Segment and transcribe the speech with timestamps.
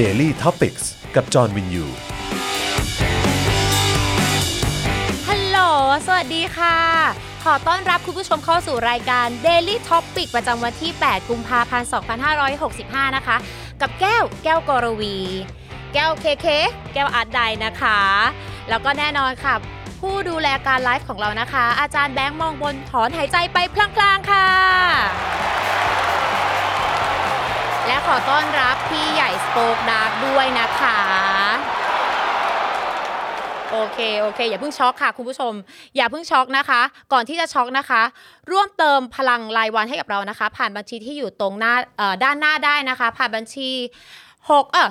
[0.00, 0.78] Daily t o p i c ก
[1.14, 1.84] กับจอห์นวินยู
[5.28, 5.58] ฮัลโหล
[6.06, 6.78] สวัสดีค่ะ
[7.44, 11.88] ขอต้อนรับคุณผู้ชมเข้าสู่รายการ Daily Topic ประจำวันที่ 8 กุมภาพันธ์
[12.52, 13.36] 2565 นะคะ
[13.80, 15.16] กับแก้ว แก้วกรวี
[15.94, 16.46] แก้วเคเค
[16.94, 17.98] แก้วอาร์ตไดนะคะ
[18.68, 19.54] แล้วก็แน่นอนค่ะ
[20.00, 24.48] ผู้ดูแลการไลฟ์ของเรานะคะ อาจารย์แบงค์มองบนถอนหายใจไปพลางๆค่ะ
[27.86, 30.98] และขอต้อนรับพี่ใหญ่ Spoke Dark ด้วยนะคะ
[33.70, 35.52] โอเค โอเค อย่าเพิ่งช็อกค่ะคุณผู้ชม
[35.96, 36.80] อย่าเพิ่งช็อกนะคะ
[37.12, 38.02] ก่อนที่จะช็อกนะคะ
[38.50, 41.74] ร่วมเติมพลังรายวันให้กับเรานะคะ ผ่านบัญชีที่อยู่ตรงหน้า
[42.24, 43.70] ด้านหน้าได้นะคะ ผ่านบัญชี
[44.20, 44.88] 6เอ่อ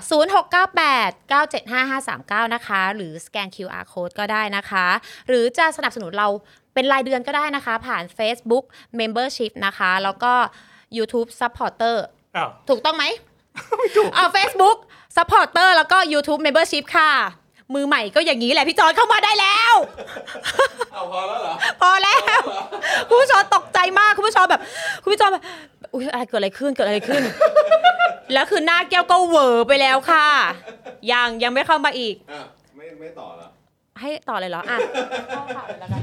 [0.63, 4.85] 0698 975 539 นะคะ หรือสแกน QR code ก็ได้นะคะ
[5.27, 6.27] หรือจะสนับสนุนเรา
[6.73, 8.65] เป็นรายเดือนก็ได้นะคะ ผ่าน Facebook
[8.99, 10.33] Membership นะคะ แล้วก็
[10.97, 12.22] YouTube Supporter อ้าว
[12.69, 13.05] ถูกต้องไหม
[13.77, 14.77] ไม่ถูกเอา Facebook
[15.17, 17.11] Supporter แล้วก็ YouTube Membership ค่ะ
[17.75, 19.73] มือใหม่ก็อย่างนี้แหละพี่จอนเข้ามาได้แล้ว
[20.94, 22.41] เอาพอแล้วเหรอ พอแล้ว
[23.07, 24.61] คุณผู้ชมตกใจมาก คุณผู้ชมแบบ
[25.03, 25.44] คุณผู้ชมแบบ
[25.94, 27.21] อุ้ยอะไรเกิดอะไรขึ้นเกิดอะไรขึ้น
[28.33, 30.27] แล้วคือหน้าแก้วก็เหวอไปแล้วค่ะ
[31.11, 32.41] ยังยังไม่เข้ามาอีกอะ
[32.75, 33.50] ไม่ไม่ต่อแล้ว
[34.03, 34.77] ให้ต่อเลยเหรออะ
[35.29, 36.01] เข้าข่าวเลยแล้วกัน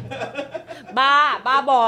[0.98, 1.14] บ้า
[1.46, 1.80] บ้าบอ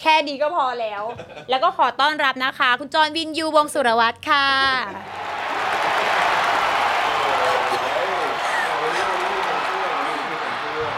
[0.00, 1.02] แค่นี้ก็พอแล้ว
[1.50, 4.48] แล้วก็ขอต้อนรับนะคะ คุณจอห์นวินยูวงศ์สุรวัตรค่ะ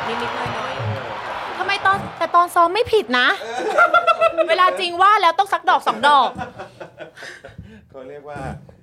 [0.08, 3.28] นิดๆหน่อยๆทำไมตอนแต่ตอนซ้อมไม่ผิดนะ
[4.50, 6.30] เวลาจริงว่าแล้วต้องสักดอกสองดอก
[7.90, 8.40] เขาเรียกว่า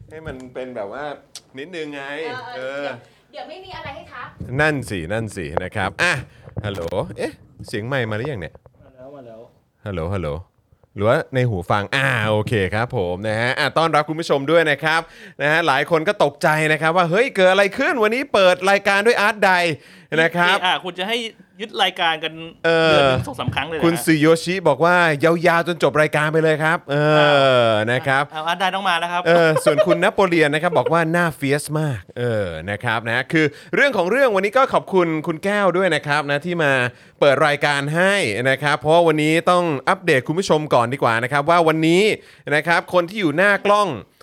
[0.10, 1.04] ให้มันเป็นแบบว่า
[1.58, 2.04] นิดนึงไง
[2.58, 4.28] เออเดี๋ยวไม่มีอะไรให้ทัก
[4.60, 6.14] นั่นสินั่นสินะครับอะ
[6.66, 6.82] ฮัลโหล
[7.18, 7.32] เอ๊ะ
[7.68, 8.54] เสียงใหม่มาหรือยังเนี่ย
[8.84, 9.42] มาแล้วมาแล้ว
[9.86, 10.30] ฮัลโหลฮัลโหล
[10.96, 15.02] หรือว่าในหูฟังอ่าโอเคครับผมนะฮะอะต้อนรับคุณผู้ชมด้วยนะครับ
[15.42, 19.52] นะฮะหลายคนก็ตกใจนะครับว่าเฮ้ยเกิดอะไรขึ้นวันนี้เปิดรายการด้วยอาร์ตได
[20.22, 21.18] นะครับ อะคุณจะให้
[21.62, 22.34] ยึดรายการกัน
[22.66, 26.96] เออเดือนหนึ่งสองสามครั้งเลยนะคุณซูโยชิบอกว่ายาวๆจนจบรายการไปเลยครับ เอ
[27.68, 36.72] อนะครับเอาอาร์ตได้ต้องมาแล้วครับเออส่วนคุณนโปเลียนนะครับบอกว่าหน้าเฟียสมากเออนะครับนะคือเรื่องของเรื่องวันนี้ก็ขอบคุณคุณแก้วด้วยนะครับนะที่มา
[37.20, 38.14] เปิดรายการให้
[38.50, 42.04] นะครับ เพราะว่าวันนี้ต้องอัปเดตคุณผู้ชมก่อนดีกว่านะครับ ว่าวันนี้
[42.56, 44.19] นะครับคนที่อยู่หน้ากล้องเอ่อ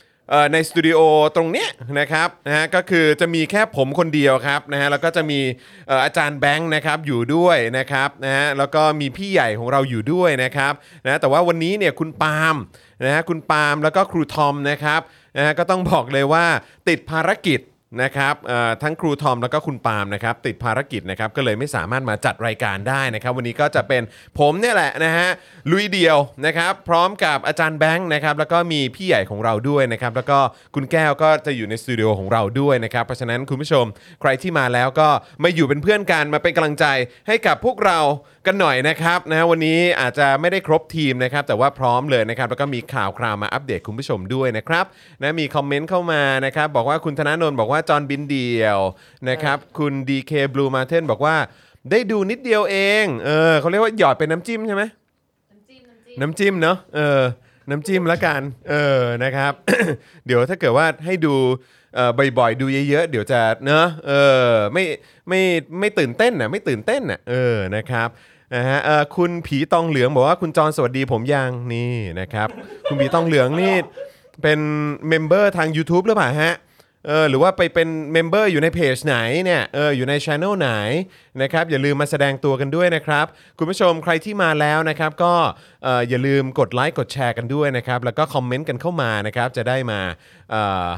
[0.52, 0.98] ในสตูดิโอ
[1.36, 1.68] ตรงเนี้ย
[2.00, 5.40] นะครับนะฮะก็คือจะมีแค่ผมคนเดียวครับนะฮะแล้วก็จะมี
[5.88, 10.72] เอ่ออาจารย์แบงค์นะครับอยู่ด้วยนะครับนะฮะแล้วก็มีพี่ใหญ่ของเราอยู่ด้วยนะครับ
[11.04, 12.56] นะแต่ว่าวันนี้เนี่ยคุณปาล์ม
[13.04, 15.00] นะฮะคุณปาล์มแล้วก็ครูทอมนะครับ
[15.36, 16.46] นะฮะก็ต้องบอกเลยว่า
[16.88, 17.60] ติดภารกิจ
[18.02, 18.34] นะครับ
[18.82, 24.02] ทั้งครูทอมแล้วก็คุณปาล์มนะครับติดภารกิจนะครับก็เลยไม่สามารถมาจัดรายการได้นะครับ วันนี้ก็จะเป็น
[24.38, 25.28] ผมเนี่ยแหละนะฮะ
[25.70, 26.16] ลุยเดียว
[26.46, 30.38] นะครับ พร้อมกับอาจารย์แบงค์นะครับแล้วก็มีพี่ใหญ่ของเราด้วยนะครับแล้วก็
[30.74, 33.84] คุณแก้วก็จะอยู่ในสตูดิโอของเราด้วยนะครับเพราะฉะนั้นคุณผู้ชม
[34.20, 35.08] ใครที่มาแล้วก็
[35.42, 36.86] มาอยู่เป็นเพื่อนกันมาเป็นกำลังใจ
[37.28, 37.98] ให้กับพวกเรา
[38.46, 44.84] กันหน่อยนะครับนะวันนี้อาจจะไม่ได้ครบทีมนะครับแต่ว่าพร้อมเลยนะครับแล้วก็มีข่าวคราวมาอัปเดตคุณผู้ชมด้วยนะครับ
[45.22, 48.78] นะมีคอมเมนต์เข้ามานะครับบอกว่าคุณธนาโนนบอกว่าจอห์นบินเดียว
[49.28, 51.36] นะครับคุณ DK Blue Mountain บอกว่า
[51.90, 54.82] ได้ดูนิดเดียวเองเออเขาเรียกว่าหยอดเป็นน้ำจิ้มใช่ไหม
[56.20, 57.20] น้ำจิ้มเนาะเออ
[57.70, 58.40] น้ำจิ้มละกัน
[58.70, 59.52] เออนะครับ
[60.26, 61.34] เดี๋ยวถ้าเกิดว่าให้ดู
[61.94, 64.12] เอ่อบ่อยๆ ดูเยอะๆ เดี๋ยวจะเนอะเอ
[64.48, 64.84] อไม่
[65.28, 65.40] ไม่
[65.80, 68.08] ไม่ตื่นเต้นน่ะไม่ตื่นเต้นน่ะเออนะครับ
[68.54, 72.48] นะฮะเอ่อคุณผีตองเหลืองบอกว่าคุณจรสวัสดีผมยังนี่นะครับ
[72.88, 73.74] คุณผีตองเหลืองนี่
[74.42, 74.60] เป็น
[75.08, 76.54] member ทาง YouTube หรือเปล่าฮะ
[77.08, 80.70] เออหรือว่าไปเป็น member อยู่ในเพจไหนเนี่ยเอออยู่ในช anel ไหน
[81.42, 83.26] นะครับอย่าลืมมาแสดงตัวกันด้วยนะครับ
[83.58, 85.34] คุณผู้ชมใครที่มาแล้วนะครับ ก็
[85.84, 90.00] เอออย่าลืมกดไลค์กดแชร์กันด้วยนะครับ แล้วก็คอมเมนต์กันเข้ามานะครับ จะได้มา
[90.50, 90.56] เอ
[90.86, 90.88] อ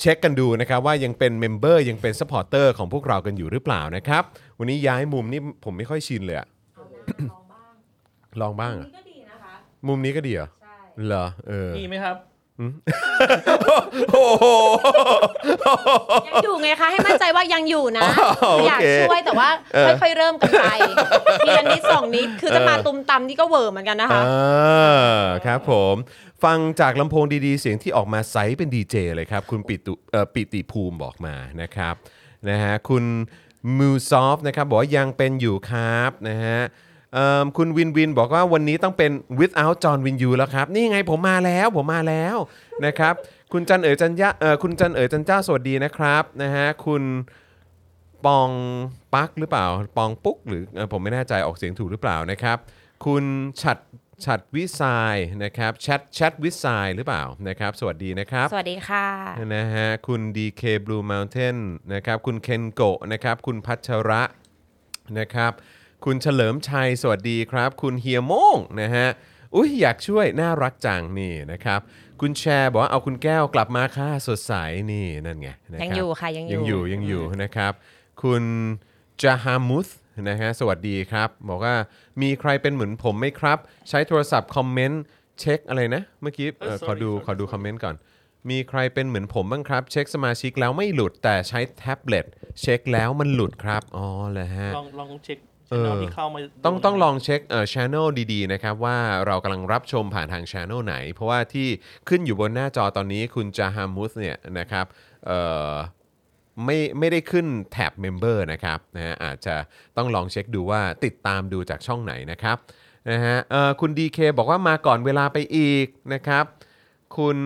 [0.00, 4.22] เช็คกันดูนะครับว่ายังเป็น member ยังเป็น supporter ของพวกเรากันอยู่หรือเปล่านะครับ
[4.58, 6.48] วันนี้ย้ายมุมนี่ผมไม่ค่อยชินเลยอะ
[8.40, 9.54] ลองบ้างเหรอก็ดีนะคะ
[9.86, 10.74] มุมนี้ก็ดีเหรอใช่
[11.06, 12.16] เหรอเออมีไหมครับ
[14.12, 14.44] โอ้โห
[16.28, 20.66] ยังอยู่ไงคะ ให้มั่นใจว่ายังอยู่นะอ๋อโอเคอยากช่วยแต่ว่าเออค่อยๆเริ่มกันไป
[21.44, 25.94] ทีละนิดสองนิดคือจะมาตุมตำนี่ก็เวอร์เหมือนกันนะคะอ่าครับผม
[26.44, 31.94] ฟังจากลำโพงดีๆ เสียงที่ออกมาไซส์เป็นดีเจเลยครับ คุณปิตุเอ่อปิติภูมิบอกมานะครับ
[32.50, 33.04] นะฮะคุณ
[33.78, 36.89] มูซอฟนะครับบอกว่ายังเป็นอยู่ครับนะฮะเอิ่ม
[37.56, 42.36] คุณวินวินบอกว่าวันนี้ต้องเป็น without John Win You แล้วครับ นี่ไงผมมาแล้วผมมาแล้ว
[42.86, 43.14] นะครับ
[43.52, 47.02] คุณจันเอ๋ยจันยะเออคุณจันเอ๋ยจันเจ้าสวัสดีนะครับนะฮะคุณ
[48.26, 48.50] ปอง
[49.14, 49.66] ปักหรือเปล่า
[49.96, 52.56] ปองปุ๊กหรือเอ่อผมไม่แน่ใจออกเสียงถูกหรือเปล่านะครับ
[53.06, 53.24] คุณ
[53.62, 53.78] ฉัด
[54.24, 59.06] ฉัดวิสายนะครับแชทแชทวิสายหรือเปล่านะครับ สวัสดีนะครับ สวัสดีค่ะ
[59.56, 61.56] นะฮะคุณ DK Blue Mountain
[61.94, 64.22] นะครับ คุณเคนโกะนะครับ คุณพัชระ
[65.18, 65.52] นะครับ
[66.04, 69.06] คุณเฉลิมชัยสวัสดีครับ คุณเฮียโมงนะฮะ
[69.54, 71.80] อุ้ยอยากช่วยน่ารักจังนี่นะครับ
[72.20, 74.52] คุณแชร์บอกว่าเอาคุณแก้วกลับมาค่ะสดใส
[74.92, 77.72] นี่นั่นไงนะครับยังอยู่ค่ะยังอยู่ยังอยู่ยังอยู่นะครับ
[78.22, 78.42] คุณ
[79.22, 79.88] จาฮามุส
[80.28, 81.74] นะฮะสวัสดีครับ บอกว่า
[82.22, 83.58] มีใครเป็นเหมือนผมไหมครับ
[83.88, 85.02] ใช้โทรศัพท์คอมเมนต์
[85.40, 87.94] เช็คอะไรนะ เมื่อกี้เอ่อเออ sorry ขอดู sorry ขอดูคอมเมนต์ก่อน
[88.50, 92.26] มีใครเป็นเหมือนผมบ้างครับ เช็คสมาชิกแล้วไม่หลุดแต่ใช้แท็บเล็ต
[92.60, 95.38] เช็คแล้วมันหลุดครับอ๋อเหรอฮะลองลองเช็ค
[95.70, 101.68] เออช่องที่เข้ามาต้องต้องลองเช็คเอ่อช anel ดีๆนะครับว่าเรากำลังรับชมผ่านทางช anel ไหน เพราะว่าที่
[102.08, 104.86] ขึ้นอยู่บนหน้าจอตอนนี้คุณจาฮามุสเนี่ยนะครับ
[105.26, 105.40] เอ่
[105.70, 105.72] อ
[106.64, 109.56] ไม่ไม่ได้ขึ้นแท็บ member นะครับนะฮะอาจจะ
[109.96, 112.56] ต้องลองเช็คดูว่าติดตามดูจากช่องไหนนะครับ
[113.10, 116.44] นะฮะเอ่อคุณ DK บอกว่ามาก่อนเวลาไปอีกนะครับ
[117.16, 117.38] คุณ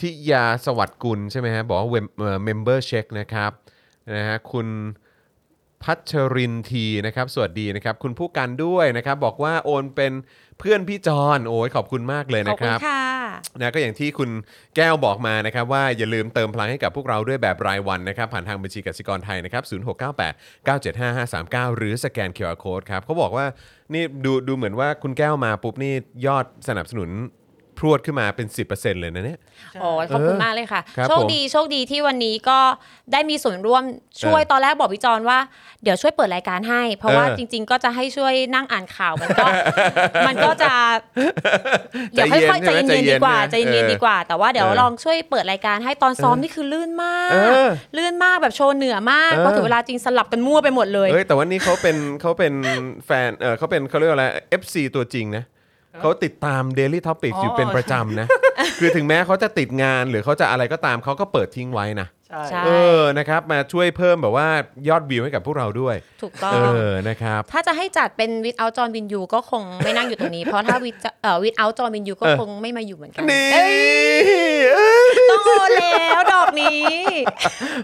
[0.00, 1.90] ทิยาสวัสดิ์กุลใช่ไหมฮะบอกว่า
[2.44, 3.52] member เช็คนะครับ
[4.14, 4.66] นะฮะคุณ
[5.84, 10.12] พัชรินทีนะครับ สวัสดีนะครับ คุณผู้กันด้วยนะครับ บอกว่าโอนเป็น
[10.58, 13.04] เพื่อนพี่จอนโอ้ยขอบคุณมากเลยขอบนะครับค่ะ
[13.60, 14.30] นะก็อย่างที่คุณ
[14.76, 21.16] แก้วบอกมานะครับ ว่าอย่าลืมเติมพลังให้กับพวกเราด้วยแบบรายวันนะครับ ผ่านทางบัญชีกสิกรไทยนะครับ0698 975
[21.70, 23.46] 539 หรือสแกน QR Code ครับเขาบอกว่า
[23.94, 25.94] นี่ดูดูเหมือนว่าคุณแก้วมาปุ๊บนี่
[26.26, 27.10] ยอดสนับสนุน
[27.80, 29.40] พรวดขึ้นมาเป็น 10%เลยนะเนี่ย
[29.80, 32.58] โอ้ยขอบคุณมากเลยค่ะ ครับโชคผมดีโชคดีที่วันนี้ก็
[33.12, 33.82] ได้มีส่วนร่วม
[34.22, 35.38] ช่วยเออตอนแรกบอกพี่จอนว่า
[35.82, 39.46] เดี๋ยวช่วยเปิดรายการให้ เพราะว่าเออจริง ๆ ก็จะให้ช่วยนั่งอ่านข่าวมันก็
[40.26, 40.72] มันก็จะ
[42.12, 47.36] เดี๋ยวค่อยๆใจใจเย็นเย็นๆดีกว่าใช่ใจไหมเย็นเออๆดีกว่า แต่ว่าเดี๋ยวเออลองช่วยเปิดรายการให้ตอนซ้อมนี่คือลื่นมากเอ
[47.66, 52.52] อลื่นมากแบบโชว์เหนือมากเออ พอถึงเวลาจริงสลับกันมั่วไปหมดเลยเอ้ยแต่ว่านี่เขาเป็นเขาเป็น
[53.06, 54.26] แฟนเออเขาเป็นเขาเรียกว่าอะไร
[54.60, 55.44] FC ตัวจริงนะ
[56.00, 58.26] เขาติดตาม Daily Topics อยู่เป็นประจำนะ
[58.80, 64.48] คือถึงแม้เขาจะติดงานหรือเขาจะอะไรก็ตามเขาก็เปิดทิ้งไว้นะ ใช่ใช่ เออนะครับมาช่วยเพิ่มแบบว่า
[64.88, 73.48] ยอดวิวให้กับพวกเราด้วย ถูกต้องเออนะครับ ถ้าจะให้จัดเป็นวิดเอาจอนวินยูก็คงไม่นั่งอยู่ตรงนี้ เพราะถ้าวิดเอ่อวิดเอาจอนวินยูก็เออ คงไม่มาอยู่เหมือนกันนี่
[74.72, 76.84] เอ้ยต้องโอนแล้วดอกนี้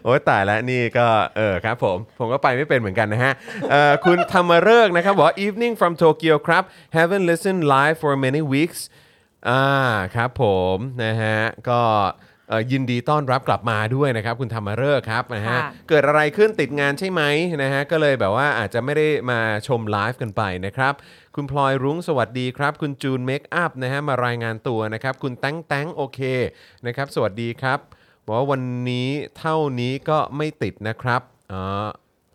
[0.04, 1.06] โอ้ยตายแล้วนี่ก็
[1.37, 3.32] เออครับผม ผมก็ไปไม่เป็นเหมือนกันนะฮะ
[3.70, 6.62] เอ่อคุณธรรมเริกษ์นะครับบอกว่า evening from Tokyo ครับ
[6.97, 8.80] haven't listened live for many weeks
[9.49, 9.64] อ่า
[10.14, 10.44] ครับผ
[10.75, 11.80] มนะฮะก็
[12.14, 12.25] เอ่อ
[12.72, 17.22] ยินดีต้อนรับกลับมาด้วยนะครับ คุณธรรมเริกษ์ครับนะฮะค่ะเกิดอะไรขึ้นติดงานใช่ไหม
[17.62, 20.92] นะฮะก็เลยแบบว่าอาจจะไม่ได้มาชมไลฟ์กันไปนะครับ
[21.34, 26.20] คุณพลอยรุ้งสวัสดีครับ คุณจูนเมคอัพนะฮะมารายงานตัวนะครับ คุณแตงแตงโอเค
[26.86, 27.78] นะครับสวัสดีครับ
[28.26, 31.20] บอกว่าวันนี้เท่านี้ก็ไม่ติดนะครับ
[31.52, 31.64] อ๋อ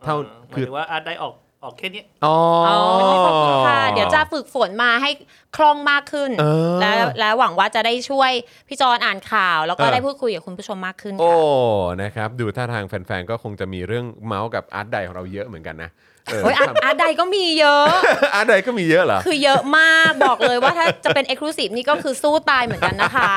[0.04, 2.38] เท่าหมายคือถึงว่าอาร์ตได้ออก ออกแค่นี้อ๋อ
[2.68, 2.78] อ๋อ
[3.26, 5.10] ขอบคุณค่ะ เดี๋ยวจะฝึกฝนมาให้
[5.56, 8.32] คล่องมากขึ้นเออและและหวังว่าจะได้ช่วย
[8.68, 15.90] พี่จอนอ่านข่าว แล้วก็เออได้พูดคุยกับคุณผู้ชมมากขึ้นโอ้ค่ะนะครับ ดูท่าทางแฟนๆ ก็คงจะมีเรื่องเมาส์กับอาร์ตไดของเราเยอะเหมือนกันนะ
[16.26, 17.86] เออโอ้ยอาร์ตอาร์ตไดก็มีเยอะ
[18.34, 23.34] อาร์ตไดก็มีเยอะเหรอ คือเยอะมากบอกเลยว่าถ้าจะเป็น exclusive นี่ก็คือสู้ตายเหมือนกันนะคะ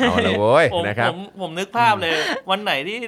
[0.00, 2.12] เอาละโว้ยผมนะครับผมผมนึกภาพเลย
[2.50, 2.98] วันไหนที่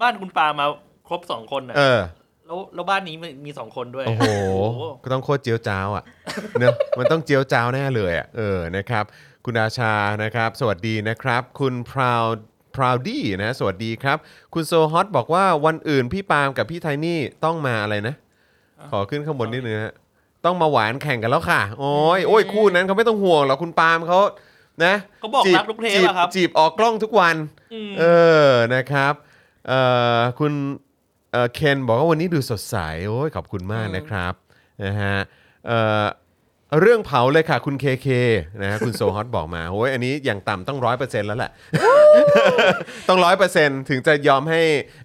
[0.00, 0.66] บ้านคุณปามา
[1.08, 2.00] ครบสองคนน่ะเออ
[2.46, 4.24] แล้วแล้วบ้านนี้มีมีสองคนด้วย โอ้โห
[5.02, 6.04] ก็ต้องโคตรเจี๊ยวจ๊าวอะ
[6.60, 9.04] เนอะมันต้องเจี๊ยวจ๊าวแน่เลยอะเออนะครับ
[9.44, 12.36] คุณอาชานะครับ สวัสดีนะครับ คุณ proud
[12.76, 14.18] proudy นะสวัสดีครับ
[14.54, 18.14] คุณโซฮอตบอกว่าวันอื่นพี่ปาล์มกับพี่ไทนี่ต้องมาอะไรนะ
[18.90, 19.94] ขอขึ้นข้างบนนิดนึงนะฮะ
[20.44, 24.20] ต้องมาหวานแข่งกันแล้วค่ะ โอ้ยโอ้ยคู่นั้นเขาไม่ต้องห่วงหรอกคุณปาล์มเขา
[24.84, 27.36] นะเขาบอกจีรักทุกเทปจีบอะครับจีบออกกล้องทุกวัน
[27.88, 28.04] มเอ
[28.48, 29.14] อนะครับ
[29.68, 29.80] เอ่
[30.16, 30.52] อคุณ
[31.32, 32.76] เอ่อเคนบอกว่าวันนี้ดูสดใส
[33.08, 34.32] โอ้ยขอบคุณมากนะครับ
[34.84, 35.16] นะฮะ
[35.66, 36.04] เอ่อ
[36.80, 38.08] เรื่องเผาเลยค่ะคุณเคเค
[38.62, 41.50] นะฮะคุณโซฮอตบอกมาโอ้ยอันนี้อย่างต่ำต้องร้อยเปอร์เซ็นต์แล้วแหละ
[43.08, 44.60] ต้องร้อยเปอร์เซ็นต์ถึงจะยอมให้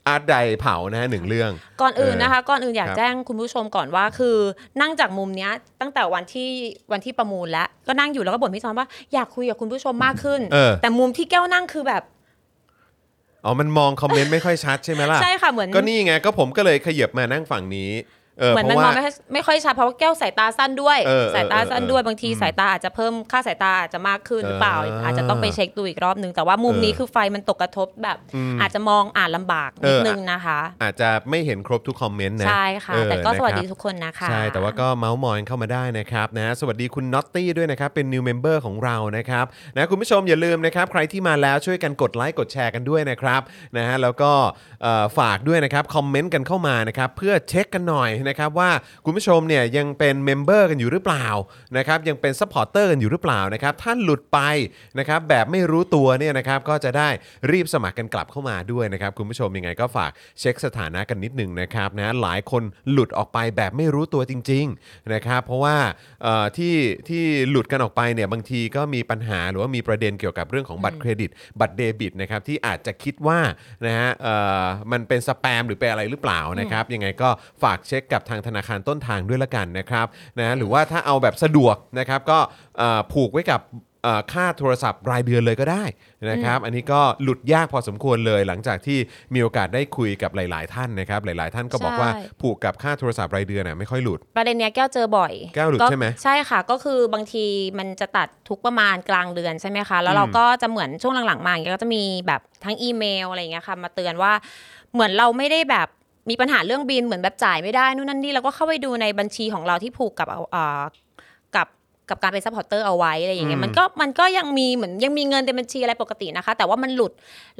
[0.07, 4.37] อาร์ตไดเผานะฮะหนึ่งเรื่อง ก่อนอื่นเออนะคะ ก่อนอื่นอยากครับ แจ้งคุณผู้ชมก่อนว่าคือ
[4.81, 6.49] นั่งจากมุมเนี้ยตั้งแต่วันที่
[6.91, 12.03] วันที่ประมูลแล้ว ก็นั่งอยู่แล้วก็บ่นพี่จอมว่าอยากคุยกับคุณผู้ชมมากขึ้น เออ แต่มุมที่แก้วนั่งคือแบบ
[13.45, 17.91] อ๋อ มันมองคอมเมนต์ไม่ค่อยชัดใช่ไหมล่ะ ใช่ค่ะเหมือน ก็นี่ไง ก็ผมก็เลยขยับมานั่งฝั่งนี้
[18.39, 43.41] เออเหมือนเพมันราะมอว่างไม่ค่อยไม่ค่อยชัดเพราะว่าแก้วสายตาสั้นด้วยเออเออสายตาสั้นด้วยเออเออบางทีสายตาอาจจะเพิ่มค่าสายตาอาจจะมากขึ้นหรือเปล่าเออออาจจะต้องไปเช็คดูอีกรอบนึง แต่ว่ามุมนี้เออคือไฟมันตกกระทบแบบอืมอาจจะมองอ่านลำบากเอนิดอนึงนะคะ อาจจะไม่เห็นครบทุกคอมเมนต์นะใช่ค่ะเออแต่ก็สวัสดีนะครับทุกคนนะคะใช่แต่ว่าก็เมาส์มอยเข้ามาได้นะครับนะสวัสดีคุณน็อตตี้ด้วยนะครับเป็น new member ของเรานะครับนะคุณผู้ชมอย่าลืมนะครับใครที่มาแล้วช่วยกันกดไลค์กดแชร์กันด้วยนะครับ
[43.77, 44.31] นะฮะแล้วก็
[44.83, 48.69] เอ่อฝากด้วยนะครับคอมเมนต์กันเข้ามานะครับเพื่อเช็คกันหน่อยนะครับว่า
[49.05, 51.27] คุณผู้ชมเนี่ยยังเป็น member กันอยู่หรือเปล่า
[51.77, 54.39] นะครับยังเป็น supporter กันอยู่หรือเปล่านะครับถ้าหลุดไป
[54.99, 57.09] นะครับแบบไม่รู้ตัวเนี่ยนะครับก็จะได้
[57.51, 65.77] รีบสมัครกันกลับเข้ามาด้วยนะครับคุณผู้ชมยังไงก็ฝากเช็คสถานะกันนิดหนึ่งนะครับนะหลายคนหลุดออกไปแบบไม่รู้ตัวจริงๆนะครับเพราะว่า
[66.23, 66.75] เอ่อที่
[67.09, 71.29] ที่หลุดกันออกไปเนี่ยบางทีก็มีปัญหาหรือว่ามีประเด็นเกี่ยวกับเรื่องของบัตรเครดิต
[71.59, 73.39] บัตรเดบิตนะครับที่อาจจะคิดว่า
[73.85, 77.29] นะฮะเอ่อมันเป็นสแปมหรือเป็นอะไรหรือเปล่านะครับยังไงก็
[77.63, 80.07] ฝากเช็คกับทางธนาคารต้นทางด้วยละกันนะครับ
[80.39, 82.39] นะหรือว่าถ้าเอาแบบสะดวกนะครับก็
[82.77, 83.61] เอ่อผูกไว้กับ
[84.03, 85.83] เอ่อค่าโทรศัพท์รายเดือนเลยก็ได้
[86.31, 88.97] นะครับ อันนี้ก็หลุดยากพอสมควรเลยหลังจากที่
[89.33, 97.45] มีโอกาสได้คุยกับหลาย ๆ ท่านนะครับ หลาย ๆ ท่านก็บอกว่าใช่ผูกกับค่าโทรศัพท์รายเดือนน่ะไม่ค่อยหลุด ประเด็นเนี้ยแก้วเจอบ่อยแก้วหลุดใช่ไหมใช่ค่ะ ก็คือบางที
[97.79, 104.33] มันจะตัดทุกประมาณกลางเดือนใช่ไหมคะ แล้วเราก็จะเหมือนช่วงหลัง ๆ มาอย่างเงี้ยก็จะมีแบบทั้งอีเมลอะไรอย่างเงี้ยค่ะมาเตือนว่า
[104.93, 105.87] เหมือนเราไม่ได้แบบ
[106.29, 110.81] มีปัญหาเรื่องบิลเหมือนแบบจ่ายไม่ได้นู่นนั่นนี่เราก็เข้าไปดูในบัญชีของเราที่ผูกกับเอาเอ่อ
[111.55, 111.67] กับ
[112.09, 117.11] กับการเป็น supporter เอาไว้อะไรอย่างเงี้อืยมมันก็มันก็ยังมีเหมือนยังมีเงินในบัญชีอะไรปกตินะคะ แต่ว่ามันหลุด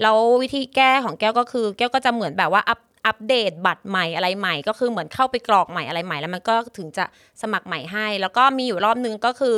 [0.01, 7.05] แล้ววิธีแก้ของแก้วก็คือ แก้วก็จะเหมือนแบบว่าอัปอัปเดตบัตรใหม่อะไรใหม่ ก็คือเหมือนเข้าไปกรอกใหม่อะไรใหม่ แล้วมันก็ถึงจะ
[7.41, 9.57] สมัครใหม่ให้ แล้วก็มีอยู่รอบนึงก็คือ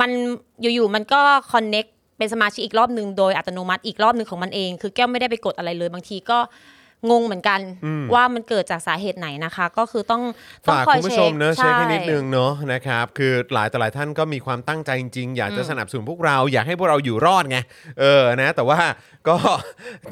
[0.00, 0.10] มัน
[0.60, 1.20] อยู่ๆมันก็
[1.52, 1.84] คอนเน็ก
[2.18, 6.38] เป็นสมาชิกอีกรอบหนึ่งโดยอัตโนมัติอีกรอบหนึ่งของมันเอง คือแก้วไม่ได้ไปกดอะไรเลยบางทีก็
[7.10, 7.60] งงเหมือนกัน
[8.14, 10.22] ว่ามันเกิดจากสาเหตุไหนนะคะ ก็คือต้อง
[10.68, 17.58] ต้องฝากคอยคุณผู้ชมเนอะเช็คให้นิดนึงใช่เนอะนะครับ คือหลายต่อหลายท่านก็มีความตั้งใจจริงๆอยากจะสนับสนุนพวกเราอยากให้พวกเราอยู่รอดไง
[18.00, 18.78] เออนะแต่ว่า
[19.28, 19.36] ก็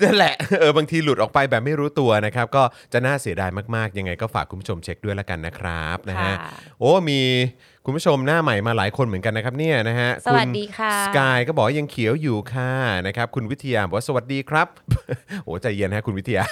[0.03, 7.21] นั่นแหละเออบางทีหลุดออกไปแบบไม่รู้ตัวนะครับก็จะน่าเสียดายมากๆ ยังไงก็ฝากคุณผู้ชมเช็คด้วยละกันนะครับนะฮะค่ะโอ้มี
[7.87, 12.73] คุณผู้ชมหน้าใหม่มาหลายคนเหมือนกันนะครับเนี่ยนะฮะสวัสดีค่ะสกายก็บอกว่ายังเขียวอยู่ค่ะ
[13.07, 14.69] นะครับคุณวิทยาบอกว่าสวัสดีครับ
[15.45, 16.45] โอ้ใจเย็นนะคุณวิทยา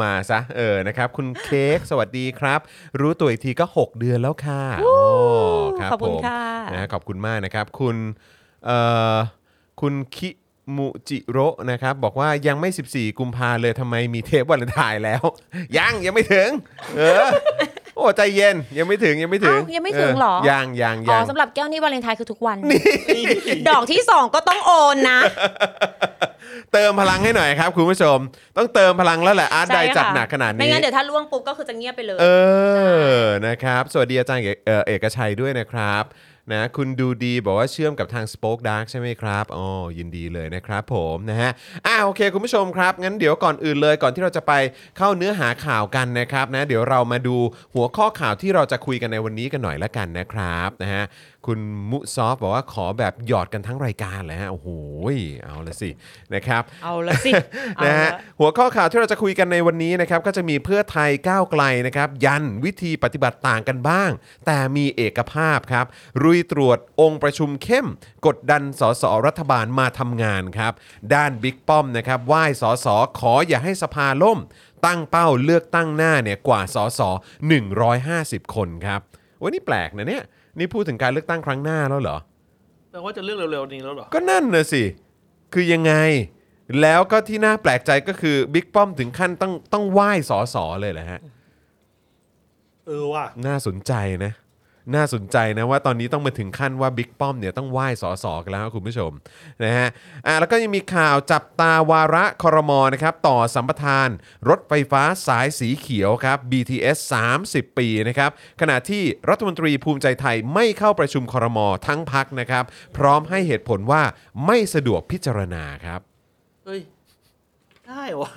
[0.00, 2.60] มาซะเออนะครับ คุณเค้กสวัสดีครับ
[3.00, 4.94] รู้ตัวอีกทีก็ 6 เดือนแล้วค่ะโอ้
[5.78, 7.96] ครับขอบคุณผมค่ะนะฮะขอบคุณมากนะครับ คุณ
[8.64, 8.78] เอ่
[9.14, 9.16] อ
[9.80, 10.30] คุณคิ
[10.76, 15.22] มุจิโร่นะครับบอกว่ายังไม่ 14 กุมภาเลยทำไมมีเทปวันเลนไทน์แล้ว
[15.78, 16.50] ยังยังไม่ถึง
[16.96, 17.28] เออ
[17.96, 22.56] โอ้ใจเย็นยังไม่ถึงยังไม่ถึงอ้าวยังไม่ถึงเหรอ ยังยังอ๋อยังสำหรับแก้วนี่วาเลนไทน์คือทุกวัน
[23.68, 25.18] ดอกที่สองก็ต้องโอนนะ
[26.72, 28.18] เติมพลังให้หน่อยครับ คุณผู้ชม
[28.56, 32.26] ต้องเติมพลังแล้วแหละอาร์ตไดใช่ค่ะจัดหนักขนาดไม่นี้งั้นเดี๋ยวถ้าล่วงปุ๊บก็คือจะเงียบไปเลย เอ
[33.16, 36.04] อนะครับ สวัสดีอาจารย์เอกเอ่อเอกชัยด้วยนะครับ
[36.50, 39.66] นะคุณดูดีบอกว่าเชื่อมกับทาง Spoke Dark ใช่ไหมครับอ๋อ
[39.98, 41.50] ยินดีเลยนะครับผมนะฮะ
[41.86, 44.52] อ่าโอเค คุณผู้ชมครับ งั้นเดี๋ยวก่อนอื่นเลยก่อนที่เราจะไป
[44.98, 47.36] เข้าเนื้อหาข่าวกันนะครับนะเดี๋ยวเรามาดู
[47.74, 51.04] หัวข้อข่าวที่เราจะคุยกันในวันนี้กันหน่อยละกันนะครับนะฮะ
[51.46, 54.68] คุณมุซอฟบอกว่าขอแบบหยอดกันทั้งรายการเลยฮะโอ้โห
[55.42, 55.90] เอาละสิ
[56.34, 57.32] นะครับเอาละสิ
[57.76, 64.10] เอานะฮะละหัวข้อข่าวที่เราจะคุยกันในวันนี้นะครับก็จะมีเพื่อไทยก้าวไกลนะครับยันวิธีปฏิบัติต่างกันบ้าง
[64.46, 65.86] แต่มีเอกภาพครับ
[66.22, 67.86] รุยตรวจองค์ประชุมเข้ม
[68.26, 70.72] กดดันสสรัฐบาลมาทำงานครับ
[71.14, 72.86] ด้านบิ๊กป้อมนะครับไหว้สส
[73.18, 74.38] ขออย่าให้สภาล่ม
[74.86, 77.00] ตั้งเป้าเลือกตั้งหน้าเนี่ยกว่าสส
[77.78, 79.00] 150 คนครับ
[79.38, 80.24] โอ้ยนี่แปลกนะเนี่ย
[80.58, 82.16] นี่พูดถึงการเลือกตั้งครั้งหน้าแล้วเหรอ
[82.90, 84.82] แปลว่าจะเลือกเร็วๆนี้แล้วเหรอ ก็นั่นนะสิ
[85.52, 85.92] คือยังไง
[86.80, 91.20] แล้วก็ที่น่าแปลกใจก็คือบิ๊กป้อมถึงขั้นต้องต้องไหว้สอสอเลยแหละฮะ
[92.86, 93.92] เออว่ะ น่าสนใจ
[94.24, 94.32] นะ
[94.94, 99.10] น่าสนใจนะว่าตอนนี้ต้องมาถึงขั้นว่าบิ๊กป้อมเนี่ยต้องไหว้สอสอกันแล้วครับคุณผู้ชม
[99.64, 99.88] นะฮะ
[100.26, 104.08] อ่าแล้วก็ยังมีข่าวจับตาวาระครมนะครับต่อสัมปทาน
[104.48, 106.98] รถไฟฟ้าสายสีเขียวครับ BTS
[107.38, 112.64] 30 ปีนะครับขณะที่รัฐมนตรีภูมิใจไทยไม่เข้าประชุมครมทั้งพักนะครับ
[112.96, 114.02] พร้อมให้เหตุผลว่า
[114.46, 116.00] ไม่สะดวกพิจารณาครับ
[116.64, 116.80] เฮ้ย
[117.86, 118.30] ได้วะ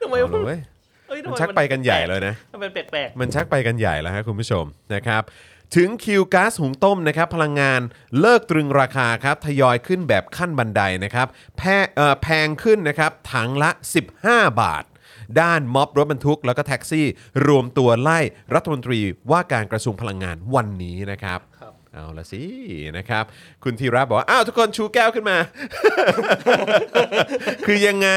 [0.00, 0.60] ทำไมเอามันเลยเว้ย
[1.08, 5.22] เฮ้ยทำมันไมชักไปกันใหญ่เลยนะทำไมแปลกมันชักไปกันใหญ่แล้วครับคุณผู้ชมนะครับ
[5.76, 7.80] ถึงคิวก๊าซหุงต้มนะครับพลังงาน
[8.20, 11.26] เลิกตรึงราคาครับทยอยขึ้นแบบขั้นบันไดนะครับ
[11.56, 11.62] แพ
[11.96, 13.70] เอ่อแพงขึ้นนะครับถังละ
[14.14, 14.84] 15 บาท
[15.40, 17.06] ด้านม็อบรถบรรทุก แล้วก็แท็กซี่
[17.46, 18.18] รวมตัวไล่
[18.54, 19.00] รัฐมนตรี
[19.30, 21.51] ว่าการกระทรวงพลังงานวันนี้นะครับครับ
[21.94, 22.42] เอาละสิ
[22.98, 23.24] นะครับ
[23.64, 25.38] คุณธีระบอกว่า อ้าวทุกคนชูแก้วขึ้นมา
[27.66, 28.10] คือยังไง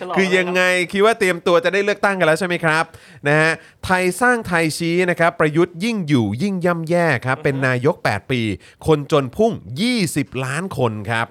[0.00, 0.62] ฉลอง คือยังไง
[0.92, 2.84] คิดว่าเตรียมตัวจะได้เลือกตั้งกันแล้วใช่ไหมครับ
[3.28, 3.50] นะฮะ
[3.84, 8.40] ไทยสร้างไทยชี้นะครับ ประยุทธ์ยิ่งอยู่ยิ่งย่ำแย่ครับ เป็นนายก 8 ปี
[8.86, 9.52] คนจนพุ่ง
[9.98, 11.26] 20 ล้านคนครับ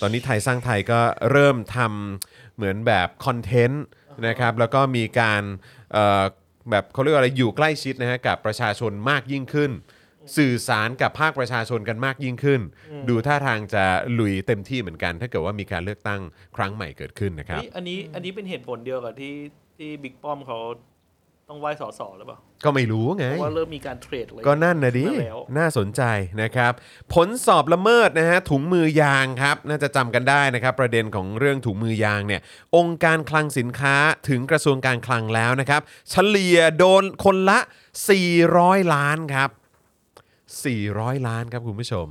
[0.00, 1.00] ตอนนี้ไทยสร้างไทยก็
[1.30, 3.84] เริ่มทำเหมือนแบบคอนเทนต์
[4.26, 5.42] นะครับ แล้วก็มีการ
[5.92, 6.24] เอ่อ
[6.70, 9.70] แบบเขาเรียกว่าอะไรอยู่ใกล้ชิดนะฮะกับประชาชนมากยิ่งขึ้น
[10.36, 12.60] สื่อสารกับภาคประชาชนกันมากยิ่งขึ้น
[13.08, 13.84] ดูท่าทางจะ
[14.18, 16.20] ลุยเต็มที่เหมือนกัน ถ้าเกิดว่ามีการเลือกตั้ง
[16.56, 19.34] ครั้งใหม่เกิดขึ้นนะคๆรับนี่อันนี้อันนี้เป็นเหตุผลเดียวกับที่
[19.76, 20.58] ที่บิ๊กป้อมเขา
[21.50, 26.02] ต้องไหว้สอสอหรือเปล่า ก็ไม่รู้ไงเพราะว่าเริ่มมีการเทรดเลยก็นั่นนะดิมาแล้วน่าสนใจ
[26.42, 26.72] นะครับ
[27.14, 32.40] ผลสอบละเมิดนะฮะถุงมือยางครับ น่าจะจำกันได้นะครับ ประเด็นของเรื่องถุงมือยางเนี่ย
[32.76, 33.96] องค์การคลังสินค้า
[34.28, 35.80] ถึงกระทรวงการคลังแล้วนะครับ
[36.10, 37.58] เฉลี่ยโดนคนละ
[38.26, 39.50] 400 ล้านครับ
[40.64, 42.06] 400 ล้านครับคุณผู้ชม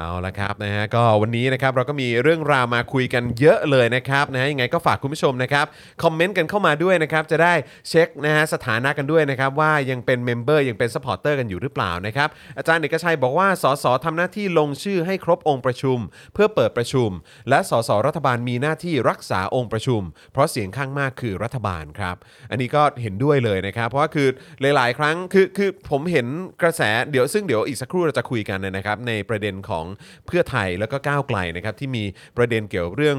[0.00, 5.66] เอาละครับนะฮะก็วันนี้นะครับเราก็มีเรื่องราวมาคุยกันเยอะเลยนะครับนะฮะยังไงก็ฝากคุณผู้ชมนะครับ
[6.02, 7.54] คอมเมนต์กันเข้ามาด้วยนะครับจะได้
[7.88, 12.28] เช็คนะฮะสถานะกันด้วยนะครับว่ายังเป็น member ยังเป็น supporter กันอยู่หรือเปล่านะครับ
[12.58, 15.98] อาจารย์เอกชัยบอกว่าสสทำหน้าที่ลงชื่อให้ครบองค์ประชุม
[16.34, 17.10] เพื่อเปิดประชุม
[17.48, 20.02] และสสรัฐบาลมีหน้าที่รักษาองค์ประชุม
[20.32, 22.16] เพราะเสียงข้างมากคือรัฐบาลครับ
[22.50, 24.28] อันนี้ก็เห็นด้วยเลยนะครับ เพราะว่าคือ
[24.76, 26.26] หลาย ๆ ครั้งคือคือผมเห็น
[26.62, 29.84] กระแสเดี๋ยวซึ่งเดี๋ยวอีกสักครู่เราจะคุยกันนะครับในประเด็นของ
[30.26, 32.04] เพื่อไทยแล้วก็ก้าวไกลนะครับที่มี
[32.36, 33.18] ประเด็นเกี่ยวเรื่อง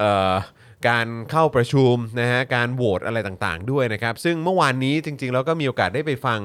[0.00, 0.34] ออ
[0.90, 6.38] การเข้าประชุมนะฮะการโหวตอะไรต่างๆ ด้วยนะครับ ซึ่งเมื่อวานนี้จริงๆแล้วก็มีโอกาสได้ไปฟัง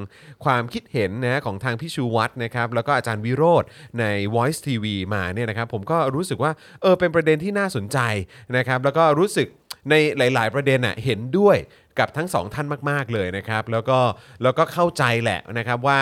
[0.46, 3.64] ความคิดเห็นนะของทางพี่ชูวัฒน์นะครับแล้วก็อาจารย์วิโรธ
[4.00, 8.00] ใน Voice TV มาเนี่ยนะครับผมก็รู้สึกว่าเออเป็นประเด็นที่น่าสนใจ
[8.58, 9.48] นะครับแล้วก็รู้สึก
[9.90, 11.58] ในหลาย ๆ ประเด็นน่ะเห็นด้วย
[12.00, 14.00] กับทั้งสองท่านมาก ๆ เลยนะครับ แล้วก็
[14.44, 16.00] แล้วก็เข้าใจแหละนะครับว่า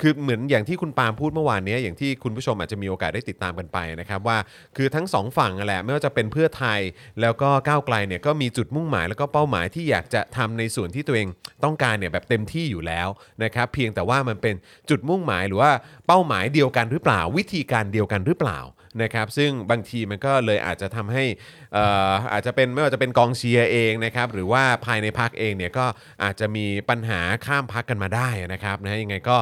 [0.00, 4.38] คือเหมือนอย่างที่คุณปาล์มพูดเมื่อวานนี้อย่างที่คุณผู้ชมอาจจะมีโอกาสได้ติดตามกันไปนะครับว่า
[4.76, 6.80] คือทั้งสองฝั่งนั่นแหละไม่ว่าจะเป็นเพื่อไทย
[7.20, 11.28] แล้วก็ก้าวไกลเนี่ยก็มีจุดมุ่งหมายแล้วก็เป้าหมายที่อยากจะทำในส่วนที่ตัวเอง
[11.64, 13.08] ต้องการเนี่ยแบบเต็มที่อยู่แล้ว
[13.44, 14.54] นะครับเพียงแต่ว่ามันเป็น
[14.90, 15.70] จุดมุ่งหมายหรือว่า
[16.06, 18.60] เป้าหมายเดียวกันหรือเปล่า วิธีการเดียวกันหรือเปล่า
[19.02, 21.24] นะครับซึ่งบางทีมันก็เลยอาจจะทำให้
[21.72, 25.86] เอ่ออาจจะเป็นไม่ว่าจะเป็นกองเชียร์เองนะครับหรือว่าภายในพักเองเนี่ยก็
[26.22, 29.36] อาจจะมีปัญหาข้ามพักกันมาได้นะครับนะฮะยังไงก็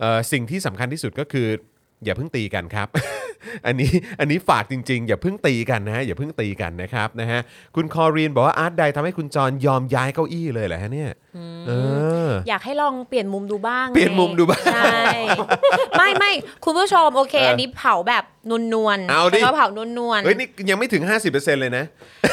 [0.00, 1.48] เอ่อสิ่งที่สำคัญที่สุดก็คือ
[2.04, 2.88] อย่าเพิ่งตีกันครับ
[3.66, 7.40] อันนี้อันนี้ฝากจริงๆ อย่าเพิ่งตีกันนะฮะอย่าเพิ่งตีกันนะครับนะฮะ
[7.76, 11.10] คุณคอรีนบอกว่าอาร์ตใดทำให้คุณจรยอมย้ายเก้าอี้เลยเหรอฮะเนี่ย
[11.68, 11.72] เอ
[12.28, 14.92] อ อยากให้ลองเปลี่ยนมุมดูบ้างเปลี่ยนมุมดูบ้าง ใช่
[15.98, 16.32] ไม่ไม่
[16.64, 18.24] คุณผู้ชมโอเคเอออัอันนี้เผาแบบ
[18.72, 21.84] นวลๆเอาดิใช้คำว่าเผานวลๆเฮ้ยนี่ยังไม่ถึง 50%เลยนะ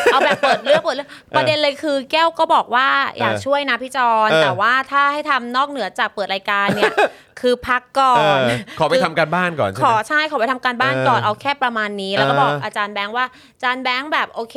[0.06, 2.88] เอาแบบเปิดเรื่องเปิดเรื่องประเด็นเลยคือแก้วก็บอกว่า
[3.20, 6.94] อยากเออช่วยนะพี่จอนเออ แต่ว่าถ้าให้ทำนอกเหนือจากเปิดรายการเนี่ย
[7.42, 14.56] คือพักก่อเอนอขอไปทำการบ้านก่อนใช่ขไหอมใช่ขอไปทำการบ้านก่อนเออเอาแค่ประมาณนี้ แล้วก็เออบอกอาจารย์แบงค์ว่าอาจารย์แบงค์แบบโอเค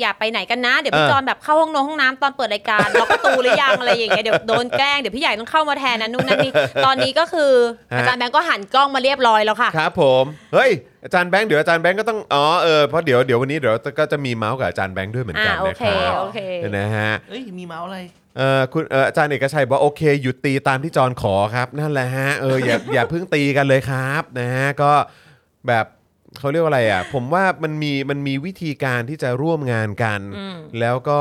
[0.00, 6.52] อย่าไปไหนกันนะ เดี๋ยวพี่เออจอนแบบเข้าห้องนงห้องน้ำตอนเปิดรายการล็อกประตูหรือยังอะไรอย่างเงี้ยเดี๋ยวโดนแกล้งเดี๋ยวพี่ใหญ่ต้องเข้ามาแทนนะนู่นนั่นนี่
[6.84, 7.52] ตอนนี้ก็คือ
[7.96, 10.70] อาจารย์แบงค์ก็หันกล้องมาเรียบร้อยแล้วค่ะ ครับผมเฮ้ย
[11.06, 16.40] อาจารย์แบงค์เดี๋ยวอาจารย์แบงค์ก็ต้องอ๋อเออเพราะเดี๋ยวเดี๋ยววันนี้เดี๋ยวก็จะมีเมาส์กับอาจารย์แบงค์ด้วยเหมือนกันอ่าโอนะเคครับโอเค
[16.78, 17.98] นะฮะเอ้ยมีเมาส์อะไร
[18.36, 24.92] เออคุณเอออาจารย์เอกชัยบอกว่าโอเคหยุดตีตามที่จอนขอครับนั่นแหละฮะเอออย่า อย่าเพิ่งตีกันเลยครับนะฮะก็
[25.68, 25.86] แบบ
[26.38, 31.20] เขาเรียกว่าอะไรอะ ผมว่ามันมีมันมีวิธีการที่จะร่วมงานกัน อืม แล้วก็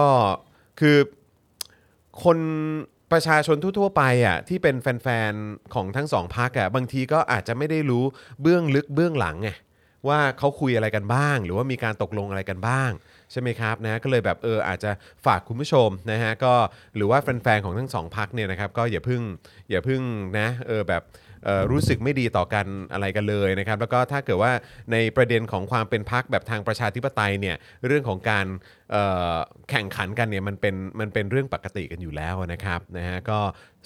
[0.80, 0.98] คือ
[2.24, 2.38] คน
[3.12, 8.04] ประชาชนทั่วๆไปอะที่เป็นแฟนๆของทั้งสองพักอะบางทีก็อาจจะไม่ได้รู้
[8.42, 9.50] เบื้องลึกเบื้องหลังไง
[10.10, 12.92] ว่าเขาคุยอะไรกันบ้าง หรือว่ามีการตกลงอะไรกันบ้าง
[13.32, 14.92] ใช่ไหมครับนะก็เลยแบบเอออาจจะ
[15.26, 16.54] ฝากคุณผู้ชมนะฮะก็
[16.96, 19.22] หรือว่าแฟนๆของทั้งสองพักเนี่ยนะครับก็อย่าเพึ่ง
[19.70, 20.02] อย่าเพึ่ง
[20.40, 21.02] นะเออแบบ
[21.72, 24.52] รู้สึกไม่ดีต่อกันอะไรกันเลยนะครับ แล้วก็ถ้าเกิดว่า
[24.92, 27.56] ในประเด็นของความเป็นพักแบบทางประชาธิปไตยเนี่ย
[27.88, 28.46] เรื่องของการ
[29.70, 33.40] แข่งขันกันเนี่ยมันเป็นมันเป็นเรื่องปกติกันอยู่แล้วนะครับนะฮะก็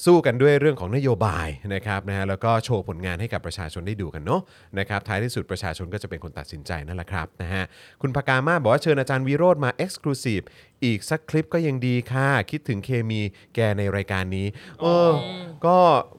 [0.06, 4.42] สู้กันด้วยเรื่องของนโยบายนะครับนะฮะแล้วก็โชว์ผลงานให้กับประชาชนได้ดูกันเนาะ
[4.80, 7.64] นะครับท้ายที่สุดประชาชนก็จะเป็นคนตัดสินใจนั่นแหละครับนะฮะ
[8.02, 10.46] คุณพกามาบอกว่าเชิญอาจารย์วิโรธมา Exclusive
[10.84, 13.22] อีกสักคลิปก็ยังดีค่ะ คิดถึงเคมี
[13.56, 14.48] แกในรายการนี้
[14.82, 15.12] เออ
[15.66, 15.78] ก็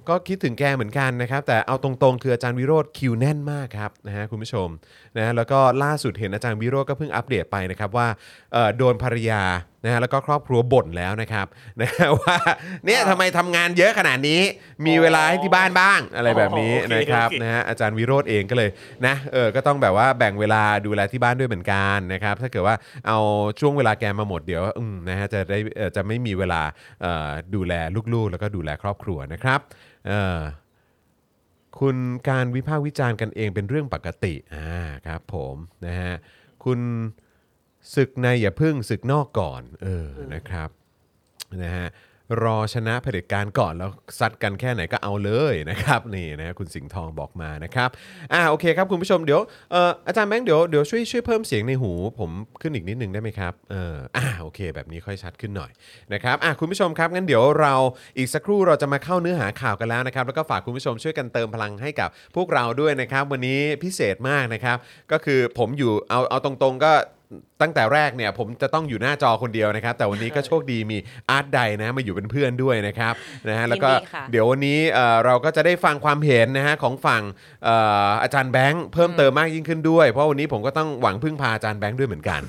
[0.09, 4.69] ก็คิดถึงแกเหมือนกันนะครับ แต่เอาตรงๆ คืออาจารย์วิโรธคิวแน่นมากครับนะฮะคุณผู้ชม
[5.17, 8.07] นะฮะแล้วก็ล่าสุดเห็นอาจารย์วิโรธก็เพิ่งอัปเดตไปนะครับว่า
[8.53, 9.43] เอ่อโดนภรรยา
[9.85, 11.47] นะฮะแล้วก็ครอบครัวบ่นแล้วนะครับ
[11.81, 12.37] นะฮะว่า
[12.85, 14.41] เนี่ยทำไมทำงานเยอะขนาดนี้
[14.87, 18.71] มีเวลาให้ที่บ้านบ้างอะไรแบบนี้อ๋อโอเคนะครับโอเค นะฮะอาจารย์วิโรธเองก็เลย
[19.07, 22.75] นะเออก็ต้องแบบว่าแบ่งเวลาดูแลที่บ้านด้วยเหมือนกันนะครับถ้าเกิดว่า
[23.09, 23.19] เอา
[23.61, 26.63] ช่วงเวลาแกมาหมดเดี๋ยวอืมนะฮะจะได้เอ่อจะไม่มีเวลา
[27.03, 27.75] เอ่อดูแล
[28.15, 29.61] ลูกๆ แล้วก็ดูแลครอบครัวนะครับ
[30.09, 30.39] เออ
[31.79, 31.97] คุณ
[32.29, 34.73] การวิพากษ์วิจารณ์กันเองเป็นเรื่องปกติอ่า
[35.07, 35.57] ครับผม
[35.87, 36.15] นะฮะ
[36.65, 36.81] คุณ
[37.95, 40.71] ศึกในอย่าพึ่งศึกนอกก่อนเออนะครับ
[41.63, 41.87] นะฮะ
[42.43, 47.89] รอชนะเผด็จการก่อนแล้วซัดกันแค่ไหนก็เอาเลยนะครับนี่นะคุณสิงห์ทองบอกมานะครับ
[48.33, 49.41] อ่าโอเคครับคุณผู้ชมเดี๋ยว
[49.71, 55.71] เอ่ออาจารย์แบงค์เดี๋ยวเดี๋ยวช่วยช่วยเพิ่มเสียงในหู ผมขึ้นอีกนิดนึงได้ไหมครับเอออ่าโอเค แบบนี้ค่อยชัดขึ้นหน่อย
[56.13, 57.75] นะครับอะคุณผู้ชมครับงั้นเดี๋ยวเรา
[58.19, 64.77] อีกสักครู่เราจะมาเข้าเนื้อหาข่าวกันแล้วนะครับแล้วก็ฝากคุณผู้ชมช่วยกันเติมพลังให้กับพวกเราด้วยนะครับ วันนี้พิเศษมากนะครับ
[65.13, 66.93] ก็คือผมอยู่เอาเอาตรงๆก็
[67.63, 70.99] ตั้งแต่แรกเนี่ยผมจะต้องอยู่หน้าจอคนเดียวนะครับ แต่วันนี้ก็โชคดีมี
[71.31, 73.15] อาร์ตไดนะมาอยู่เป็นเพื่อนด้วยนะครับ
[73.49, 77.23] นะฮะแล้วก็ยินดีค่ะ เดี๋ยววันนี้เอ่อเราก็จะได้ฟังความเห็นนะฮะของฝั่ง
[77.65, 82.41] เอ่ออาจารย์แบงค์เพิ่มเติมมากยิ่งขึ้นด้วย เพราะวันนี้ผมก็ต้องหวังพึ่งพาอาจารย์แบงค์ด้วยเหมือนกัน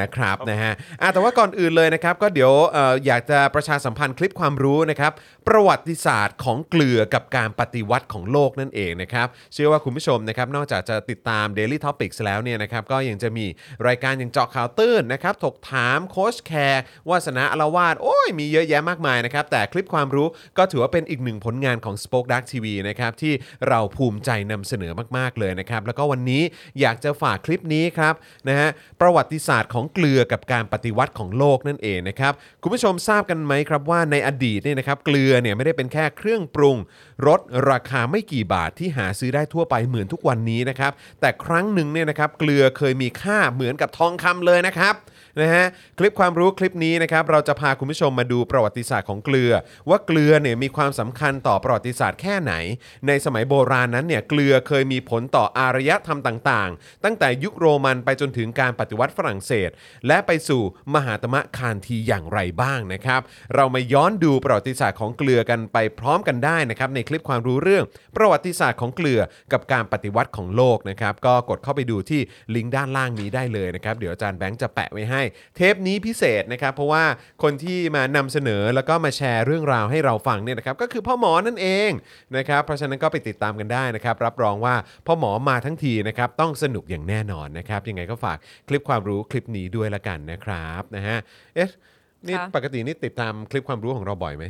[0.00, 5.12] นะครับนะฮะอะแต่ว่าก่อนอื่นเลยนะครับ ก็เดี๋ยวเอ่ออยากจะประชาสัมพันธ์คลิปความรู้นะครับ
[5.48, 13.46] ประวัติศาสตร์ของเกลือกับการปฏิวัติของโลกนั่นเองนะครับ เชื่อว่าคุณผู้ชมนะครับนอกจากจะติดตาม Daily Topics แล้วเนี่ยนะครับก็ยังจะมี
[13.88, 23.32] รายการอย่างเจาะข่าวตื้นนะครับถกถามโค้ชแคร์วาสนาอารวาสโอ้ยมีเยอะแยะมากมายนะครับแต่คลิปความรู้ก็ถือว่าเป็นอีกหนึ่งผลงานของ Spoke Dark TV นะครับที่
[23.68, 26.42] เราภูมิใจนำเสนอมาก ๆ เลยนะครับ แล้วก็วันนี้
[26.80, 28.14] อยากจะฝากคลิปนี้ครับ
[28.48, 28.68] นะฮะ
[29.00, 36.76] ประวัติศาสตร์ของเกลือกับการปฏิวัติของโลกนั่นเองนะครับคุณผู้ชมทราบกันไหมครับว่าในอดีตเนี่ยนะครับเกลือเนี่ยไม่ได้เป็นแค่เครื่องปรุง
[37.26, 37.40] รส
[37.70, 44.94] ราคาไม่กี่บาทที่หาซื้อได้ทั่วไปเหมือนทุกวันนี้นะครับแต่ครั้งหนึ่งเนี่ยนะครับเกลือเคยมีค่าเหมือนกับทองคำเลยนะครับ
[45.40, 45.66] นะฮะ
[45.98, 49.52] คลิปความรู้คลิปนี้นะครับเราจะพาคุณผู้ชมมาดูประวัติศาสตร์ของเกลือ
[49.88, 52.52] ว่าเกลือเนี่ยมีความสำคัญต่อประวัติศาสตร์แค่ไหน
[53.06, 59.70] ในสมัยโบราณนั้นเนี่ยเกลือเคยมีผลต่ออารยธรรมต่างๆ ตั้งแต่ยุคโรมันไปจนถึงการปฏิวัติฝรั่งเศส
[60.06, 60.62] และไปสู่
[60.94, 63.20] มหาตมะคานทีอย่างไรบ้างนะครับ
[63.54, 67.84] เรามาย้อนดูประวัติศาสตร์ของเกลือกันไปพร้อมกันได้นะครับในคลิปความรู้เรื่อง
[68.16, 69.20] ประวัติศาสตร์ของเกลือ
[69.52, 72.20] กับการปฏิวัติของโลกนะครับก็กดเข้าไปดูที่
[72.54, 75.22] ลิงก์ด้านล่างนี้ได้เลยนะครับเดี๋ยวอาจารย์แบงค์จะแปะไว้ให้
[75.56, 77.04] เทปนี้พิเศษนะครับ เพราะว่า
[77.42, 81.90] คนที่มานำเสนอแล้วก็มาแชร์เรื่องราวให้เราฟังเนี่ยนะครับก็คือพ่อหมอนั่นเอง
[82.36, 84.74] นะครับเพราะฉะนั้นก็ไปติดตามกันได้นะครับ รับรองว่า
[85.06, 91.16] พ่อหมอมาทั้งทีนะครับต้องสนุกอย่างแน่นอนนะครับยังไงก็ฝากคลิปความรู้คลิปนี้ด้วยละกันนะครับนะฮะ
[91.54, 91.70] เอ๊ะ
[92.26, 94.44] นี่ค่ะปกตินี่ติดตามคลิปความรู้ของเราบ่อยไหม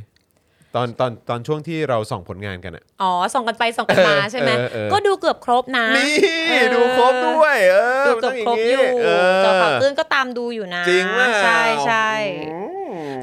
[0.77, 6.15] ตอนตอนตอนช่วงที่เราส่องผลงานกันอะอ๋อ ส่งกันไป ส่งกันมาใช่ไหมเออเออก็ดูเกือบครบนะ นี่
[6.51, 12.11] เออดูครบด้วย เออดูมันเกืต้ออบงครบางองี้ยู่เออเจ้าข่าวตื้นก็ตามดูอยู่นะ จริงว่าใช่ใช่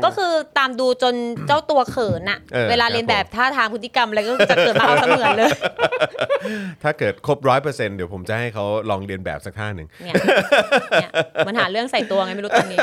[0.04, 1.16] ก็คือตามดูจน
[1.48, 5.52] เจ้าตัวเขินอะเออเวลาเรียนแบบท่าทางพฤติกรรมอะไรก็จะเกิดมาเอาเสมือนเลย
[6.84, 10.16] ถ้าเกิดครบร้อยเปอร์เซ็นต์เดี๋ยวผมจะให้เขาลองเรียนแบบสักท่าหนึ่งเนี่ย
[11.02, 11.12] เนี่ย
[11.48, 12.80] มันหาเรื่องใส่ตัวไงไม่รู้ตอนนี้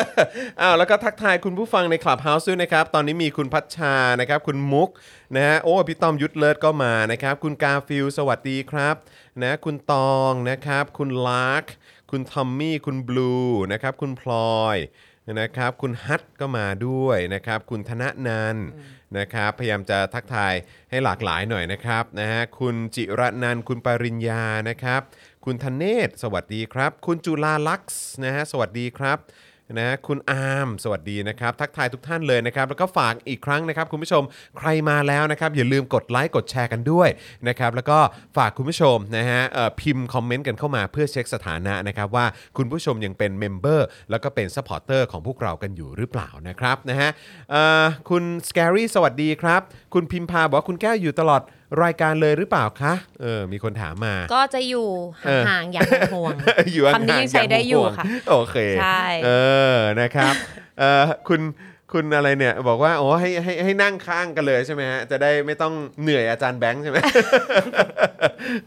[0.61, 4.89] อ้าวแล้วก็ทักทายคุณผู้ฟังใน Clubhouse ด้วยนะครับ ตอนนี้มีคุณพัชชานะครับ คุณมุก
[5.37, 8.97] นะฮะโอ้พี่ต้อมยุทธเลิศก็มานะครับ คุณกาฟิลสวัสดีครับ
[9.43, 11.65] นะคุณตองนะครับ คุณลาร์ค
[12.11, 13.35] คุณทอมมี่ คุณบลู
[13.73, 14.77] นะครับ คุณพลอย
[15.39, 18.67] นะครับคุณฮัทก็มาด้วยนะครับคุณธนนันท์
[19.19, 20.55] นะครับพยายามจะทักทาย
[20.91, 25.01] ให้หลากหลายหน่อยนะครับนะฮะคุณจิระนันท์คุณปริญญานะครับ
[25.45, 27.93] คุณธเนศสวัสดีครับ คุณจุลาลักษณ์
[28.25, 29.19] นะฮะสวัสดีครับ
[29.79, 34.23] นะคุณอาร์มสวัสดีนะครับทักทายทุกท่านเลยนะครับแล้วก็ฝากอีกครั้งนะครับคุณผู้ชม
[34.59, 37.09] ใครมาแล้วนะครับอย่าลืมกดไลค์กดแชร์กันด้วย
[37.49, 37.99] นะครับแล้วก็
[38.37, 39.41] ฝากคุณผู้ชมนะฮะ
[39.81, 47.11] พิมพ์คอมเมนต์กันเข้ามาเพื่อเช็คสถานะนะครับว่าคุณผู้ชมยังเป็น member แล้วก็เป็น supporter ของพวกเรากันอยู่หรือเปล่านะครับนะฮะ
[48.11, 49.61] คุณสแกรี่สวัสดีครับ
[49.95, 51.43] คุณพิมพาบอกว่าคุณแก้วอยู่ตลอด
[51.83, 54.89] รายการเลยหรือเปล่าคะเออมีคนถามมา ก็จะอยู่
[55.49, 56.35] ห่างๆอย่างห่วง
[56.73, 59.31] อยู่ห่างๆคำนี้ยังใช้ได้อยู่างห่วงค่ะ โอเคใช่เอ
[59.77, 60.35] อนะครับ
[60.79, 61.41] เออคุณ
[61.93, 66.99] คุณอะไรเนี่ยบอกว่าโอ้ให้ให้ให้นั่งข้างกันเลยใช่ไหมฮะจะได้ไม่ต้องเหนื่อยอาจารย์แบงค์ใช่ไหม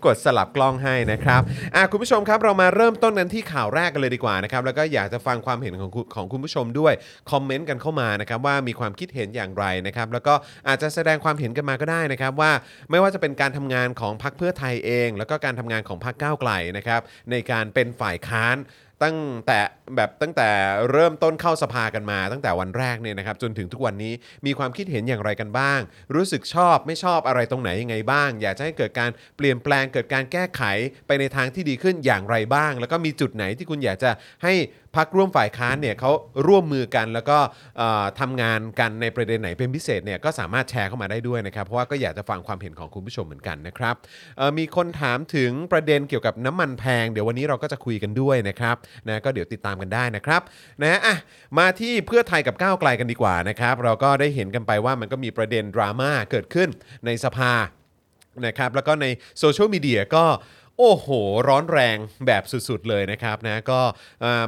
[0.06, 1.42] กดสลับกล้องให้นะครับ
[1.76, 6.94] อะคุณผู้ชมครับเรามาเริ่มต้นกันที่ข่าวแรกกันเลยดีกว่านะครับแล้วก็อยากจะฟังความเห็นของคุณของคุณผู้ชมด้วย
[7.32, 10.34] คอมเมนต์กันเข้ามานะครับว่ามีความคิดเห็นอย่างไรนะครับแล้วก็
[10.68, 12.52] อาจจะแสดงความเห็นกันมาก็ได้นะครับว่า
[12.92, 18.58] ไม่ว่าจะเป็นการทำงานของพรรคเพื่อไทยเอง แล้วก็การทำงานของพรรคก้าวไกลนะครับในการเป็นฝ่ายค้าน
[19.04, 19.60] ตั้งแต่
[19.96, 20.50] แบบตั้งแต่
[20.92, 24.14] เริ่มต้นเข้าสภากันมา ตั้งแต่วันแรกเนี่ยนะครับจนถึงทุกวันนี้
[24.46, 25.80] มีความคิดเห็นอย่างไรกันบ้าง
[26.16, 30.62] รู้สึกชอบไม่ชอบอะไรตรงไหนยังไงบ้าง อยากจะให้เกิดการเปลี่ยนแปลงเกิดการแก้ไข
[31.08, 34.12] ไปในทางที่ดีขึ้นอย่างไรบ้าง แล้วก็มีจุดไหนที่คุณอยากจะ
[34.44, 34.54] ให้
[35.00, 36.12] พักร่วมฝ่ายค้านเนี่ยเขา
[36.48, 37.38] ร่วมมือกันแล้วก็
[37.78, 43.96] เอ่อทำงานกันในประเด็นไหนเป็นพิเศษเนี่ยก็สามารถแชร์เข้ามาได้ด้วยนะครับเพราะว่าก็อยากจะฟังความเห็นของคุณผู้ชมเหมือนกันนะครับ
[44.58, 48.76] มีคนถามถึงประเด็นเกี่ยวกับน้ำมันแพง เดี๋ยววันนี้เราก็จะคุยกันด้วยนะครับ
[49.08, 50.42] นะก็เดี๋ยวติดตามกันได้นะครับ
[50.82, 51.16] นะอะ
[51.58, 56.70] มาที่เพื่อไทยกับก้าวไกลกันดีกว่านะครับเราก็ได้เห็นกันไปว่ามันก็มีประเด็นดราม่าเกิดขึ้น
[57.06, 57.54] ในสภา
[58.48, 59.06] นะครับแล้วก็ใน
[59.40, 60.24] โซเชียลมีเดียก็
[60.80, 61.08] โอ้โห
[61.48, 63.80] ร้อนแรงแบบสุดๆเลยนะครับนะก็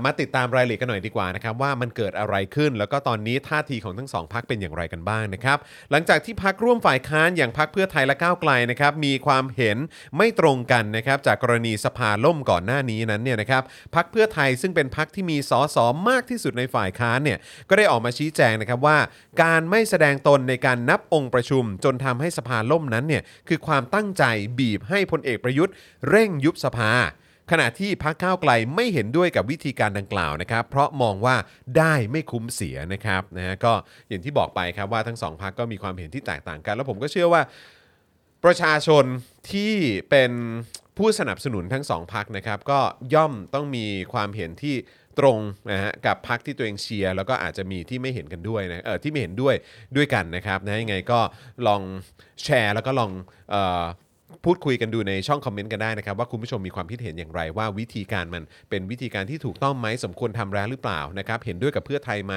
[0.05, 5.57] มาติดตามรายละเอียดกันหน่อยดีกว่านะครับว่ามันเกิดอะไรขึ้น แล้วก็ตอนนี้ท่าทีของทั้งสองพักเป็นอย่างไรกันบ้างนะครับ
[5.91, 9.77] หลังจากที่พักร่วมฝ่ายค้านอย่างพักเพื่อไทยและก้าวไกลนะครับมีความเห็น
[10.17, 13.63] ไม่ตรงกันนะครับจากกรณีสภาล่มก่อนหน้านี้นั้นเนี่ยนะครับ
[13.95, 15.77] พักเพื่อไทยซึ่งเป็นพักที่มีสส
[16.09, 17.37] มากที่สุดในฝ่ายค้านเนี่ย
[17.69, 18.97] ก็ได้ออกมาชี้แจงนะครับว่า
[19.43, 24.23] การไม่แสดงตนในการนับองค์ประชุม จนทำให้สภาล่มนั้นเนี่ยคือความตั้งใจ
[24.59, 25.75] บีบให้พลเอกประยุทธ์
[26.09, 26.91] เร่งยุบสภา
[27.51, 31.35] ขณะที่พักก้าวไกลไม่เห็นด้วยกับวิธีการดังกล่าวนะครับ เพราะมองว่า
[31.77, 33.73] ได้ไม่คุ้มเสียนะครับนะฮะก็
[34.09, 37.41] อย่างที่บอกไปครับว่าทั้งสองพักก็มีความเห็นที่แตกต่างกัน แล้วผมก็เชื่อว่า
[38.45, 39.05] ประชาชน
[39.51, 39.73] ที่
[40.09, 40.31] เป็น
[40.97, 42.79] ผู้สนับสนุนทั้งสองพักนะครับ ก็
[43.13, 44.75] ย่อมต้องมีความเห็นที่
[45.19, 45.39] ตรง
[45.71, 49.55] นะฮะกับพักที่ตัวเองเชียร์แล้วก็อาจจะมีที่ไม่เห็นกันด้วยนะเออที่ไม่เห็นด้วย
[49.95, 51.19] ด้วยกันนะครับนะยังไงก็
[51.67, 51.81] ลอง
[52.43, 53.11] แชร์แล้วก็ลอง
[53.51, 53.83] เออ
[54.45, 62.33] พูดคุยกันดูในช่องคอมเมนต์กันได้นะครับว่าคุณผู้ชมมีความคิดเห็นอย่างไรว่าวิธีการมันเป็นวิธีการที่ถูกต้องไหมสมควรทำแล้วหรือเปล่านะครับเห็นด้วยกับเพื่อไทยไหม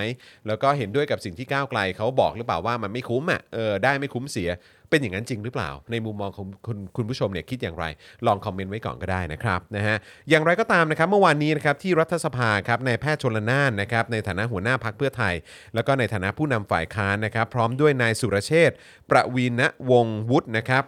[0.47, 4.51] แล้วก็เห็นด้วยกับสิ่งที่ก้าวไกลเขาบอกหรือเปล่าว่ามันไม่คุ้มอะเออได้ไม่คุ้มเสีย
[4.91, 7.85] เป็นอย่างนั้นจริงหรือเปล่า ในมุมมองของคุณคุณผู้ชมเนี่ยคิดอย่างไร
[8.27, 9.97] ลองคอมเมนต์ไว้ก่อนก็ได้นะครับนะฮะ
[10.31, 15.35] อย่างไรก็ตามนะครับเมื่อวานนี้นะครับที่รัฐสภาครับนายแพทย์ชนละนานนะครับในฐานะหัวหน้าพักเพื่อไทย
[15.75, 18.71] แล้วก็ในฐานะผู้นำฝ่ายค้านนะครับพร้อมด้วยนายสุรเชษ
[19.11, 20.85] ประวีณวงวุฒินะครับ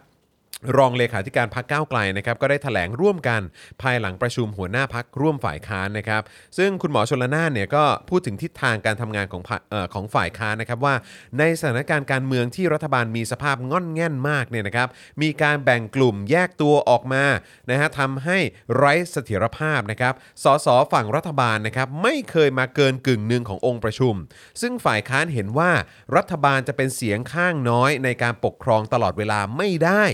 [0.76, 3.40] รองเลขาธิการพักก้าวไกลนะครับก็ได้ถแถลงร่วมกัน
[3.82, 6.22] ภายหลังประชุมหัวหน้าพักร่วมฝ่ายค้านนะครับ
[6.58, 9.42] ซึ่งคุณหมอชนละนานเนี่ยก็พูดถึงทิศทางการทำงานของ
[9.72, 10.94] ออของฝ่ายค้านนะครับว่า
[11.38, 14.88] ในสถานการณ์การเมืองที่รัฐบาลมีสภาพง่อนแง่นมากเนี่ยนะครับ
[15.22, 17.24] มีการแบ่งกลุ่มแยกตัวออกมา
[17.70, 18.38] นะฮะทำให้
[18.74, 24.14] ไร้เสถียรภาพนะครับสสฝั่งรัฐบาลนะครับไม่เคยมาเกินกึ่งหนึ่งขององค์ประชุม
[24.60, 25.70] ซึ่งฝ่ายค้านเห็นว่า
[26.16, 30.04] รัฐบาลจะเป็นเสียงข้างน้อยในการปกครองตลอดเวลาไม่ได้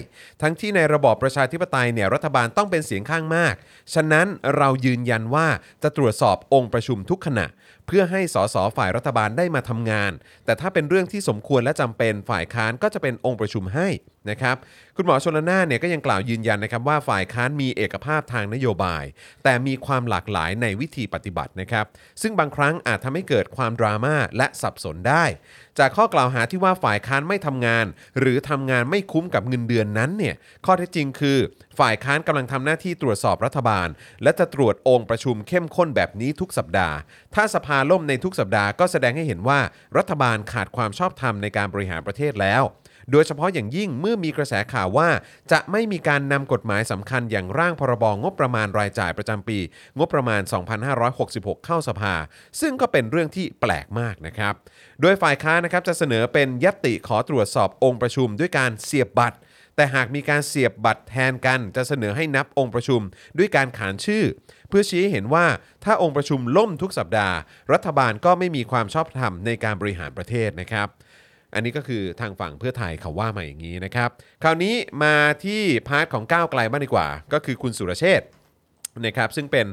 [0.43, 3.55] ทั้งที่ในระบอบประชาธิปไตยเนี่ยรัฐบาลต้องเป็นเสียงข้างมาก
[3.95, 5.47] ฉะนั้นเรายืนยันว่า
[5.83, 7.47] จะตรวจสอบองค์ประชุมทุกขณะ
[7.87, 10.13] เพื่อให้สสฝ่ายรัฐบาลได้มาทำงาน
[10.45, 13.89] แต่ถ้าเป็นเรื่องที่สมควรและจำเป็นฝ่ายค้านก็จะเป็นองค์ประชุมให้
[14.31, 14.57] นะครับ
[14.97, 19.05] คุณหมอชนละนานเนี่ยก็ยังกล่าวยืนยันนะครับว่าฝ่ายค้านมีเอกภาพทางนโยบาย
[19.45, 21.87] แต่มีความหลากหลายในวิธีปฏิบัตินะครับ
[22.23, 25.25] ซึ่งบางครั้งอาจทำให้เกิดความดราม่าและสับสนได้
[25.79, 27.87] จากข้อกล่าวหาที่ว่าฝ่ายค้านไม่ทำงาน
[28.19, 30.35] หรือทำงานไม่คุ้มกับเงินเดือนนั้นเนี่ย
[30.67, 31.39] ข้อเท็จจริงคือ
[31.79, 33.89] ฝ่ายค้านกำลังทำหน้าที่ตรวจสอบรัฐบาล
[34.23, 36.97] และจะตรวจองค์ประชุมเข้มข้นแบบนี้ทุกสัปดาห์
[37.35, 39.61] ถ้าสภาล่มในทุกสัปดาห์ก็แสดงให้เห็นว่า
[39.99, 42.65] รัฐบาลขาดความชอบธรรมในการบริหารประเทศแล้ว
[43.13, 45.09] โดยเฉพาะอย่างยิ่งเมื่อมีกระแสข่าวว่า
[45.53, 49.59] จะไม่มีการนำกฎหมายสำคัญอย่างร่างพรบงบประมาณรายจ่ายประจำปี
[49.99, 50.43] งบประมาณ
[51.03, 52.15] 2566 เข้าสภา
[52.61, 54.55] ซึ่งก็เป็นเรื่องที่แปลกมากนะครับ
[55.01, 59.39] โดยฝ่ายค้านนะครับจะเสนอเป็นยตติขอตรวจสอบองค์ประชุมด้วยการเสียบบัตร
[59.77, 63.01] แต่หากมีการเสียบบัตรแทนกันจะเสนอให้นับองค์ประชุม
[63.39, 64.25] ด้วยการขานชื่อ
[64.69, 65.47] เพื่อชี้ให้เห็นว่า
[65.85, 67.37] ถ้าองค์ประชุมล่มทุกสัปดาห์
[67.73, 70.89] รัฐบาลก็ไม่มีความชอบธรรมในการบริหารประเทศนะครับ
[71.55, 74.11] อันนี้ก็คือทางฝั่งเพื่อไทยเขาว่ามาอย่างนี้นะครับ
[74.43, 78.23] คราวนี้มาที่ part ของก้าวไกลบ้างดีกว่า ก็คือคุณสุรเชษฐ์
[79.07, 79.67] นะครับซึ่งเป็น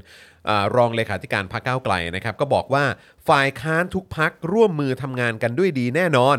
[0.49, 2.85] ออรองเลขาธิการพรรคก้าวไกลนะครับ ก็บอกว่า
[3.27, 6.37] ฝ่ายค้านทุกพรรคร่วมมือทำงานกันด้วยดีแน่นอน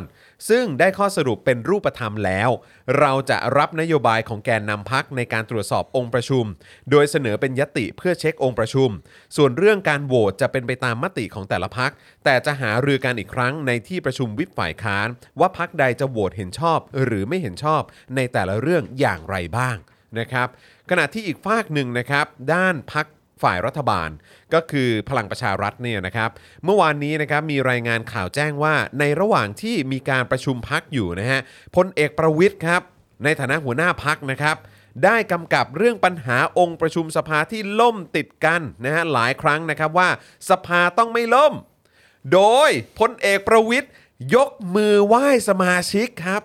[0.49, 2.51] ซึ่งได้ข้อสรุปเป็นรูปธรรมแล้ว
[2.99, 6.45] เราจะรับนโยบายของแกนนำพรรคในการตรวจสอบองค์ประชุม
[6.91, 8.91] โดยเสนอเป็นญัตติเพื่อเช็คองค์ประชุม
[9.37, 11.91] ส่วนเรื่องการโหวตจะเป็นไปตามมติของแต่ละพรรค
[12.25, 15.09] แต่จะหารือกันอีกครั้งในที่ประชุมวิปฝ่ายค้าน
[15.41, 17.83] ว่าพักใดจะโหวตเห็นชอบ หรือไม่เห็นชอบ
[18.17, 19.77] ในแต่ละเรื่องอย่างไรบ้าง
[20.19, 20.49] นะครับ
[20.91, 23.07] ขณะที่อีกฝากหนึ่งนะครับ ด้านพัก
[23.43, 24.11] ฝ่ายรัฐบาล
[24.55, 26.31] ก็คือพลังประชารัฐเนี่ยนะครับ
[26.65, 31.41] เมื่อวานนี้นะครับมีรายงานข่าวแจ้งว่าในระหว่างที่มีการประชุมพักอยู่นะฮะ
[31.77, 32.83] พลเอกประวิทย์ครับ
[33.25, 34.57] ในฐานะหัวหน้าพักนะครับ
[35.05, 40.09] ได้กำกับเรื่องปัญหาองค์ประชุมสภาที่ล่มติดกันนะฮะหลายครั้งนะครับว่า
[40.51, 41.55] สภาต้องไม่ล่ม
[42.33, 43.91] โดยพลเอกประวิทย์
[44.35, 46.43] ยกมือไหว้สมาชิกครับ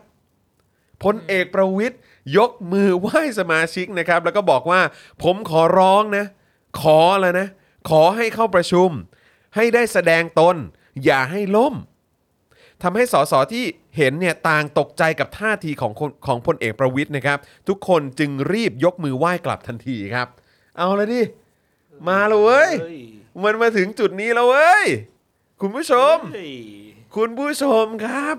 [1.03, 1.99] พลเอกประวิทย์
[2.37, 4.81] ยกมือไหว้สมาชิกนะครับ แล้วก็บอกว่า
[5.23, 6.25] ผมขอร้องนะ
[6.81, 7.47] ขอแล้วนะ
[7.89, 8.89] ขอให้เข้าประชุม
[9.55, 10.55] ให้ได้แสดงตน
[11.05, 11.75] อย่าให้ล่ม
[12.83, 13.65] ทำให้สสที่
[13.97, 20.27] เห็นเนี่ยต่างตกใจกับท่าทีของคนของพลเอกประวิทย์นะครับ ทุกคนจึงรีบยกมือไหว้กลับทันทีครับ
[20.77, 21.21] เอาละดิ
[22.07, 23.01] มาเลยเว้ยเฮ้ย
[23.43, 24.85] มันมาถึงจุดนี้แล้วเว้ย
[25.61, 26.53] คุณผู้ชมเฮ้ย
[27.15, 28.35] คุณผู้ชมครับ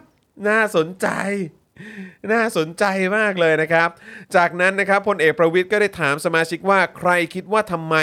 [0.48, 1.08] น่าสนใจ
[2.32, 2.84] น่าสนใจ
[3.16, 3.88] มากเลยนะครับ
[4.36, 7.96] จากนั้นนะครับพลเอกประวิทย์ก็ได้ถามสมาชิกว่าใครคิดว่าทำไม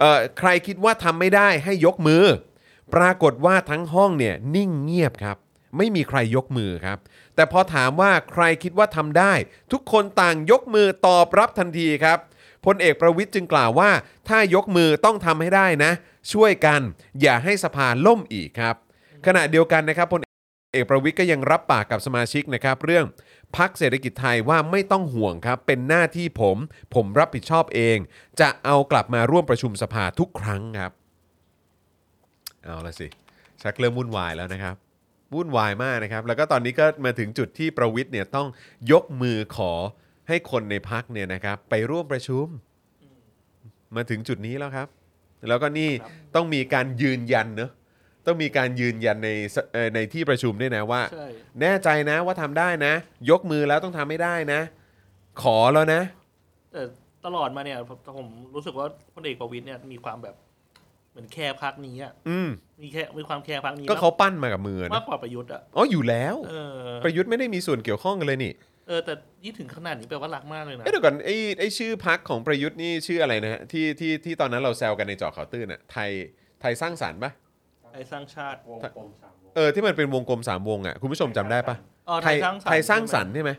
[0.00, 2.24] เอ่อใครคิดว่าทำไม่ได้ให้ยกมือ
[2.94, 5.36] ปรากฏว่าทั้งห้องเนี่ยนิ่งเงียบครับ
[5.76, 6.98] ไม่มีใครยกมือครับ
[7.34, 9.32] แต่พอถามว่าใครคิดว่าทำได้
[9.72, 12.18] ทุกคนต่างยกมือตอบรับทันทีครับ
[12.66, 13.90] พลเอกประวิทย์จึงกล่าวว่า
[14.28, 15.92] ถ้ายกมือต้องทำให้ได้นะ
[16.32, 16.80] ช่วยกัน
[17.20, 18.76] อย่าให้สภาล่มอีกครับ
[19.26, 20.20] ขณะเดียวกันนะครับพล
[20.72, 23.06] เอกประวิทย์ก็ยังรับปากกับสมาชิกนะครับ เรื่อง
[23.56, 26.56] พักเศรษฐกิจไทยว่าไม่ต้องห่วงครับ เป็นหน้าที่ผม
[26.94, 27.96] ผมรับผิดชอบเอง
[28.40, 30.92] จะเอากลับมาร่วมประชุมสภาทุกครั้งครับ
[32.64, 33.06] เอาละสิ
[33.62, 34.76] ชักเริ่มวุ่นวายแล้วนะครับ
[35.34, 38.48] วุ่นวายมากนะครับ แล้วก็ตอนนี้ก็มาถึงจุดที่ประวิทย์เนี่ยต้อง
[38.92, 39.72] ยกมือขอ
[40.28, 42.46] ให้คนในพักเนี่ยนะครับ ไปร่วมประชุม
[43.96, 44.88] มาถึงจุดนี้แล้วครับ
[45.48, 45.90] แล้วก็นี่
[46.34, 47.70] ต้องมีการยืนยันเนอะ
[48.26, 51.28] ต้องมีการยืนยันในสเอ่อในที่ประชุมด้วยนะว่า ใช่
[51.60, 52.92] แน่ใจนะว่าทำได้นะ
[53.30, 54.60] ยกมือแล้วต้องทำไม่ได้นะ
[55.42, 56.02] ขอแล้วนะ
[56.72, 56.82] แต่
[57.26, 60.34] ตลอดมาเนี่ยผมผมรู้สึกว่าพลเอกประวิตยเนี่ยมีความแบบ
[61.10, 62.48] เหมือนแคร์พรรคนี้อะอืม
[62.82, 66.72] มีแค่มีความแคร์พรรคนี้ก็เขาปั้นมากับมือมานะกกว่าประยุทธ์อะอ๋ออยู่แล้ว เออ
[67.04, 68.52] ประยุทธ์ไม่ได้มีส่วนเกี่ยวข้องกันเลยนี่
[68.88, 76.10] เออแต่ยี่ถึงขนาดนี้แปลว่ารักมากเลยนะ เอ้ยเดี๋ยวก่อนไอ้ไอ้ชื่อพรรคของประยุทธ์นี่ชื่ออะไรนะฮะที่ที่ที่ตอนนั้นเราแซวกันในเจาะข่าวตื้นอะไทย
[76.60, 77.32] ไทยสร้างสรรค์ปะ
[77.92, 78.58] ไทยสร้างชาติ
[79.56, 81.76] เออที่มันเป็นวงกลมสามวงอะคุณผู้ชมจำได้ปะ
[82.08, 82.36] อ๋อไทย
[82.68, 83.52] ไทยสร้างสรรค์ใช่ไหม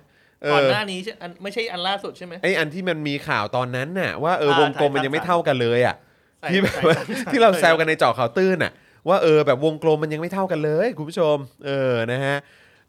[0.43, 5.95] เอก่อนอหน้านี้ใช่อันไม่ใช่อันล่าสุดใช่ไหม ไอ้อันที่มันมีข่าวตอนนั้นน่ะว่าเอออ่าวงกลมมันยังไม่เท่ากันเลยอะ
[6.39, 8.71] ใส่ที่แบบใส่ว่าสร้างสรรค์ที่เราแซวกันในเจอข่าวตื้นน่ะ
[9.09, 12.37] ว่าเออแบบวงกลมมันยังไม่เท่ากันเลย คุณผู้ชม เออนะฮะ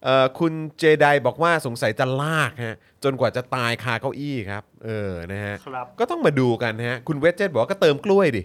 [0.05, 8.43] เอ่อคุณเจไดบอกว่าสงสัยจะลากฮะจนกว่าจะตายคาเก้าอี้ครับ เออนะฮะครับ ก็ต้องมาดูกันฮะ คุณเวจเจตบอกว่าก็เติมกล้วยดิ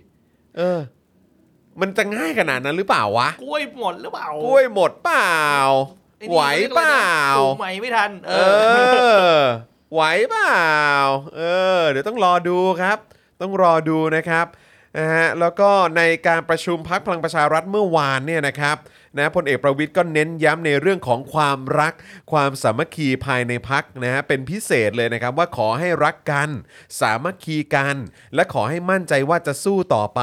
[0.58, 0.80] เออ
[1.82, 5.40] มันจะง่ายขนาดนั้นหรือเปล่าวะกล้วยหมดหรือเปล่ากล้วยหมดเปล่า
[6.22, 6.42] อ้นี่ไหว
[6.76, 8.36] เปล่า ปลูกใหม่ไม่ทัน เอเอ
[9.04, 9.40] อ อ
[9.94, 10.60] ไหวเปล่า
[11.36, 11.42] เอ
[11.80, 12.98] อ เดี๋ยวต้องรอดูครับ
[13.42, 14.46] ต้องรอดูนะครับ
[14.98, 18.78] นะฮะแล้วก็ในการประชุมพักพลังประชารัฐเมื่อวานเนี่ยนะครับ
[19.18, 21.94] นะพลเอกประวิทย์ก็เน้นย้ำในเรื่องของความรัก
[22.32, 26.50] ความสามัคคีภายในพักนะฮะเป็นพิเศษเลยนะครับว่าขอให้รักกัน
[27.00, 27.96] สามัคคีกัน
[28.36, 30.22] และขอให้มั่นใจว่าจะสู้ต่อไป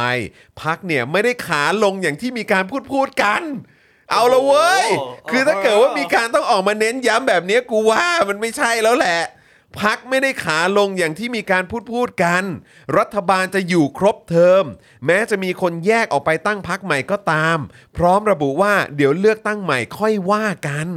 [0.63, 3.43] พักเนี่ยไม่ได้ขาลงอย่างที่มีการพูดพูดกัน
[4.11, 9.21] เอาละเว้ย โอ้คือถ้าเกิดว่ามีการต้องออกมาเน้นย้ำแบบนี้กูว่ามันไม่ใช่แล้วแหละ
[9.83, 12.45] พักไม่ได้ขาลงอย่างที่มีการพูดพูดกัน
[12.99, 14.65] รัฐบาลจะอยู่ครบเทอม
[15.07, 17.59] แม้จะมีคนแยกออกไปตั้งพักใหม่ก็ตาม
[17.97, 20.89] พร้อมระบุว่าเดี๋ยวเลือกตั้งใหม่ค่อยว่ากัน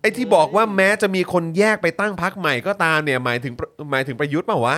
[0.00, 3.52] ไอ้ที่บอกว่าแม้จะมีคนแยกไปตั้งพักใหม่ก็ตามเนี่ยหมายถึง
[3.90, 4.76] หมายถึงประยุทธ์เปล่าวะ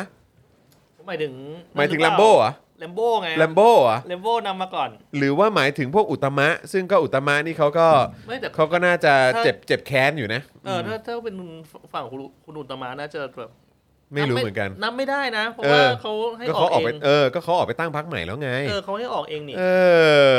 [1.06, 1.32] หมายถึง
[1.76, 7.86] หมายถึงแลมโบ้เหรอ แลมโบ้ไงแลมโบ้เหรอแลมโบ้นำมาก่อน หรือว่าหมายถึงพวกอุตมะ ซึ่งก็อุตมะนี่เขาก็
[8.28, 11.36] ไม่แต่ เขาก็น่าจะถ้า เจ็บเจ็บแค้นอยู่นะ เออถ้าถ้าเป็น
[11.92, 13.50] ฝั่งคุณคุณอุตมะน่าจะแบบ
[14.14, 19.64] ไม่รู้เหมือนกัน นับไม่ได้นะ เพราะเออว่าเขาให้ก็อเขาอกออกเอไปงเออก็เขาออกไปตั้งพักใหม่แล้วไง เออเขาให้ออกเองนี่ เอ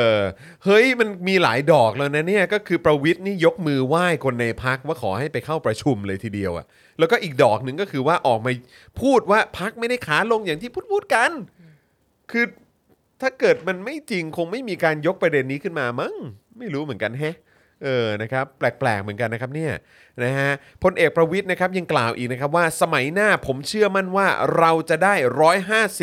[0.06, 0.10] อ
[0.66, 6.66] เฮ้ยมันมีหลายดอกแล้วนะเนี่ย ก็คือประวิทย์นี่ยกมือไหว้คนในพักว่าขอให้ไปเข้าประชุมเลยทีเดียวอะ
[7.00, 8.52] แล้วก็อีกดอกหนึ่งก็คือว่าออกมา
[9.02, 11.32] พูดว่าพักไม่ได้ขาลงอย่างที่พูดพูดกัน
[12.32, 12.46] คือ
[13.22, 16.14] ถ้าเกิดมันไม่จริงคงไม่มีการยกประเด็นนี้ขึ้นมามั้ง
[16.60, 17.36] ไม่รู้เหมือนกันแฮะ
[17.84, 19.74] เออนะครับแปลกๆเหมือนกันนะครับเนี่ย
[20.24, 20.50] นะฮะ
[20.84, 25.14] พลเอกประวิทย์นะครับยังกล่าวอีกนะครับว่าสมัยหน้าผมเชื่อมั่นว่าเราจะได้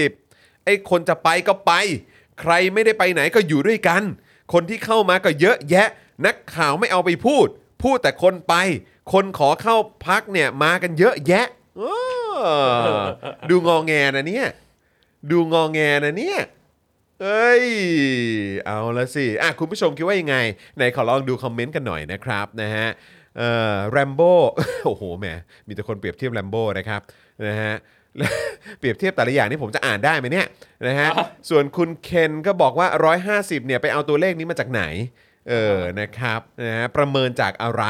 [0.08, 1.72] 150 ไอ้คนจะไปก็ไป
[2.40, 4.02] ใครไม่ได้ไปไหนก็อยู่ด้วยกัน
[4.52, 5.88] คนที่เข้ามาก็เยอะแยะ
[6.26, 7.46] นักข่าวไม่เอาไปพูด
[7.82, 8.54] พูดแต่คนไป
[9.12, 11.46] คนขอเข้าพักเนี่ยมากันเยอะแยะ
[13.50, 14.48] ดูงอแงนะเนี่ย
[15.30, 16.40] ดูงอแงนะเนี่ย
[17.22, 17.64] เอ้ย
[18.66, 20.36] เอาละสิ อะ คุณผู้ชมคิดว่ายังไง
[20.76, 22.86] ไหนขอลองดูคอมเมนต์กันหน่อยนะครับนะฮะ
[23.38, 24.32] เอ่อแรมโบ้
[24.86, 25.26] โอ้โหแหม
[25.66, 27.00] มีแต่คนเปรียบเทียบแรมโบ้นะครับ
[27.48, 27.74] นะฮะ
[28.78, 30.46] เปรียบเทียบแต่ละอย่างนี่ผมจะอ่านได้ไหมเนี่ย
[30.86, 31.08] นะฮะ
[31.48, 32.88] ส่วนคุณเคนก็บอกว่า
[33.28, 34.82] 150เนี่ยไปเอาตัวเลขนี้มาจากไหน
[35.48, 37.84] เออนะครับนะฮะประเมินจากอะไร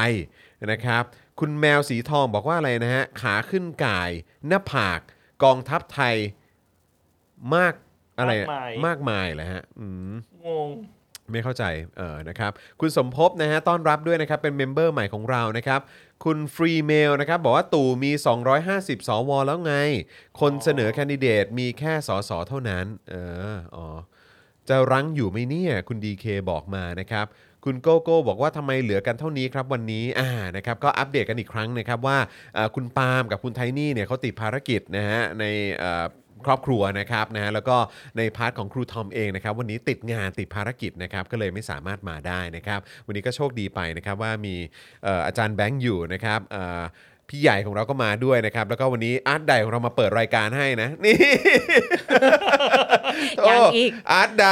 [0.71, 1.03] นะครับ
[1.39, 4.11] คุณแมวสีทองบอกว่าอะไรนะฮะขาขึ้นกาย
[4.47, 4.99] หน้าผาก
[5.43, 6.15] กองทัพไทย
[7.55, 7.73] มาก
[8.19, 10.13] อะไรอะมากมาย มากมายเหรอฮะอืม
[10.45, 10.69] งง
[11.31, 11.63] ไม่เข้าใจ
[11.97, 15.81] เออ นะครับ คุณสมภพนะฮะ ต้อนรับด้วยนะครับ เป็นเมมเบอร์ใหม่ของเรา นะครับ
[16.23, 18.11] คุณฟรีเมลนะครับ บอกว่าตู่มี
[18.59, 19.73] 250 สว แล้วไง
[20.39, 23.15] คนเสนอแคนดิเดตมีแค่สสเท่านั้น เอ
[23.53, 23.85] อ อ๋อ
[24.69, 27.25] จะรั้งอยู่ไหมเนี่ย คุณดีเคบอกมานะครับ
[27.65, 32.17] คุณโกโก้บอกว่าทำไมเหลือกันเท่านี้ครับวันนี้ อ่า นะครับ ก็อัปเดตกันอีกครั้งนะครับว่า
[32.55, 35.45] เอ่อคุณปาล์มกับคุณไทนี่เนี่ยเขาติดภารกิจนะฮะใน
[35.77, 36.05] เอ่อ
[36.45, 37.77] ครอบครัวนะครับนะฮะแล้วก็
[38.17, 44.55] ใน part ของครูทอมเองนะครับวันนี้ติดงานติดภารกิจนะครับก็เลยไม่สามารถมาได้นะครับ วันนี้ก็โชคดีไปนะครับว่ามี
[45.03, 46.81] เอ่ออาจารย์แบงค์อยู่นะครับเอ่อ
[47.29, 51.17] พี่ใหญ่ของเราก็มาด้วยนะครับ แล้วก็วันนี้อาร์ตไดของเรามาเปิดรายการให้นะนี่
[53.49, 54.47] ยังอีก อาร์ตได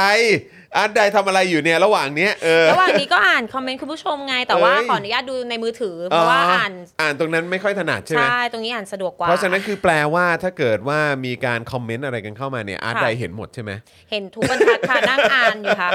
[0.76, 13.72] อาร์ตไดทำอะไรอยู่เนี่ยระหว่างเนี้ยเออ ระหว่างนี้ก็อ่านคอมเมนต์คุณผู้ชมไงแต่ว่าเอ้ย ขออนุญาตดูในมือถือ เพราะว่าอ่านอ่านตรงนั้นไม่ค่อยถนัดใช่ไหม ใช่ตรงนี้อ่านสะดวกกว่า เพราะฉะนั้นคือแปลว่าถ้าเกิดว่ามีการคอมเมนต์อะไรกันเข้ามาเนี่ยอาร์ตค่ะ ไดเห็นหมดใช่ไหม
[14.10, 15.90] เห็นทุกบรรทัดค่ะนั่งอ่านอยู่ค่ะ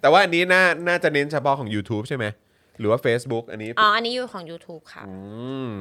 [0.00, 2.24] แต่ว่าอันนี้น่าน่าจะเน้นเฉพาะของ YouTube ใช่ไหม
[2.78, 5.14] หรือว่า Facebook อันนี้ อ๋ออันนี้อยู่ของ YouTube ค่ะ อื
[5.70, 5.72] ม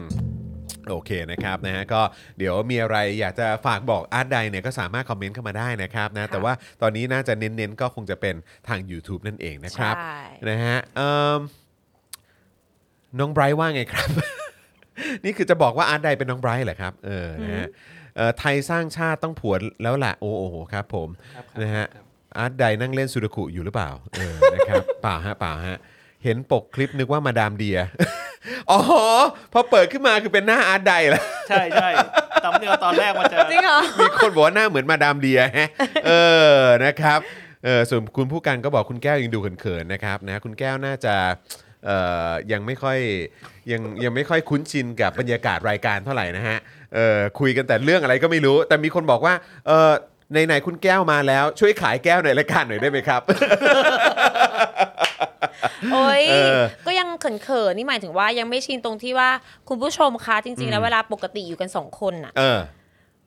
[0.89, 2.01] โอเคนะครับนะฮะก็
[2.37, 8.35] เดี๋ยวมีอะไรอยากจะฝากบอกอาร์ตไดเนี่ยก็สามารถคอมเมนต์เข้ามาได้นะครับนะแต่ว่าตอนนี้น่าจะเน้นๆ ก็คงจะเป็น
[8.67, 10.19] ทาง YouTube นั่นเองนะครับใช่
[10.49, 11.39] นะฮะเอิ่ม
[13.19, 14.09] น้องไบรท์ว่าไงครับ
[15.25, 17.67] นี่คือจะบอกว่าอาร์ตไดเป็นน้องไบรท์เหรอครับเออนะฮะ
[18.15, 22.05] เอ่อไทยสร้างชาติต้องผวนแล้วล่ะโอ้โหครับผม ครับนะฮะ ครับ
[22.37, 25.77] อาร์ตไดนั่งเล่นสุดคุอยู่หรือเปล่าเออนะครับ เปล่าฮะเปล่าฮะ
[26.23, 27.77] เห็นปกคลิปนึกว่ามาดามเดีย
[28.71, 28.79] อ๋อ
[29.53, 31.89] พอเปิดขึ้นมาคือเป็นหน้าอาร์ตไดแล้วใช่ใช่
[32.43, 35.69] ตำเนียวตอนแรกมันจะจริงเหรอมีคนบอกว่าหน้าเหมือนมาดามเดียฮะ
[36.07, 36.11] เอ
[36.55, 37.19] อนะครับ
[37.65, 41.15] เออส่วนคุณผู้กันก็บอกคุณแก้วยังดูเขินๆนะครับนะคุณแก้วน่าจะ
[41.85, 41.97] เอ่
[42.27, 42.99] อยังไม่ค่อย
[43.71, 46.57] ยังยังไม่ค่อยคุ้นชินกับบรรยากาศรายการเท่าไหร่นะฮะ
[46.95, 49.33] เออคุยกันแต่เรื่องอะไรก็ไม่รู้ แต่มีคนบอกว่า
[49.67, 49.91] เออ
[50.31, 53.21] ไหนๆคุณแก้วมาแล้ว ช่วยขายแก้วในรายการหน่อยได้ไหมครับ
[55.93, 57.07] โอ้ยเออก็ยัง
[57.43, 59.29] เขินๆนี่หมายถึงว่ายังไม่ชินตรงที่ว่า
[59.69, 62.59] คุณผู้ชมคะจริง ๆ แล้วเวลาปกติอยู่กันสองคนน่ะเออ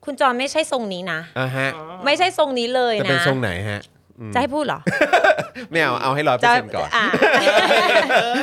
[0.05, 1.69] คุณจอนไม่ใช่ทรงนี้นะอะฮะ
[2.05, 3.81] ไม่ใช่ทรงนี้เลยจะนะเป็นทรงไหนฮะ
[4.33, 4.79] จะให้พูดเหรอ
[5.71, 7.05] ไม่เอา เอาให้ร้อยเปอจะร์เซ็นต์ก่อนอะ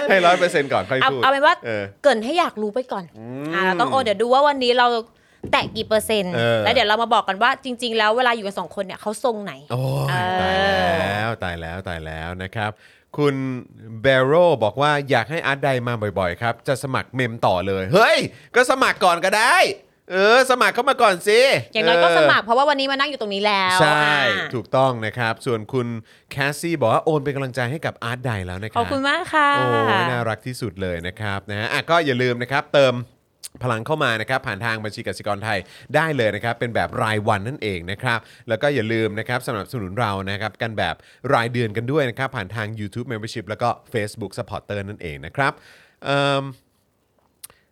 [0.08, 3.04] ให้ร้อยเปอร์เซ็นต์ก่อนค่อยเอาพูด เอาเป็นว่าเออเกรินให้อยากรู้ไปก่อน
[3.54, 4.86] อ่าเราต้องโอเดี๋ยวดูว่าวันนี้เรา
[5.52, 12.70] แตะกี่เปอร์เซ็นต์เออแล้วเดี๋ยวเรามาบอกกันว่าจริง ๆ แล้วเวลาอยู่กันสองคนเนี่ยเขาทรงไหน โอ้ยเออตายแล้วตายแล้วตายแล้วนะครับ
[13.18, 13.34] คุณ
[14.02, 14.32] เบโร
[14.64, 18.18] บอกว่าอยากให้อาร์ตไดมาบ่อยๆ ครับ จะสมัครเมมต่อเลย เฮ้ย
[18.54, 19.56] ก็สมัครก่อนก็ได้
[20.12, 21.40] เออ สมัครเข้ามาก่อนสิ
[21.72, 25.86] อย่างน้อยก็เสมัครเพราะว่าวันนี้มานั่งอยู่ตรงนี้แล้วใช่ อ่าถูกต้องนะครับ ส่วนคุณ
[26.30, 29.66] แคสซี่บอกว่าโอนเป็นกำลังใจให้กับอาร์ตไดแล้วนะคขรัอบคุณมากค่ะ โอ้
[30.00, 32.94] ยน่ารักที่สุดเลยนะครับนะฮะอะก็อย่าลืมนะครับ เติม
[33.62, 35.58] พลังเข้ามานะครับผ่านทางบัญชีกสิกรไทย
[35.94, 40.94] ได้เลยนะครับเป็นแบบรายวันนั่นเองนะครับแล้วก็อย่าลืมนะครับสนับสนุนเรานะครับกันแบบ
[41.34, 45.52] รายเดือนกันด้วยนะครับผ่านทาง YouTube Membership แล้วก็ Facebook Supporter นั่นเองนะครับ
[46.04, 46.44] เอิ่ม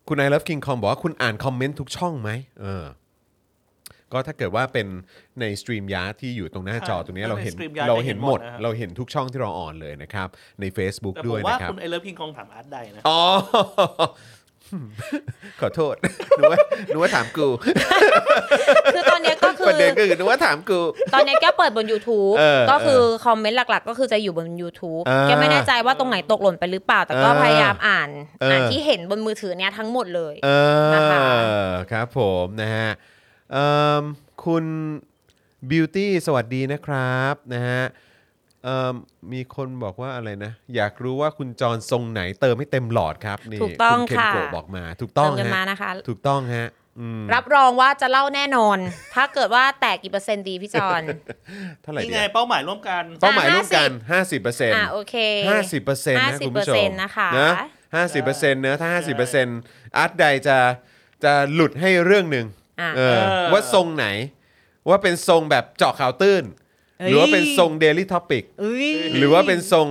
[0.09, 2.31] คุณไอ Love King Com บอกว่าคุณอ่านคอมเมนต์ทุกช่องไหม
[2.63, 2.85] เออ
[4.13, 4.87] ก็ถ้าเกิดว่าเป็น
[5.41, 10.29] ในสตรีมยาที่อยู่ตรงหน้าจอตรงนี้ถ้าเราเป็นเห็น StreamYard เราเห็นหมดจะเห็นหมดนะครับเราเห็นทุกช่องที่เราออนเลยนะครับ
[10.61, 13.21] ใน Facebook แต่ผด้วมยว่านะครับคุณไอเลิฟพิงคองถามอาร์ตได้นะอ๋อ
[15.61, 15.95] ขอโทษ
[16.39, 16.59] นึกว่า
[16.93, 17.49] นึกว่าถามกู
[18.95, 20.81] คือตอนเนี้ยก็คืประอเด็นก็คือนึกว่าถามกู
[21.15, 28.09] ตอนเนี้ยแกเปิดบน YouTube เออก็คือคอมเมนต์หลัก ๆ ก็คือจะอยู่บน YouTube อ่าแกไม่แน่ใจว่าตรงไหนตกหล่นไปหรือเปล่า แต่ก็เออพยายามอ่าน
[28.41, 30.49] เอออ่ อ่านที่เห็นบนมือถือเนี้ยทั้งหมดเลย เอ
[30.95, 32.89] นะคะ อครับผมนะฮะ
[33.53, 33.69] เอิ่
[34.01, 34.03] ม
[34.45, 34.65] คุณ
[35.71, 37.83] บิวตี้สวัสดีนะครับนะฮะ
[38.65, 38.95] เอิ่ม
[39.33, 46.69] มีคนบอกว่าอะไรนะ อยากรู้ว่าคุณจรทรงไหนเติมให้เต็มหลอดครับนี่ถูกต้องณเคนค่ะโกะบอกมา ถูกต้องเติมกันมาฮะนะคะ ถูกต้องฮะ
[47.01, 48.79] อืมรับรองว่าจะเล่าแน่นอน
[49.15, 51.03] ถ้าเกิดว่าแตกกี่เปอร์เซ็นต์ดีพี่จอน
[51.83, 55.15] เท่าไหร่นี่ดีไงอะเป้าหมายร่วมกัน เป้าหมายร่วมกัน 50%เปอร์เซ็นต์อะโอเค
[55.51, 57.53] ห้าสิบเปอร์เซ็นต์นะคุณผู้ชม50%นะคะนะ
[57.95, 59.59] ห้าสิบเปอร์เซ็นต์เนอะถ้าห้าสิบเปอร์เซ็นต์
[59.97, 60.59] อาร์ตไดจะ
[61.25, 62.47] จะหลุดให้เรื่องหนึ่ง
[62.81, 64.07] อะ เออเออ ว่าทรงไหน
[64.89, 66.70] ว่าเป็นทรงแบบเจาะข่าวตื้นเอ้ย
[67.09, 69.89] หรือว่าเป็นทรง Daily Topic เอ้ยหรือว่าเป็นทรง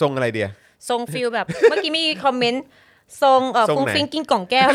[0.00, 0.48] ทรงอะไรเดีย
[0.88, 2.64] ทรง feel แบบ เมื่อกี้มีคอมเมนต์
[3.22, 4.68] ทรงเอ่อทรงฟุ้งไหนฟิ้งกินกล่องแก้ว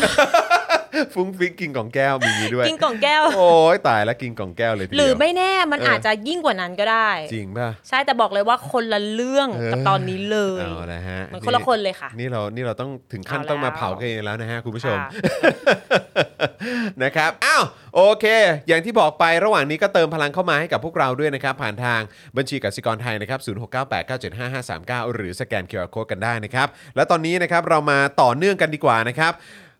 [1.14, 15.08] ฟุ้งฟิ้งกินของแก้วมีอย่างนี้ด้วย กินกล่องแก้ว โอ้ยตายแล้วกินของแก้วเลยทีหเดียวรือไม่แน่มันเอออ อาจจะยิ่งกว่านั้นก็ได้ จริงป่ะ ใช่แต่บอกเลยว่าคนละเรื่องเออ กับตอนนี้เลย เอาละฮะมันคนละคนเลยค่ะ นี่เรานี่เราต้องถึงขั้นเอาแล้ว ต้องมาเผากันเองแล้วนะฮะคุณผู้ชม ค่ะ
[17.02, 17.64] นะครับ อ้าว
[17.94, 18.26] โอเค
[18.68, 22.00] อย่างที่บอกไประหว่างนี้ก็เติมพลังเข้ามาให้กับพวกเราด้วยนะครับ ผ่านทาง
[22.36, 29.32] บัญชีกสิกรไทยนะครับ 0698975539 หรือสแกน QR Code กันได้นะครับ และตอนนี้นะครับเรามาต่อเนื่องกันดีกว่านะครับ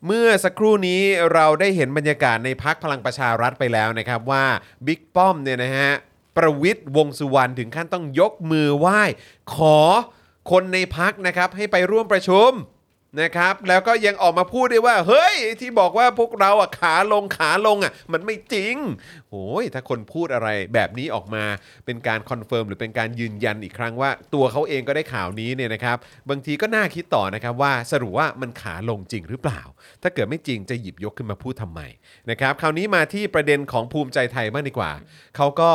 [0.07, 4.45] เมื่อสักครู่นี้เราได้เห็นบรรยากาศในพรรคพลังประชารัฐไปแล้วนะครับว่า
[4.87, 5.91] บิ๊กป้อมเนี่ยนะฮะ
[6.37, 9.01] ประวิตรวงษ์สุวรรณถึงขั้นต้องยกมือไหว้
[9.55, 9.79] ขอ
[10.51, 12.51] คนในพรรคนะครับให้ไปร่วมประชุม
[13.21, 18.77] นะครับแล้วก็ยังออกมาพูดด้วยว่า เฮ้ย ที่บอกว่าพวกเราอะขาลงขาลงอะ มันไม่จริง
[19.31, 21.45] โอ้ยถ้าคนพูดอะไรแบบนี้ออกมา
[21.87, 25.97] เป็นการ confirm หรือเป็นการยืนยันอีกครั้งว่า ตัวเขาเองก็ได้ข่าวนี้เนี่ยนะครับ
[26.31, 29.61] บางทีก็น่าคิดต่อนะครับว่าสรุปว่ามันขาลงจริงหรือเปล่า
[30.03, 31.81] ถ้าเกิดไม่จริงจะหยิบยกขึ้นมาพูดทำไม
[32.31, 34.93] นะครับ คราวนี้มาที่ประเด็นของภูมิใจไทยบ้างดีกว่า
[35.37, 35.71] เขาก็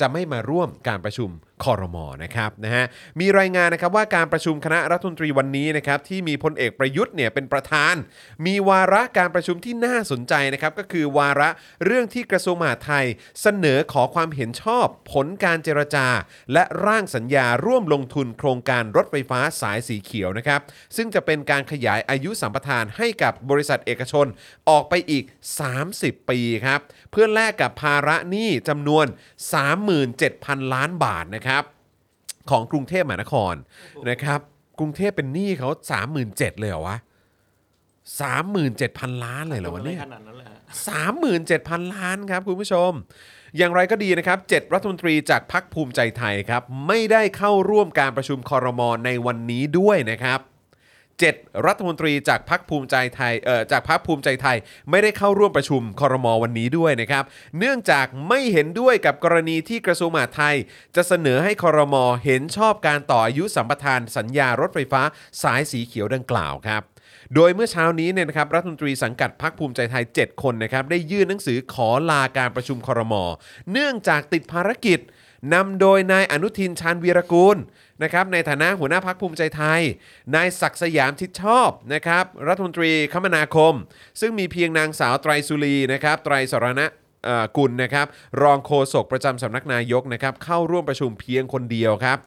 [0.00, 1.30] จะไม่มาร่วมการประชุม
[1.64, 2.84] คอรมอนะครับนะฮะ
[3.20, 7.94] มีรายงานนะครับว่าการประชุมคณะรัฐมนตรีวันนี้นะครับที่มีพลเอกประยุทธ์เนี่ยเป็นประธาน
[8.46, 11.48] มีวาระการประชุมที่น่าสนใจนะครับก็คือวาระ
[11.84, 13.06] เรื่องที่กระทรวงมหาดไทย
[13.42, 16.06] เสนอขอความเห็นชอบ ผลการเจรจา
[16.52, 20.60] และร่างสัญญาร่วมลงทุนโครงการรถไฟฟ้าสายสีเขียวนะครับ
[20.96, 24.26] ซึ่งจะเป็นการขยายอายุสัมปทานให้กับบริษัทเอกชน
[24.68, 25.24] ออกไปอีก
[25.76, 26.80] 30 ปีครับ
[27.10, 29.06] เพื่อแลกกับภาระหนี้จำนวน
[29.70, 31.49] 37,000 ล้านบาทนะครับ
[32.50, 33.54] ของกรุงเทพมหานคร
[34.10, 34.40] นะครับ
[34.78, 35.68] กรุงเทพเป็นหนี้เขา
[36.14, 36.96] 37,000เลยเหรอวะ
[38.30, 40.58] 37,000 ล้านเลยเหรอวะเนี่ยขนาดนั้นเลยฮะ
[41.26, 42.90] 37,000 ล้านครับคุณผู้ชม
[43.56, 50.40] อย่างไรก็ดีนะครับ 7 รัฐมนตรีจากพรรคภูมิใจไทยครับ ไม่ได้เข้าร่วมการประชุมคอรมอในวันนี้ด้วยนะครับ
[51.28, 54.56] 7 รัฐมนตรีจากพรรคภูมิใจไทยเอ่อจากพรรคภูมิใจไทย
[54.90, 57.24] ไม่ได้เข้าร่วมประชุมคอรมอวันนี้ด้วยนะครับ
[57.58, 60.56] เนื่องจากไม่เห็นด้วยกับกรณีที่กระทรวงมหาดไทย
[60.96, 65.02] จะเสนอให้คอรมอเห็นชอบการต่ออายุสัมปทานสัญญารถไฟฟ้า
[65.42, 66.82] สายสีเขียวดังกล่าวครับ
[67.34, 73.24] โดยเมื่อเช้านี้เนี่ยนะครับรัฐมนตรีสังกัดพรรคภูมิใจไทย 7 คนนะครับได้ยื่นหนังสือขอลาการประชุมคอรมอ
[73.72, 75.00] เนื่องจากติดภารกิจ
[75.54, 77.56] นำโดยนายอนุทินชาญวีรกูล
[78.02, 79.82] นะครับในฐานะหัวหน้าพักภูมิใจไทย
[80.34, 83.74] นายศักดิ์สยามชิดชอบนะครับรัฐมนตรีคมนาคม
[84.20, 86.86] ซึ่งมีเพียงนางสาวไตรสุรีนะครับไตรสรณะ
[87.56, 88.06] กุลนะครับ
[88.42, 92.18] รองโฆษกประจำสำนักนายกนะครับเข้าร่วมประชุมเพียงคนเดียวครับ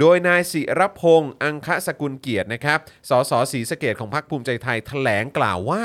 [0.00, 2.78] โดยนายศิรพงษ์อังคสกุลเกียรตินะครับ
[3.08, 5.82] สสศรีสะเกดของพรรคภูมิใจไทยแถลงกล่าวว่า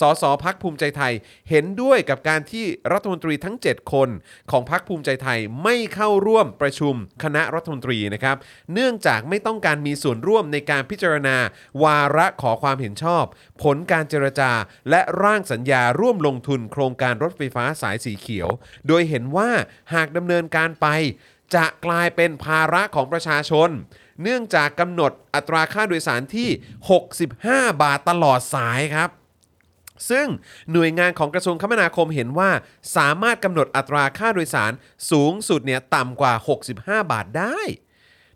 [0.00, 1.12] สสพักภูมิใจไทย
[1.50, 4.08] เห็นด้วยกับการที่รัฐมนตรีทั้ง 7 คน
[4.50, 8.36] ของพรรคภูมิใจไทยไม่เข้าร่วมประชุมคณะรัฐมนตรีนะครับ
[8.74, 11.36] เนื่องจากไม่ต้องการมีส่วนร่วมในการพิจารณา
[11.84, 13.24] วาระขอความเห็นชอบ
[13.62, 14.52] ผลการเจรจา
[14.90, 18.48] และร่างสัญญาร่วมลงทุนโครงการรถไฟฟ้าสายสีเขียว
[18.88, 19.50] โดยเห็นว่า
[19.94, 20.88] หากดำเนินการไป
[21.54, 23.70] จะกลายเป็นภาระของประชาชน
[24.22, 26.48] เนื่องจากกำหนดอัตราค่าโดยสารที่
[27.14, 29.10] 65 บาทตลอดสายครับ
[30.10, 30.26] ซึ่ง
[30.72, 32.50] หน่วยงานของกระทรวงคมนาคมเห็นว่า
[32.96, 34.72] สามารถกำหนดอัตราค่าโดยสาร
[35.10, 36.34] สูงสุดเนี่ยต่ำกว่า
[36.72, 37.58] 65 บาทได้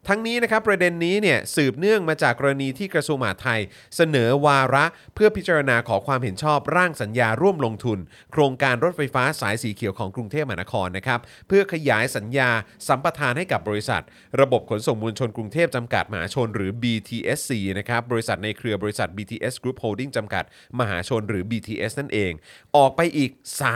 [0.08, 3.60] ทั้งนี้นะครับประเด็นนี้เนี่ยสืบเนื่องมาจากกรณีที่กระทรวงมหาดไทย
[3.96, 4.84] เสนอวาระ
[5.14, 7.98] เพื่อพิจารณาขอความเห็นชอบร่างสัญญาร่วมลงทุน
[8.32, 12.50] โครงการรถไฟฟ้าสายสีเขียวของกรุงเทพมหานครนะครับเพื่อขยายสัญญา
[12.88, 14.02] สัมปทานให้กับบริษัท
[14.40, 20.44] ระบบขนส่งมวลชนกรุงเทพจำกัดมหาชนหรือ BTSC นะครับบริษัทในเครือบริษัท BTS Group Holding จำกัด
[20.80, 22.32] มหาชนหรือ BTS นั่นเอง
[22.76, 23.30] ออกไปอีก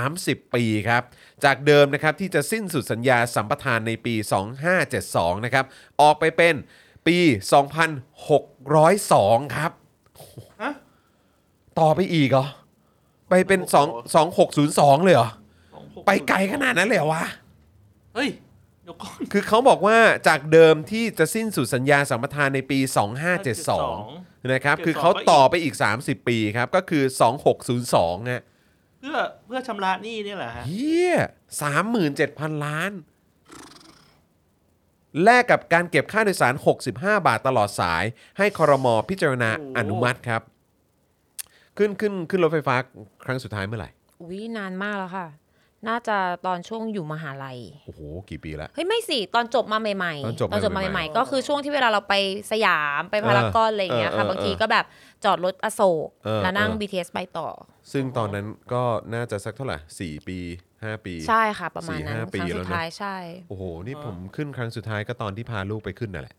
[0.04, 1.02] 30 ปีครับ
[1.44, 4.14] จากเดิมนะครับที่จะสิ้นสุดสัญญาสัมปทานในปี
[4.80, 5.64] 2572 นะครับ
[6.00, 6.54] ออกไปเป็น
[7.06, 7.18] ปี
[8.36, 9.72] 2602 ครับ
[10.62, 10.72] ฮะ
[11.78, 12.46] ต่อไปอีกเหรอ
[13.28, 13.60] ไปเป็น
[14.24, 15.30] 2 2602 เลยเหรอ
[16.06, 17.24] ไปไกลขนาดนั้นเลยเหรอวะ
[18.14, 18.30] เฮ้ย
[18.84, 22.78] เดี๋ยวก่อน คือเขาบอกว่าจากเดิมที่จะสิ้นสุดสัญญาสัมปทานในปี
[23.66, 27.04] 2572 นะครับ คือเขาต่อไปอีก 30 ปีครับ ก็คือ
[27.66, 28.42] 2602ฮะ
[29.00, 31.16] เพื่อเพื่อชำระหนี้เนี่ยแหละฮะเฮีย
[31.62, 32.92] สามหมื่นเจ็ดพันล้าน
[35.24, 36.54] แลกกับการเก็บค่าโดยสาร
[36.92, 38.04] 65 บาทตลอดสาย
[38.38, 40.42] ให้คอรมอพิจารณาโอ้อนุมัติครับ
[41.78, 42.76] ขึ้นขึ้นขึ้นรถไฟฟ้า
[43.24, 43.90] ครั้งสุดท้ายเมื่อไหร่
[44.22, 45.28] อุ้ยนานมากแล้วค่ะ
[45.88, 52.14] น่าจะตอนช่วงอยู่มหาลัย โอ้โห กี่ปีแล้ว เฮ้ย ไม่สิ ตอนจบมาใหม่ๆตอนจบมามาใหม่ๆใหม่ๆ ก็คือช่วงที่เวลาเราไป
[52.52, 54.84] สยามไปพารากอนอะไรอย่างเงี้ยเออค่ะ เออบางทีก็แบบ
[55.24, 57.48] จอดรถอโศกเออแล้วนั่ง เออ BTS ไปต่อ
[57.92, 58.82] ซึ่งตอนนั้นก็
[59.14, 60.38] น่าจะสักเท่าไหร่4ปี
[60.72, 63.16] 5ปีใช่ค่ะ ประมาณนั้นสี่ห้าคปีรั้งแล้สุวดเนอะท้ายใช่
[63.48, 66.34] โอ้โห นี่ผมขึ้นครั้งสุดท้ายก็ตอนที่พาลูกไปขึ้นนั่นแหละ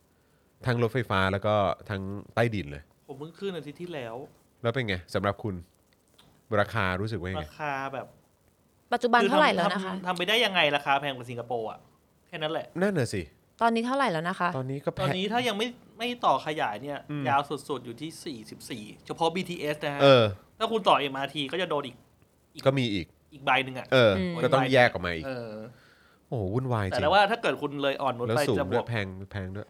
[0.65, 1.55] ทั้งรถไฟฟ้าแล้วก็
[1.89, 2.01] ทั้ง
[2.35, 4.15] ใต้ดินเลย ผมเพิ่งขึ้นอาทิตย์ที่แล้ว
[4.61, 5.55] แล้วเป็นไงสำหรับคุณ
[6.59, 8.07] ราคารู้สึกว่ายังไง ราคาแบบ
[8.93, 11.79] ปัจจุบันคือเท่าไหร่ทำแล้วนะคะทำทำไปได้ยังไงราคาแพงกว่าสิงคโปร์อะ
[12.27, 13.21] แค่นั้นแหละนั่นน่ะสิ
[13.61, 20.25] ตอนนี้เท่าไหร่แล้วนะคะ ตอนนี้ก็แพตอนงนี้ถ้ายังไม่ไม่ต่อขยายเนี่ยอืมยาวสุดๆอยู่ที่ 44 เฉพาะ BTS นะฮะเออ
[20.61, 21.95] ถ้าคุณต่อ MRT ก็จะโดนอีก
[22.65, 25.51] ก็มีอีก อีกใบหนึ่งอะเอออืมก็ต้องแยกออกมาอีก เออ
[26.27, 29.67] โอ้โหวุ่นวายจแต่ริง แล้วว่าถ้าเกิดคุณเลยอ่อนนุชแล้วไปสูงจะบด้ววยก แพงแพงด้วย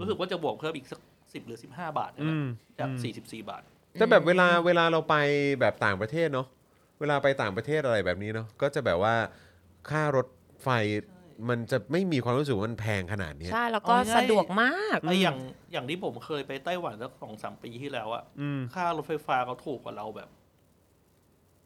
[0.00, 1.00] รู้สึกว่าจะบวกเพิ่มอีกสัก
[1.32, 2.46] สิบหรือสิบห้าบาทนะอืม
[2.78, 5.16] จากอืมสี่สิบสี่บาท แต่แบบเวลาเวลาเราไป
[5.60, 6.46] แบบต่างประเทศเนาะ
[7.00, 9.14] เวลาไปต่างประเทศอะไรแบบนี้เนาะก็จะแบบว่า
[9.90, 10.26] ค่ารถ
[10.62, 10.68] ไฟ
[11.48, 15.38] มันจะไม่มีความรู้สึกว่ามันแพงขนาดเนี้ย ใช่แล้วก็อ๋อใช่สะดวกมากไออย่าง
[15.72, 20.28] อย่างที่ผมเคยไปไต้หวันสักสองสามปีที่แล้วอะอืม ค่ารถไฟฟ้าเขาถูกกว่าเราแบบ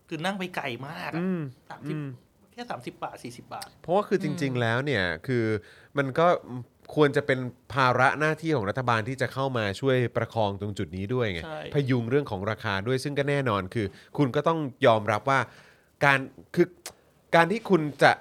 [0.08, 1.40] คือนั่งไปไกลมากอะอืม
[1.70, 2.08] สามสิบอืม
[2.52, 5.44] แค่สามสิบบาทสี่สิบาท เพราะว่าคือจริง ๆ แล้วเนี่ยคือ
[5.98, 6.26] มันก็
[6.94, 7.38] ควรจะเป็น
[7.74, 15.40] ภาระหน้าที่ของรัฐบาลที่จะเข้ามาช่วยประคองตรงจุดนี้ด้วยไงใช่ พยุงเรื่องของราคาด้วยซึ่งก็แน่นอนคือ คุณก็ต้องยอมรับว่า
[16.04, 16.18] การ
[16.54, 16.66] คือ
[17.34, 18.18] การที่คุณจะทะ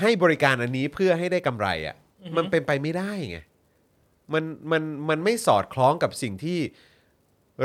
[0.00, 1.96] ให้บริการอันนี้เพื่อให้ได้กำไรอะ่ะ
[2.36, 3.38] มันเป็นไปไม่ได้ไง
[4.32, 6.58] มันมันมันไม่สอดคล้องกับสิ่งที่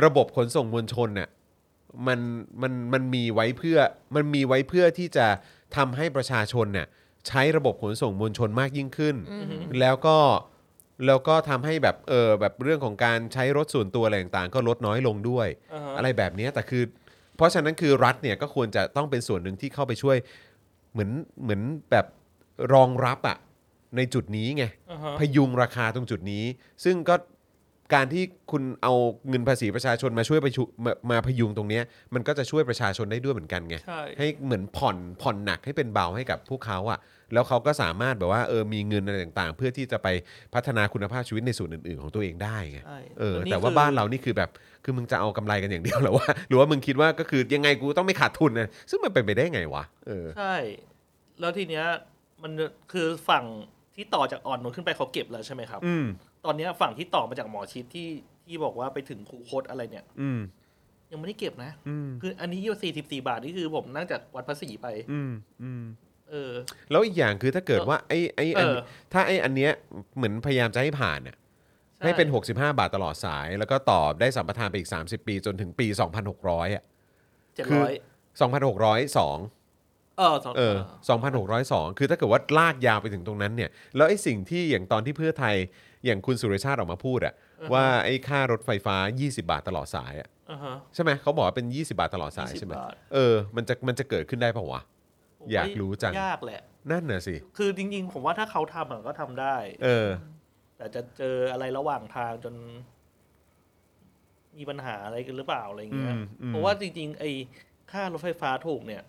[0.06, 1.30] ระบบขนส่งมวลชนเนี่ย
[2.08, 2.20] มัน
[2.62, 3.78] มันมันมีไว้เพื่อ
[4.16, 5.28] มันมีไว้เพื่อที่จะ
[5.76, 6.88] ทำให้ประชาชนเนี่ย
[7.28, 9.16] ใช้ระบบขนส่งมวลชนมากยิ่งขึ้น
[9.80, 10.18] แล้วก็
[11.08, 16.84] แล้วก็ทำให้แบบเออแบบเรื่องของการใช้รถส่วนตัวอะไรต่างๆก็ลดน้อยลงด้วยอ่าฮะอะไรแบบเนี้ยแต่คือ
[17.36, 20.18] เพราะฉะนั้นคือรัฐเนี่ยก็ควรจะต้องเป็นส่วนหนึ่งที่เข้าไปช่วย
[20.92, 21.12] เหมือน
[21.44, 21.62] เหมือน
[21.92, 22.06] แบบ
[22.74, 23.38] รองรับอะ
[23.98, 26.44] ในจุดนี้ไง อ่าฮะ พยุงราคาตรงจุดนี้
[26.84, 27.16] ซึ่งก็
[27.94, 28.94] การที่คุณเอา
[29.30, 31.84] เงินภาษีประชาชนมาช่วยไปชุมามาพยุงตรงเนี้ย
[32.14, 37.00] มันก็จะช่วยประชาชนได้ด้วยเหมือนกันไง ใช่ ให้เหมือนผ่อนผ่อนหนักให้เป็นเบาให้กับพวกเขาอะ
[37.34, 40.08] แล้วเขาก็สามารถแบบว่าเออมีเงินอะไรต่างๆ เพื่อที่จะไป
[40.54, 44.50] พัฒนาคุณภาพชีวิตในส่วนอื่นๆ ของตัวเองได้ไงใช่เออล้นี่แต่ว่าคือบ้านเรานี่คือแบบ
[44.84, 50.56] คือมึงจะเอากำไรกันอย่างเดียวเหรอวะหรือว่ามึงคิดว่าก็คือยังไงกูต้องไม่ขาดทุนนะซึ่งมันเป็นไปได้ไงวะเออใช่
[51.40, 51.86] แล้วทีเนี้ย
[52.44, 52.52] มัน
[52.92, 53.46] คือฝั่ง
[53.96, 56.06] ที่ต่อจากอ่อนนุชขึ้นไปเขาเก็บแล้วใช่ไหมครับ อืม
[56.46, 58.10] ตอนเนี้ยฝั่งที่ต่อมาจากหมอชิดที่
[58.46, 60.40] ที่บอกว่าไปถึงคูโคตอะไรเนี่ย อืม
[61.12, 65.32] ยังไม่ได้เก็บนะอืมคืออันนี้ยี่สี่สิบสี่บาทนี่คือผมนั่งจากวัดภาษีไป อืม
[65.64, 65.84] อืม
[66.30, 66.52] เออ
[66.92, 68.78] แล้วอีกอย่างคือถ้าเกิดว่าไอ้ไอ้อันเออ
[69.14, 69.72] ถ้าไอ้อันเนี้ย
[70.16, 71.41] เหมือนพยายามจะให้ผ่านน่ะช่
[72.04, 75.88] ให้เป็น 65 บาทตลอดสาย แล้วก็ตอบได้สัมปทานไปอีก 30 ปี จนถึงปี
[76.32, 76.84] 2,600 อะ
[77.56, 77.82] เจ็ดคือ
[78.86, 80.76] ร้อย2,602เออสองเออ
[81.38, 85.56] 2,602 คือถ้าเกิดว่าลากยาวไปถึงตรงนั้นเนี่ย แล้วไอ้สิ่งที่อย่างตอนที่เพื่อไทย
[86.06, 87.34] อย่างคุณสุรชาติออกมาพูดอะ
[87.74, 94.82] ว่าไอ้ค่ารถไฟฟ้า 20 บาทตลอดสายอะอ่าฮะ ใช่ไหมเขาบอกว่าเป็น 20 บาทตลอดสาย20ใช่ไหมบาท เออมันจะมันจะเกิดขึ้นได้เปล่าวะ
[95.40, 100.08] ผมอยากรู้จัง ยากแหละ นั่นน่ะสิ คือจริงๆ ผมว่าถ้าเขาทำอะก็ทำได้ เออ
[100.82, 102.54] แต่จะเจออะไรระหว่างทางจน
[104.58, 107.32] มีปัญหาอะไรกันหรือเปล่าอะไรเงี้ยอืมอืมเพราะว่าจริง ๆ ไอ้
[107.92, 109.04] ค่ารถไฟฟ้าถูกเนี่ย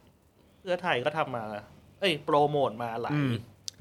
[0.61, 1.45] เพื่อไทยก็ทำมา
[2.01, 3.35] เอ้ย โปรโมทมาหลาอืยม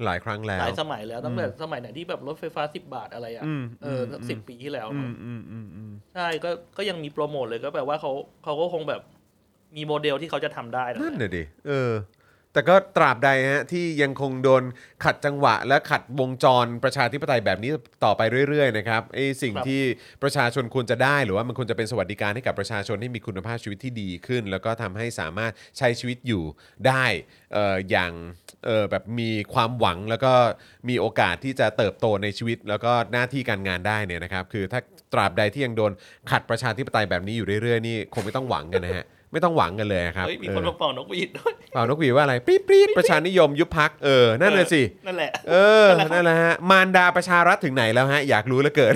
[0.04, 8.12] หลายครั้งแล้ว หลายสมัยแล้วตั้งแต่สมัยไหนที่แบบรถไฟฟ้าสิบบาทอะไรอะอืมเอออืมสิบปีที่แล้วอืมั้มงอืมอืมอืมใช่ก็ก็ยังมีโปรโมทเลยก็แปลว่าเขา
[8.44, 9.02] เขาก็คงแบบ
[9.76, 11.90] มีโมเดลที่เขาจะทำได้นะนั่นน่ะดิเออ
[12.52, 14.62] แต่ก็ตราบใดฮะที่ยังคงโดน
[15.04, 17.70] ขัดจังหวะ และขัดวงจรประชาธิปไตยแบบนี้
[18.04, 19.82] ต่อไปเรื่อยๆนะครับไอ้สิ่งที่
[20.22, 26.44] ประชาชนควรจะได้ หรือว่ามันควรจะเป็นสวัสดิการให้กับประชาชนให้มีคุณภาพชีวิตที่ดีขึ้น แล้วก็ทำให้สามารถใช้ชีวิตอยู่
[26.86, 27.04] ได้
[27.52, 28.12] เอ่ออย่าง
[28.66, 30.32] เอ่อแบบมีความหวังแล้วก็
[30.88, 34.80] มีโอกาสที่จะเติบโตในชีวิต แล้วก็หน้าที่การงานได้เนี่ยนะครับ คือถ้า
[35.12, 35.92] ตราบใดที่ยังโดน
[36.30, 45.54] ขัดประชาธิปไตยแบบนี้อยู่เรื่อยๆนี่คงไม่ต้องหวังกันนะฮะ ไม่ต้องหวังกันเลยครับเฮ้ยมีคนเออมาเป่านกหวีดด้วยเป่านกหวีดว่าอะไรปรี๊ดปรี๊ดประชานิยมยุบพักเออนั่นเลยสินั่นแหละเอ
[45.84, 48.94] อนั่นแหละฮะมารดาประชารัฐถึงไหนแล้วฮะ อยากรู้เหลือเกิน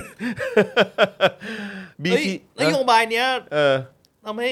[2.05, 2.33] บีเฮ้ยที
[2.63, 3.75] นโยบายเนี้ยเออ
[4.25, 4.51] ทำให้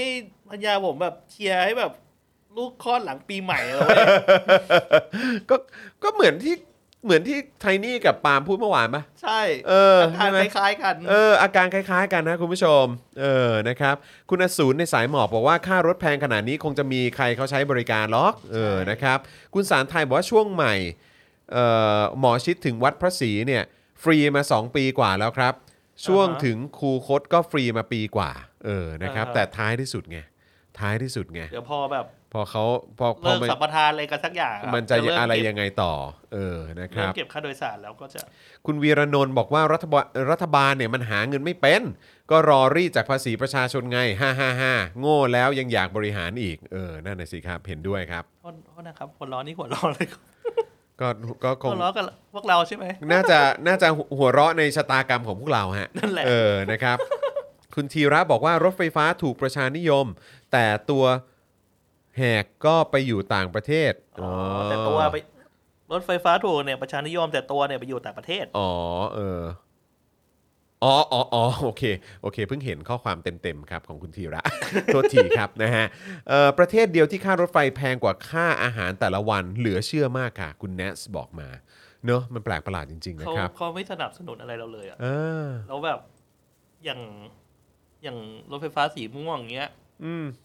[0.50, 1.92] พัญญาผมแบบเชียร์ให้แบบ
[2.56, 4.04] ลูกคลอดหลังปีใหม่แล้วเว้ย
[5.50, 5.56] ก็
[6.02, 6.54] ก็เหมือนที่
[7.04, 12.84] เหมือนที่ไทนี่กับปาล์มพูดเมื่อวานปะใช่เอออาการใช่ไหมคล้ายๆกัน เอออาการคล้ายๆกันนะคุณผู้ชม
[13.20, 13.96] เออนะครับ
[14.30, 19.18] คุณอสูรในสายหมอบบอกว่าค่ารถแพงขนาดนี้คงจะมีใครเขาใช้บริการหรอกเออนะครับ
[19.54, 20.74] คุณสารไทยบอกว่าช่วงใหม่
[21.52, 21.64] เอ่
[21.98, 23.62] อหมอชิตถึงวัดพระศรีเนี่ย
[24.02, 25.54] ฟรีมา 2 ปีกว่าแล้วครับ
[26.06, 28.30] ช่วงอ่าฮะถึงคูคตก็ฟรีมาปีกว่า
[28.64, 30.18] เออนะครับอ่าฮะแต่ท้ายที่สุดไง
[30.78, 32.64] ท้ายที่สุดไง เดี๋ยวพอแบบ พอเขา
[32.98, 35.92] พอพอเลิกมันสัมปทานอะไรกันสักอย่างครับมันจะเมอะไรเก็บยังไงต่อ
[36.34, 38.20] เออนะคเริ่รัมบ เก็บค่าโดยสารแล้วก็จะ
[38.66, 41.82] คุณวีรนนท์บอกว่ารัฐบาลรัฐบาลเนี่ยมันหาเงินไม่เป็น
[42.30, 43.98] ก็รอรีดจากภาษีประชาชนไง
[44.50, 50.08] 555 โง่แล้วยังอยากบริหารอีก เออ นั่นน่ะสิครับ เห็นด้วยครับ โทษโทษนะครับหัวร้อนนี่หัวร้อนเลย
[51.00, 51.08] ก็
[51.44, 52.04] ก็คหังวร้อนกับ
[52.34, 56.98] พวกเราใช่ไหม น่าจะน่าจะหัวเราะในชะตากรรมของพวกเราฮะนั่นแหละ เออนะครับ
[57.74, 60.06] คุณธีระบอกว่ารถไฟฟ้าถูกประชานิยม
[60.52, 61.04] แต่ตัว
[62.16, 63.92] แหกก็ไปอยู่ต่างประเทศ
[64.22, 64.30] อ๋อ
[64.70, 65.16] แต่ตัวไป
[65.92, 68.70] รถไฟฟ้าถูกเนี่ยประชานิยมแต่ตัวเนี่ยไปอยู่ต่างประเทศ อ๋อ
[69.14, 69.42] เออ
[70.82, 71.82] อ๋ออ๋ออ๋อโอเค
[72.22, 74.42] โอเค เพิ่งเห็นข้อความเต็ม ๆ ครับ ของคุณธีระ
[74.86, 75.84] โทษทีครับ นะฮะ
[76.28, 81.48] เอ่อประเทศเดียวที่ค่ารถไฟแพงกว่าค่าอาหารแต่ละวัน เหลือเชื่อมากค่ะ คุณเนสบอกมา
[82.06, 85.06] เนอะมันแปลกประหลาดจริง ๆ นะเขาครับเขาไม่สนับสนุนอะไรเราเลยอะเอ
[85.46, 86.00] อแล้วแบบ
[86.84, 87.00] อย่าง
[88.02, 88.18] อย่าง
[88.50, 89.83] รถไฟฟ้าสีม่วงเงี้ยอืม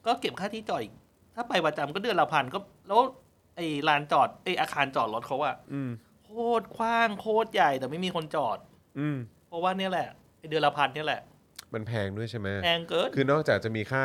[0.05, 0.93] ก็เก็บค่าที่จอดอีก
[1.35, 3.01] ถ้าไปประจำก็เดือนละพันก็ แล้ว
[3.55, 5.89] ไอ้ลานจอดไอ้อาคารจอดรถเขาอะอืม
[6.25, 6.29] โค
[6.61, 8.57] ตรกว้างโคตรใหญ่แต่ไม่มีคนจอด
[8.99, 10.07] อืมเพราะว่าเนี่ยแหละ
[10.39, 11.21] ไอ้เดือนละพันเนี่ยแหละ
[11.73, 14.03] มันแพงด้วยใช่ไหมแพงเกินคือนอกจากจะมีค่า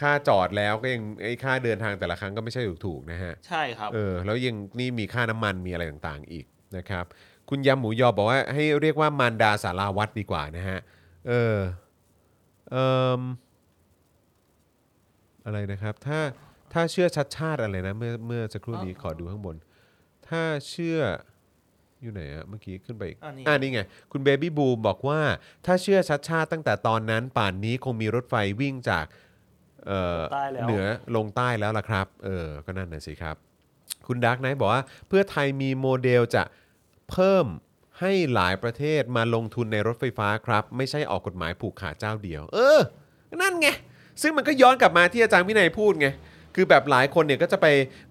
[0.00, 6.46] ค่าจอดแล้วก็ยังไอ้ค่าเดินทางแต่ละครั้งก็ไม่ใช่ถูกๆนะฮะใช่ครับเออแล้วยังนี่มีค่าน้ำมันมีอะไรต่างๆอีก
[6.76, 7.04] นะครับ
[7.48, 10.78] คุณยำหมูยอบอกว่าให้เรียกว่ามารดาสาราวัดดีกว่านะฮะ
[11.28, 11.56] เออ
[12.70, 12.76] เอ
[13.18, 13.20] ม
[15.44, 16.20] อะไรนะครับ ถ้า
[16.72, 19.56] ถ้าเชื่อชัดชาติอะไรนะ เมื่อเมื่อสักครู่นี้ขอดูข้างบน
[20.28, 21.00] ถ้าเชื่อ
[22.02, 23.80] อยู่ไหนอะเมื่อกี้ขึ้นไปอีกอันนี้อ่านี่ไง
[24.12, 25.20] คุณเบบี้บูมบอกว่า
[25.66, 29.06] ถ้าเชื่อชัดชาติตั้งแต่ตอนนั้น ป่านนี้คงมีรถไฟวิ่งจาก
[29.86, 30.84] เอ่อใต้แล้ว เหนือ
[31.16, 33.36] ลงใต้แล้วล่ะครับ เออ ก็นั่นน่ะสิครับ
[34.06, 36.42] คุณดักไนท์บอกว่า เพื่อไทยมีโมเดลจะ
[37.10, 37.46] เพิ่ม
[38.00, 42.80] ให้หลายประเทศมาลงทุนในรถไฟฟ้าครับ ไม่ใช่ออกกฎหมายผูกขาดเจ้าเดียว เออ
[43.42, 43.68] นั่นไง
[44.22, 46.08] ซึ่งมันก็ย้อนกลับมาที่อาจารย์วินัยพูดไง
[46.54, 47.66] คือแบบหลายคนเนี่ยก็จะไป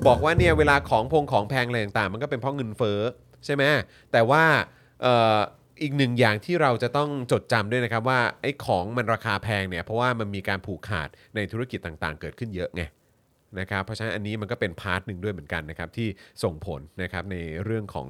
[0.07, 2.99] บอกว่าเนี่ยเวลาของพงของแพงอะไรต่างๆ มันก็เป็นเพราะเงินเฟ้อ
[3.45, 3.63] ใช่ไหม
[4.11, 4.43] แต่ว่า
[5.01, 5.37] เอ่อ
[5.81, 12.83] อีกหนึ่งอย่างที่เราจะต้องจดจำด้วยนะครับว่าไอ้ของมันราคาแพงเนี่ยเพราะว่ามันมีการผูกขาดในธุรกิจต่างๆ เกิดขึ้นเยอะไง
[13.59, 16.07] นะครับเพราะฉะนั้นอันนี้มันก็เป็น part หนึ่งด้วยเหมือนกันนะครับที่
[16.43, 18.07] ส่งผลนะครับในเรื่องของ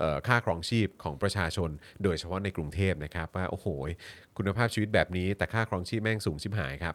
[0.00, 1.70] ออค่าครองชีพของประชาชน
[2.02, 3.66] โดยเฉพาะในกรุงเทพนะครับว่าโอ้โห
[4.36, 6.94] คุณภาพชีวิตแบบนี้ แต่ค่าครองชีพแม่งสูงชิบหายครับ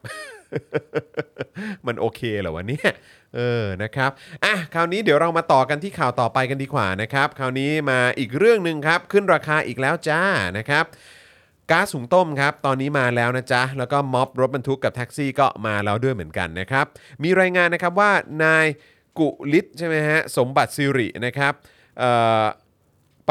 [1.87, 2.91] มันโอเคเหรอวะเนี่ย
[3.35, 4.11] เออนะครับ
[4.45, 10.21] อะคราวนี้เดี๋ยวเรามาต่อกันที่ข่าวต่อไปกันดีกว่านะครับ คราวนี้มาอีกเรื่องหนึ่งครับ ขึ้นราคาอีกแล้วจ้า
[10.57, 10.85] นะครับ
[11.71, 16.85] ก๊าซหุงต้มครับ ตอนนี้มาแล้วนะจ๊ะ แล้วก็ม็อบรถบรรทุกกับแท็กซี่ก็มาแล้วด้วยเหมือนกันนะครับ
[17.23, 18.11] มีรายงานนะครับว่า
[18.43, 18.65] นาย
[19.19, 21.53] กุลิศใช่ไหมฮะ สมบัติสิรินะครับ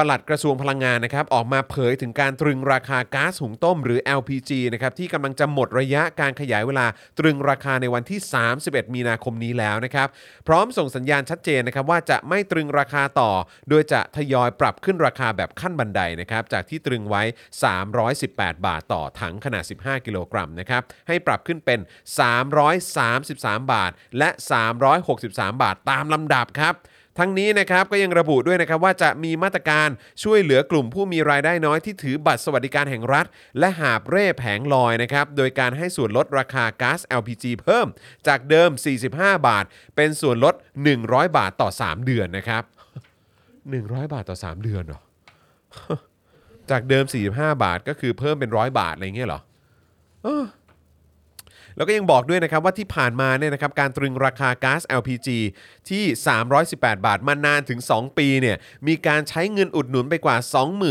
[0.01, 6.87] ปลัดกระทรวงพลังงานนะครับออกมาเผยถึงการตรึงราคาก๊าซหุงต้มหรือ LPG นะครับที่กำลังจะหมดระยะการขยายเวลา
[7.19, 8.21] ตรึงราคาในวันที่
[8.57, 10.09] 31 มีนาคมนี้แล้วนะครับ
[10.47, 13.31] พร้อมส่งสัญญาณชัดเจนนะครับว่าจะไม่ตรึงราคาต่อ
[13.69, 17.23] โดยจะทยอยปรับขึ้นราคาแบบขั้นบันไดนะครับจากที่ตรึงไว้
[17.95, 21.81] 318 บาทต่อถังขนาด 15 กิโลกรัมนะครับให้ปรับขึ้นเป็น
[22.97, 24.31] 333 บาท และ
[24.97, 26.75] 363 บาทตามลำดับครับ
[27.21, 29.89] ทั้งนี้นะครับก็ยังระบุด้วยนะครับว่าจะมีมาตรการ
[30.23, 33.27] ช่วยเหลือกลุ่มผู้มีรายได้น้อยที่ถือบัตรสวัสดิการแห่งรัฐ
[33.59, 37.87] และหาบเร่แผงลอยนะครับโดยการให้ส่วนลดราคาก๊าซ LPG เพิ่ม
[38.27, 38.71] จากเดิม
[39.09, 39.64] 45 บาท
[39.97, 40.55] เป็นส่วนลด
[40.95, 42.62] 100 บาทต่อ 3 เดือนนะครับ
[43.39, 45.01] 100 บาทต่อ 3 เดือนเหรอ
[46.71, 47.05] จากเดิม
[47.35, 49.41] 45 บาทก็คือเพิ่มเป็นร้อยบาทอะไรเงี้ยเหรอ
[50.25, 50.45] เออ
[51.77, 55.29] แล้วก็ยังบอกด้วยนะครับว่าที่ผ่านมาเนี่ยนะครับการตรึงราคาก๊าซ LPG
[55.91, 56.05] ที่
[56.57, 60.36] 318 บาทมานานถึง 2 ปีเนี่ยมีการใช้เงินอุดหนุนไปกว่า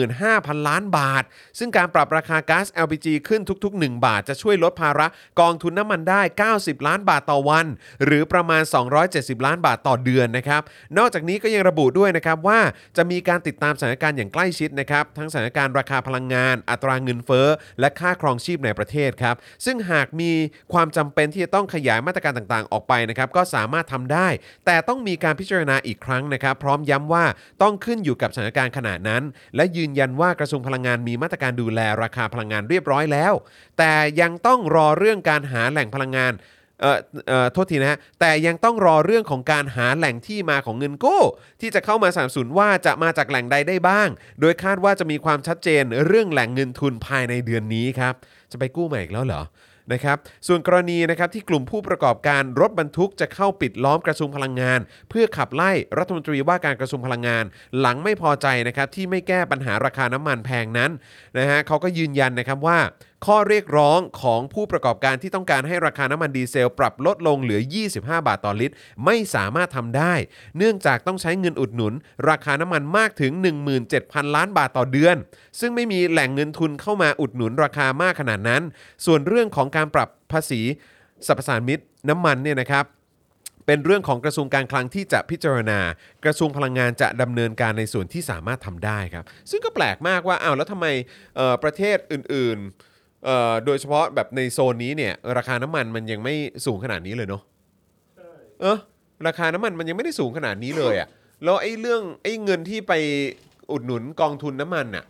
[0.06, 1.24] 25,000 ล้านบาท
[1.60, 5.08] ซึ่งการปรับราคาก๊าซ LPG ขึ้นทุก ๆ 1 บาท จะช่วยลดภาระ
[5.40, 6.22] กองทุนน้ำมันได้
[6.56, 7.66] 90 ล้านบาทต่อวัน
[8.06, 8.64] หรือประมาณ
[9.04, 10.62] 270 ล้านบาทต่อเดือนนะครับ
[10.98, 12.60] นอกจากนี้ก็ยังระบุด้วยนะครับว่า
[12.98, 17.48] จะมีการติดตามสถานการณ์อย่างใกล้ชิดนะครับ ทั้งสถานการณ์ราคาพลังงาน อัตราเงินเฟ้อ
[17.80, 19.36] และค่าครองชีพในประเทศครับ
[19.66, 20.32] ซึ่งหากมี
[20.74, 24.28] ความจำเป็นที่จะต้องขยายมาตรการต่างๆ ออกไปนะครับก็สามารถทำได้
[24.66, 27.26] แต่ต้องมีการพิจารณาอีกครั้งนะครับ พร้อมย้ำว่า
[27.62, 29.24] ต้องขึ้นอยู่กับสถานการณ์ขนาดนั้น
[29.56, 33.34] และยืนยันว่ากระทรวงพลังงานมีมาตรการดูแลราคาพลังงานเรียบร้อยแล้ว
[33.78, 36.34] แต่ยังต้องรอเรื่องการหาแหล่งพลังงาน
[36.82, 41.24] เอ่อเอ่อโทษทีนะฮะแต่ยังต้องรอเรื่องของการหาแหล่งที่มาของเงินกู้
[41.62, 44.10] ที่จะเข้ามาสนับสนุนว่าจะมาจากแหล่งใดได้บ้าง
[44.42, 48.14] โดยคาดว่าจะมีความชัดเจนเรื่องแหล่งเงินทุนภายในเดือนนี้ครับ
[48.52, 49.42] จะไปกู้ใหม่อีกแล้วเหรอ
[49.94, 50.18] นะครับ
[50.48, 54.80] ส่วนกรณีนะครับที่กลุ่มผู้ประกอบการรถบรรทุกจะเข้าปิดล้อมกระทรวงพลังงาน
[55.10, 57.44] เพื่อขับไล่รัฐมนตรีว่าการกระทรวงพลังงาน
[57.80, 60.92] หลังไม่พอใจนะครับที่ไม่แก้ปัญหาราคาน้ำมันแพงนั้น
[61.38, 62.78] นะฮะเขาก็ยืนยันนะครับว่า
[63.26, 67.62] ข้อเรียกร้องของผู้ประกอบการที่ต้องการให้ราคาน้ำมันดีเซลปรับลดลงเหลือ
[67.96, 70.14] 25 บาทต่อลิตร ไม่สามารถทำได้
[70.58, 71.94] เนื่องจากต้องใช้เงินอุดหนุน
[72.30, 73.32] ราคาน้ำมันมากถึง
[73.84, 75.16] 17,000 ล้านบาทต่อเดือน
[75.60, 78.62] ซึ่งไม่มีแหล่งเงินทุนเข้ามาอุดหนุนราคามากขนาดนั้น
[79.06, 80.62] ส่วนเรื่องของการปรับภาษี
[81.28, 82.86] สรรพสานมิตรน้ำมันเนี่ยนะครับ
[83.66, 85.80] เป็นเรื่องของกระทรวงการคลังที่จะพิจารณา
[86.24, 90.88] กระทรวงพลังงานจะดำเนินการในส่วนที่สามารถทำได้ครับ ซึ่งก็แปลกมากว่าอ้าวแล้วทำไม
[91.64, 92.89] ประเทศอื่น ๆ
[93.26, 96.34] เอ่อโดยเฉพาะแบบในโซนนี้เนี่ย ราคาน้ำมันมันยังไม่
[96.66, 97.42] สูงขนาดนี้เลยเนาะ
[98.62, 98.78] เออ
[99.28, 101.08] ราคาน้ำมันมันยังไม่ได้สูงขนาดนี้เลยอะ่ะ
[101.44, 102.94] แล้วไอ้เรื่องไอ้เงินที่ไป
[103.72, 105.06] อุดหนุนกองทุนน้ำมันน่ะ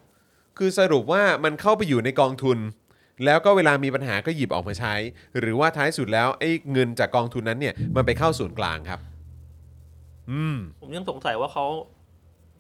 [0.58, 2.58] คือสรุปว่ามันเข้าไปอยู่ในกองทุน
[3.26, 4.94] แล้วก็เวลามีปัญหาก็หยิบออกมาใช้
[5.40, 9.00] หรือว่าท้ายสุดแล้วไอ้เงินจากกองทุนนั้นเนี่ยมันไปเข้าส่วนกลางครับ
[10.32, 11.66] อืม ผมยังสงสัยว่าเขา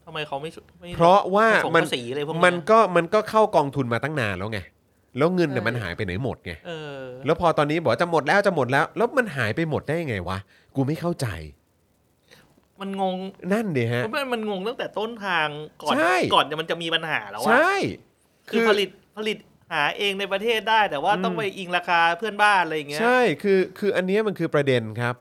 [0.05, 4.59] ทำไมเขาไม่ไม่เพราะว่าไส่งมันภาษีอะไรพวกมันเนี้ยก็มันก็เข้ากองทุนมาตั้งนานแล้วไง
[5.17, 10.37] แล้วเงินเนี่ยใช่มันหายไปไหนหมดไงเออ แล้วพอตอนนี้บอกว่าจะหมดแล้วจะหมดแล้ว แล้วมันหายไปหมดได้ยังไงวะ
[10.75, 11.27] กูไม่เข้าใจ
[12.81, 13.15] มันงง
[13.53, 15.47] นั่นเดีฮะมันมันงงตั้งแต่ต้นทาง
[15.81, 17.77] ก่อนใช่ ก่อนจะมันจะมีปัญหาแล้วใชว่า่
[18.49, 19.37] คือผลิตผลิต
[19.71, 25.15] หาเองในประเทศได้แต่ว่าต้องไปอิงราคาเพื่อนบ้านอะไรอย่างเงี้ย ใช่ คือ คือ อันเนี้ยมันคือประเด็นครับ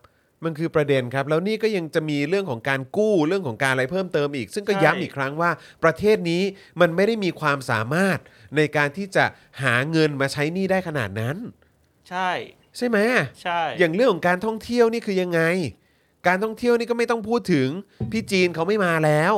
[0.45, 5.51] มันคือประเด็นครับ แล้วนี่ก็ยังจะมีเรื่องของการกู้ เรื่องของการอะไรเพิ่มเติมอีก ซึ่งก็ใช่ ย้ำอีกครั้งว่า
[5.85, 6.43] ประเทศนี้
[6.81, 8.19] มันไม่ได้มีความสามารถ
[8.57, 9.25] ในการที่จะ
[9.63, 11.37] หาเงินมาใช้หนี้ได้ขนาดนั้น
[12.09, 12.31] ใช่
[12.77, 12.99] ใช่ไหม
[13.43, 15.41] ใช่ อย่างเรื่องของการท่องเที่ยวนี่คือยังไง
[16.27, 17.69] การท่องเที่ยวนี่ก็ไม่ต้องพูดถึง
[18.13, 19.35] พี่จีนเขาไม่มาแล้ว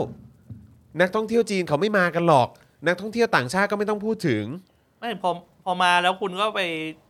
[1.00, 2.48] นักท่องเที่ยวจีนเขาไม่มากันหรอก
[2.86, 4.44] นักท่องเที่ยวต่างชาติก็ไม่ต้องพูดถึง
[5.00, 5.30] ไม่พอ
[5.64, 6.60] พอมาแล้วคุณก็ไป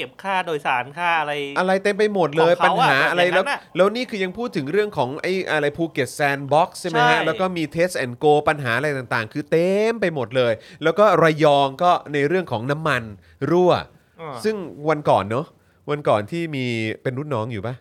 [0.00, 13.02] ก็บค่าโดยสารค่าอะไร อะไรเต็มไปหมดเลยของปัญเขาอะหาอะไรแบบแล้วนั้นน่ะแล้วนี่คือยังพูดถึงเรื่องของไอ้อะไรภูเก็ต Sandbox ใช่ไหมใช่ฮะแล้วก็มี Test and Go ปัญหาอะไรต่างๆ คือเต็มไปหมดเลย แล้วก็ระยองก็ในเรื่องของน้ำมัน
[13.50, 13.72] รั่ว
[14.20, 14.56] อ่าซึ่ง
[14.88, 15.46] วันก่อนเนอะ
[15.90, 16.66] วันก่อนที่มี
[17.02, 17.76] เป็นรุ่นน้องอยู่ปะ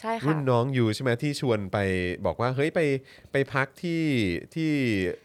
[0.00, 1.78] ใช่ค่ะรุ่นน้องอยู่ใช่ไหมที่ชวนไป
[2.26, 2.80] บอกว่าเฮ้ยไป
[3.32, 4.02] ไปพักที่
[4.54, 4.72] ที่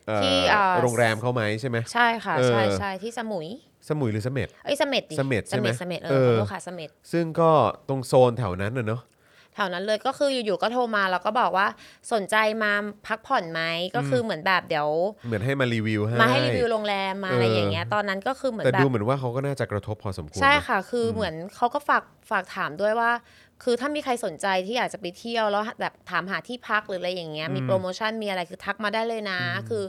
[0.08, 3.48] เอ่อที่เอ่อโรงแรมเขาไหมใช่ไหมใช่ค่ะเออใช่ใช่ที่สมุย
[3.90, 7.50] สมุยหรือเสม็ดเอ้ยเสม็ดดิเสม็ดใช่ไหมเสม็ดเอเอออขอโทษค่ะเสม็ดซึ่งก็
[7.88, 9.02] ตรงโซนแถวนั้นน่ะเนอะ
[9.56, 11.68] แถวนั้นเลยก็คืออยู่ๆก็โทรมาแล้วก็บอกว่า
[12.14, 12.72] สนใจมา
[13.08, 13.62] พักผ่อนไหม
[13.96, 14.90] ก็คือเหมือนแบบเดี๋ยว
[15.28, 23.12] เหมือนให้มารีวิวให้ มาให้รีวิวโรงแรมมาเออออะไรอย่างเงี้ยตอนนั้นก็คือเหมือนแต่แบดูบเหมือนว่าเขาก็น่าจะกระทบพอสมควรใช่นะค่ะ คือเหมือนเขาก็ฝากฝากถามด้วยว่า
[23.64, 29.84] คือถ้ามีใครสนใจที่อยากจะไปเที่ยวแล้วแบบถามหาที่พักหรืออะไรอย่างเงี้ยมีโปรโมชั่นมีอะไรคือทักมาได้เลยนะ คือ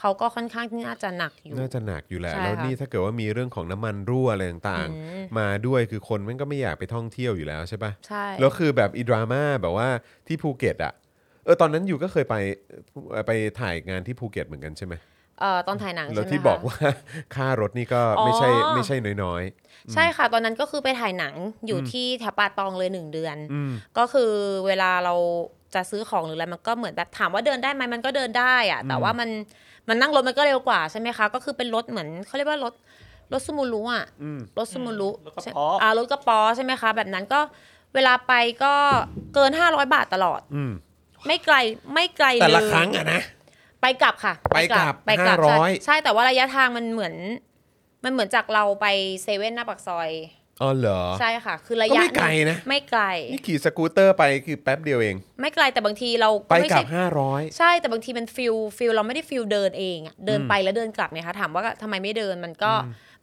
[0.00, 9.88] เขาก็ค่อนข้างที่น่าจะหนักอยู่ น่าจะหนักอยู่แหละใช่แล้วค่ะนี่ถ้าเกิดว่ามีเรื่องของน้ำมันรั่วอะไรต่างอืมๆมาด้วยคือคนมันก็ไม่อยากไปท่องเที่ยวอยู่แล้วใช่ปะใช่ แล้วคือแบบอีดราม่าแบบว่า
[10.26, 10.92] ที่ภูเก็ตอะ
[11.44, 12.36] เออตอนนั้นอยู่ก็เคยไป
[13.10, 14.94] เอ่อไปถ่ายงานที่ภูเก็ตเหมือนกันใช่ไหม
[15.40, 16.78] เอ่อตอนถ่ายหนังแล้วใช่ไหมที่คะบอกว่า
[17.34, 19.42] ค่ารถนี่ก็ไม่ใช่อ๋อไม่ใช่น้อย
[19.92, 21.34] ใช่ค่ะ ตอนนั้นก็คือไปถ่ายหนัง
[21.66, 24.30] อยู่ที่แถวป่าตองเลยหนึ่งเดือนๆอืมก็คือ
[24.66, 25.14] เวลาเรา
[25.74, 29.28] จะซื้อของหรืออะไรมันก็เหมือนแบบถามว่าเดินได้ไหมมันก็เดินได้อะแต่ว่ามัน
[29.88, 32.74] มันนั่งรถมันก็เร็วกว่าใช่ไหมคะ ก็คือเป็นรถเหมือนเขาเรียกว่ารถ
[33.32, 37.40] รถซูบารุอะอืมรถซูบารุรถกะใช่ป๊ออ่ารถกะป๊อใช่ไหมคะ แบบนั้นก็
[37.94, 38.32] เวลาไป
[38.64, 38.74] ก็
[39.34, 40.72] เกิน 500 บาทตลอดอืม
[41.26, 41.56] ไม่ไกล
[41.94, 43.22] ไม่ไกลแต่ละเยครั้งอะนะ
[43.82, 47.14] ไปกลับค่ะ ไปกลับไปกลับ500ใช่ใช่แต่ว่าระยะทางมันเหมือน
[48.04, 48.86] มันเหมือนจากเราไป
[49.22, 50.10] เซเว่นหน้าปากซอย
[50.62, 53.02] อ๋อเหรอ ใช่ค่ะ คือระก็ยะไม่ไกลนะ ไม่ไกล
[53.32, 56.86] นี่ขี่สกูตเตอร์ไปคือแป๊บเดียวเอง ไม่ไกลแต่บางทีเราไปม่กลัใช่บ
[57.22, 62.72] 500 ใช่แต่บางทีมัน feel feel เราไม่ได้ feel เดินเองอะเดินไปแล้วเดินกลับไงคะถามว่าทำไมไม่เดินมันก็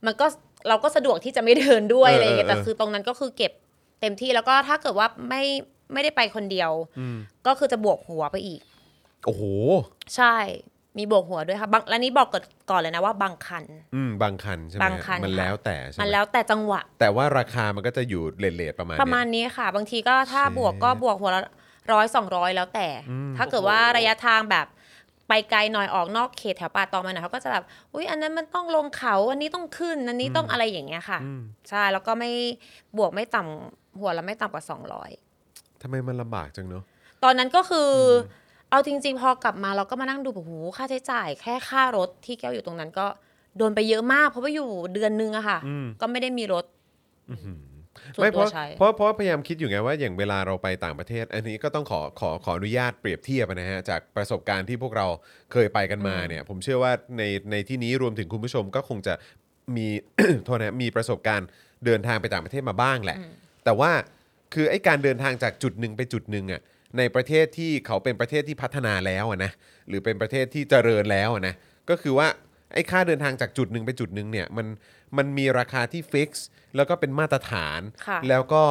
[0.05, 0.25] มันก็
[0.69, 3.51] เราก็สะดวกที่จะไม่เดินด้วยเอออะไรอย่างเงี้ยเออแต่คือตรงนั้นก็คือเก็บ
[4.01, 5.43] เต็มที่แล้วก็ถ้าเกิดว่าไม่
[5.93, 7.17] ไม่ได้ไปคนเดียวอืม
[7.47, 8.61] ก็คือจะบวกหัวไปอีก
[9.25, 9.43] โอ้โห
[10.15, 10.35] ใช่
[10.97, 13.63] มีบวกหัวด้วยค่ะบางและนี้บอกก่อนก่อนเลยนะว่าบางคัน
[13.95, 21.41] อืมบางคันใช่ไหมบางคันมันค่ะแล้วแต่ใช่ไหมันมแล้วแต่จังหวะ แต่ว่าราคามันก็จะอยู่เลทๆประมาณประมาณเนี้ยนี้ค่ะ บางทีก็ถ้าเชฟบวกก็บวกหัวละ
[21.91, 22.87] ร้อยสองร้อยแล้วแต่
[23.37, 24.67] ถ้าเกิดว่าระยะทางแบบ
[25.27, 31.19] ไปไกลหน่อยออกนอกเขตแถวป่าตองมาหน่อยเขาก็จะแบบอุ้ยอันนั้นมันต้องลงเขาอันนี้ต้องขึ้นอันนี้ต้องอะไรอย่างเงี้ยค่ะ
[31.69, 32.31] ใช่แล้วก็ไม่
[32.97, 35.09] บวกไม่ต่ำหัวละไม่ต่ำกว่าสองร้อย
[35.81, 36.83] ทำไมมันลำบากจังเนอะ
[37.23, 43.07] ตอนนั้นก็คืออ เอาจริง ๆ พอกลับมาเราก็มานั่งดูแบบโหค่าใช้จ่ายแค่ค่ารถที่แก้วอยู่ตรงนั้นก็
[43.57, 45.59] โดนไปเยอะมาก เพราะว่าอยู่เดือนนึงอะค่ะ
[46.01, 46.65] ก็ไม่ได้มีรถ
[48.15, 55.07] ส่วนไม่เพตัวราะใช้ เพราะเพราะพยายามคิดอยู่ไงว่าอย่างเวลาเราไปต่างประเทศ อันนี้ก็ต้องขอขอขออนุญาตเปรียบเทียบนะฮะจากประสบการณ์ที่พวกเรา
[55.51, 59.13] เคยไปกันมาเนี่ย ผมเชื่อว่าในในที่นี้รวมถึงคุณผู้ชมก็คงจะ
[59.77, 59.87] มี
[60.45, 61.47] โทษนะมีประสบการณ์
[61.85, 63.17] เดินทางไปต่างประเทศมาบ้างแหละ
[63.65, 63.91] แต่ว่า
[64.53, 66.61] คือไอ้การเดินทางจากจุดหนึ่งไปจุดหนึ่งอะ
[66.97, 69.51] ในประเทศที่เขาเป็นประเทศที่พัฒนาแล้วอะนะ
[69.87, 71.55] หรือเป็นประเทศที่เจริญแล้วอะนะ
[71.89, 72.27] ก็คือว่า
[72.73, 74.67] ไอ้ค่าเดินทางจากจุดหนึ่งไปจุดหนึ่งเนี่ยมัน
[75.17, 78.63] มันมีราคาที่ฟิกซ์แล้วก็เป็นมาตรฐาน ค่ะ แล้วก็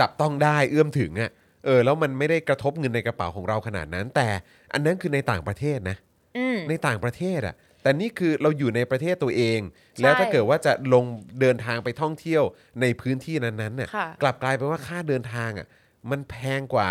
[0.00, 1.30] จับต้องได้เอื้อมถึงอะ่ะ
[1.64, 4.28] เออแล้วมันไม่ได้กระทบเงินในกระเป๋าของเราขนาดนั้น แต่
[4.72, 5.96] อันนั้นคือในต่างประเทศนะ
[6.36, 11.04] อืม ในต่างประเทศอะ่ะแต่นี่คือเราอยู่ในประเทศตัวเองใช่แล้วถ้าเกิดว่าจะลง
[11.40, 12.42] เดินทางไปท่องเที่ยว
[12.80, 15.66] ในพื้นที่นั้นๆน่ะค่ะ กลับกลายเป็นว่าค่าเดินทางอะ่ะ
[16.10, 16.90] มันแพงกว่า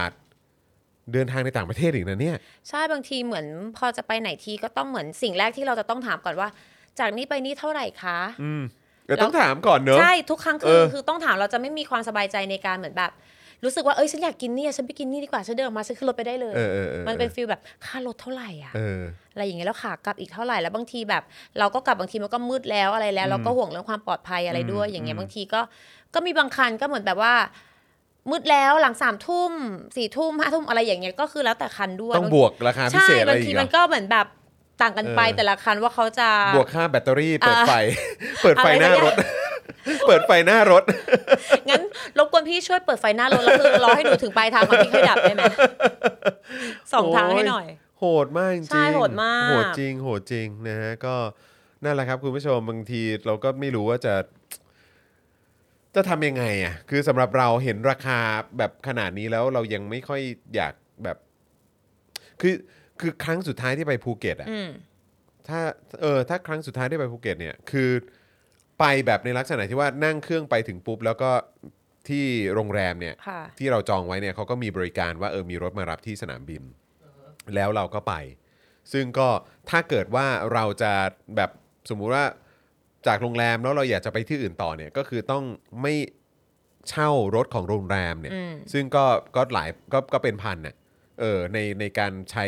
[1.14, 2.38] เดินทางในต่างประเทศอีกนะเนี่ย
[2.70, 3.46] ใช่บางทีเหมือน
[3.78, 6.50] พอจะไปไหนทีก็ต้องเหมือนสิ่งแรกที่เราจะต้องถามก่อนว่า
[7.00, 8.62] จากนี้ไปนี้เท่าไหร่คะอืม
[9.10, 13.12] ก็ต้องถามก่อนเนอะใช่ทุกครั้งคืเอออคือต้องถามเราจะไม่มีความสบายใจในการเหมือนแบบ
[13.64, 19.02] รู้สึกว่าเอ้ยฉันอยากกินนี่อะฉันไปกินนี่ดีกว่าฉันเดินออกมาฉันขึ้นรถไปได้เลยเออเออออมันเป็นฟีลแบบค่ารถเท่าไหร่อะเออ
[19.34, 21.24] อะไรอย่างเงี้ยแล้วขากลับอีกเท่าไหร่แล้วบางทีแบบ
[21.60, 25.62] เราก็กลับบางทีมันก็มืดแล้วอะไรแล้ว เราก็ห่วงเรื่องความปลอดภัยอะไรด้วย อย่างเงี้ยบางทีก็
[26.14, 27.34] ก็มีบางคันก็เหมือนแบบว่า
[28.30, 29.52] มืดแล้วหลังสามทุ่ม
[29.96, 34.28] สี่ทุ่มห้าทุ่มอะไรอย่างเงี้ยก็คือแล้วแต่คันด้วยต้องบวกราคาพิใช่เศษอะไรบางอีทีกเหรมัอนก็เหมือนแบบ
[34.82, 37.74] ต่างกันไปเออแต่ละคันว่าเขาจะบวกค่าแบตเตอรี่เปิดอ่าไฟ
[38.44, 39.16] เปิดไฟอะไรหน้าสักอย่างรถ
[40.08, 40.84] เปิดไฟหน้ารถ
[41.70, 41.82] งั้น
[42.18, 45.44] รบกวนพี่ช่วยเปิดไฟหน้ารถแล้วคือรอให้หนูถึงปลายทางก่อนที่ค่อยดับได้ไหม
[46.94, 47.68] สองทางให้หน่อย
[48.00, 51.16] โหดมากจริงๆใช่โหดมากโหดจริงโหดจริงนะฮะก็
[51.84, 54.14] นั่นแหละครับคุณผู้ชมบางทีเราก็ไม่รู้ว่าจะ
[55.98, 58.20] จะทำยังไงอะคือสำหรับเราเห็นราคา
[58.58, 60.22] แบบขนาดนี้แล้วเรายังไม่ค่อย
[60.56, 60.74] อยาก
[61.04, 61.18] แบบ
[62.42, 62.56] คือ
[63.00, 64.70] คือครั้งสุดท้ายที่ไปภูเก็ตอะอืม
[65.48, 65.60] ถ้า
[66.02, 67.90] เออถ้าครั้งสุดท้ายที่ไปภูเก็ตเนี่ย คือ
[68.80, 71.32] ไปแบบในลักษณะที่ว่านั่งเครื่องไปถึงปุ๊บ แล้วก็
[72.10, 76.64] ที่โรงแรมเนี่ย ค่ะ ที่เราจองไว้เนี่ยเขาก็มีบริการว่าเออมีรถมารับที่สนามบิน
[77.56, 78.14] แล้วเราก็ไป
[78.94, 79.30] ซึ่งก็
[79.70, 80.94] ถ้าเกิดว่าเราจะ
[81.36, 81.52] แบบ
[81.90, 82.26] สมมุติว่า
[83.08, 85.44] จากโรงแรมแล้วเราอยากจะไปที่อื่นต่อเนี่ยก็คือต้อง
[85.82, 85.94] ไม่
[86.90, 89.06] เช่ารถของโรงแรมเนี่ย อืม ซึ่งก็
[89.36, 90.76] ก็หลายก็ก็เป็นพันน่ะ
[91.20, 92.46] เออในในการใช้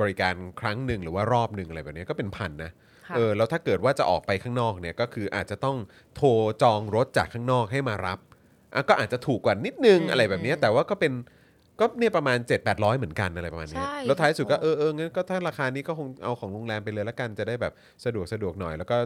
[0.00, 2.70] บริการครั้งหนึ่งหรือว่ารอบหนึ่งอะไรแบบเนี้ยก็เป็นพันนะ
[3.08, 5.76] ค่ะ เออแล้วถ้าเกิดว่าจะออกไปข้างนอกเนี่ยก็คืออาจจะต้อง
[6.16, 6.28] โทร
[6.62, 8.18] จองรถจากข้างนอกให้มารับ
[8.74, 11.12] อะก็อาจจะถูกกว่านิดนึงอะไรแบบเนี้ยแต่ว่าก็เป็น
[11.80, 17.72] ก็เนี่ยประมาณ 7 8 0 0 เหมือนกันอะไรประมาณเนี้ยใช่แล้วท้ายสุดก็โอ้เออเอองั้นก็ถ้าราคานี้ก็คงเอาของโรงแรมไปเลยละกันจะได้แบบ
[18.04, 18.96] สะดวกสะดวกหน่อย แล้วก็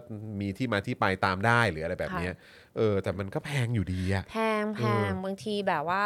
[0.41, 2.33] มีที่มาที่ไปตามได้หรืออะไรแบบเนี้ย
[2.77, 6.03] เออแต่มันก็แพงอยู่ดีอะแพงแพเอองบางทีแบบว่า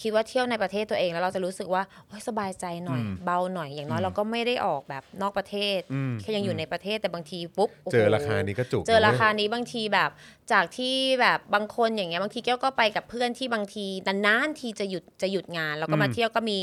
[0.00, 10.10] คิดว่าเที่ยวในประเทศตัวเองแล้วเราจะรู้สึกว่าโอ๊ยสบายใจหน่อย เบาหน่อยอย่างน้อยเราก็ไม่ได้ออกแบบนอกประเทศอืมแค่ยังอยู่ในประเทศแต่บางทีปุ๊บโโหเจอราคานี้ก็จุกเจอราคานะว้ยนี้บางทีแบบ
[10.52, 16.60] จากที่แบบบางคนอย่างเงี้ยบางทีแก้วก็ไปกับเพื่อนที่บางทีนานๆทีจะหยุดจะหยุดงาน แล้วก็มาอืมเที่ยวก็มี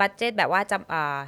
[0.00, 1.20] บัตเจตแบบว่าจำอ่า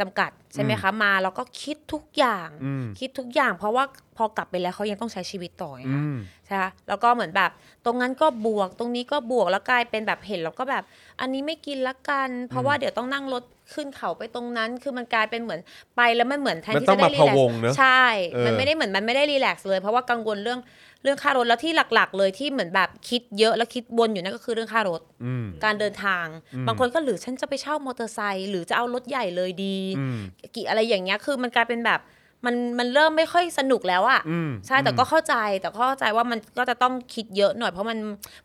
[0.00, 3.84] จำกัดใช่ไหมคะมาแล้วก็คิดทุกอย่างอืมคิดทุกอย่าง เพราะว่า
[4.16, 6.16] พอกลับไปแล้วเขายังต้องใช้ชีวิตต่อไงอืคะม
[6.46, 7.50] ใช่คะแล้วก็เหมือนแบบ
[7.84, 10.84] ตรงนั้นก็บวกตรงนี้ก็บวกแล้วกลายเป็นแบบเห็นแล้วก็แบบ
[11.20, 13.42] อันนี้ไม่กินละกัน เพราะว่าเดี๋ยวต้องนั่งรถ
[13.74, 15.60] ขึ้นเขาไปตรงนั้น คือมันกลายเป็นเหมือน
[15.96, 20.60] ไปแล้วมันเหมือนแทนมันที่ต้องจะได้มารีพะแลกวซ์งเนอะใช่เออมันไม่ได้เหมือนมันไม่ได้รีแลกซ์เลย เพราะว่ากังวลเรื่อง
[21.02, 26.26] เรื่องค่ารถแล้วที่หลักๆ เลยที่เหมือนแบบคิดเยอะแล้วคิดวนอยู่นั่นก็คือเรื่องค่ารถอืมการเดินทาง
[26.66, 30.18] บางคนก็หรือฉันจะไปเช่ามอเตอร์ไซค์หรือจะเอารถใหญ่เลยดีอืม
[30.54, 32.00] กี่อะไรอย่างเงี้ยคือมันกลายเป็นแบบ
[32.46, 37.98] มันมันเริ่มไม่ค่อยสนุกแล้วอะอืมใช่แต่ก็เข้าใจแต่ก็เข้าใจว่ามันก็จะต้องคิดเยอะหน่อย เพราะมัน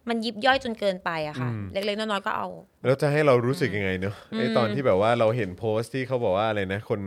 [0.09, 2.47] มันยิบย่อยจนเกินไปอะค่ะอืมเล็กๆน้อยๆก็เอา
[2.85, 7.01] แล้วจะให้เรารู้สึกยังไงเนอะไออืมตอนที่แบบว่าเราเห็นโพสต์ที่เขาบอกว่าอะไรนะ คน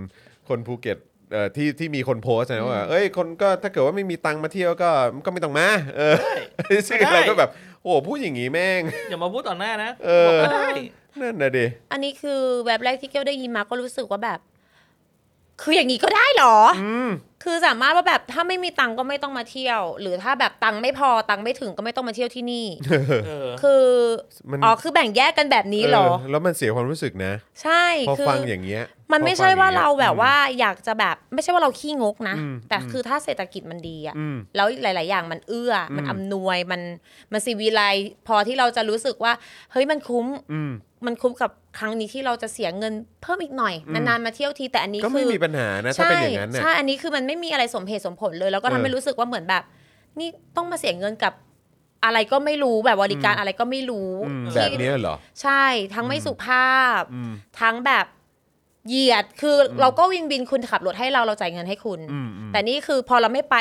[0.49, 0.99] คนภูเก็ต
[1.33, 4.91] เอ่อที่ที่มีคนโพสต์นะว่าเอ้ยคนก็ถ้าเกิดว่าไม่มีตังค์มาเที่ยวก็
[5.25, 6.15] ก็ไม่ต้องมาเออ
[6.87, 7.51] ซึ่งไม่ได้ เราก็แบบ
[7.83, 10.69] โอ้โหพูดอย่างงี้แม่ง อย่ามาพูดต่อหน้านะเออ บอกก็ได้
[11.21, 14.39] นั่นนะดิ อันนี้คือแบบแรกที่เกียวได้ยินมาก็รู้สึกว่าแบบ
[15.63, 16.87] คืออย่างนี้ก็ได้เหรออ
[17.45, 22.67] คือสามารถว่าแบบถ้าไม่มีตังค์ก็ไม่ต้องมาเที่ยว หรือถ้าแบบตังค์ไม่พอตังค์ไม่ถึงก็ไม่ต้องมาเที่ยวที่นี่
[23.27, 23.85] เออคือ
[24.51, 27.33] มันอ๋อคือแบ่งแยกกันแบบนี้เหรอเแล้วมันเสียความรู้สึกนะ
[27.63, 28.83] ใช่พอคือฟังอย่างเงี้ย
[29.13, 36.81] มันไม่พอฟัใช่งอย่งว่างี้ยเราแบบอืมว่าอยากจะแบบไม่ใช่ว่าเราขี้งกนะอืมแต่อืมคือถ้าเศรษฐกิจมันดีอะอืมแล้วหลาย ๆ อย่างมันเอื้ออมันอืมอำนวยมัน
[37.33, 37.83] มันซีวีไล
[38.29, 39.33] พอที่เราจะรู้สึกว่า
[39.73, 40.73] เฮ้ยมันคุ้มอืม
[41.07, 42.93] มันคุ้มกับ ครั้งนี้ที่เราจะเสียเงิน
[43.23, 49.63] เพิ่มอีกหน่อยอืมนานๆมาเที่ยวทีแต่อันนี้ก็คืไม่อมีปัญหานะถ้าใช่เป็นอย่างนั้นน่ะใช่อันนี้คือมันไม่มีอะไรสมเหตุสมผลเลย แล้วก็ทำให้เออรู้สึกว่าเหมือนแบบ
[50.19, 51.33] นี่ต้องมาเสียเงินกับ
[52.05, 55.65] อะไรก็ไม่รู้แบบบริการอะไรก็ไม่รู้อืมที่แบบเนี้ยเหรอ ใช่
[55.95, 58.07] ทั้งไม่สุภาพอืมทั้งแบบ
[58.89, 63.57] เหยียดคืออเราก็วินบินคุณขับรถให้เราเราจ่ายเงินให้คุณอืมอืมแต่นี่คือพอเราไม่ไป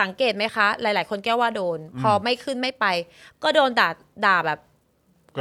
[0.00, 2.86] สังเกตไหมคะ หลาย ๆ คนแก้วว่าโดน พอไม่ขึ้นไม่ไป
[3.42, 3.88] ก็โดนด่า
[4.26, 4.70] ด่าแบบก็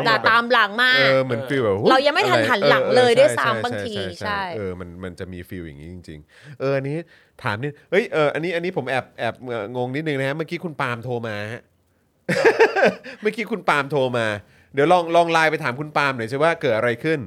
[0.08, 3.94] ด่าแบบตามหลังมาเอกอเหมือนฟีลแบบอุ๊เรายังไม่ทันอะหันหลังออเลยด้วยใช่ซ้ำใช่บางที
[4.26, 6.98] ใช่เออมันมันจะมีฟีลอย่างนี้จริง ๆ เอออันนี้
[7.44, 11.62] ถามนิดเอ้ยเอออันนี้อันนี้ผมแอบแอบเอ่องงนิดนึงนะฮะเมื่อกี้คุณปาล์มโทรมาฮะ
[13.22, 14.28] เมื่อกี้คุณปาล์มโทรมา
[14.74, 17.20] เดี๋ยวลองลองไลน์ไปถามคุณปาล์มหน่อยสิว่าเกิดอะไรขึ้น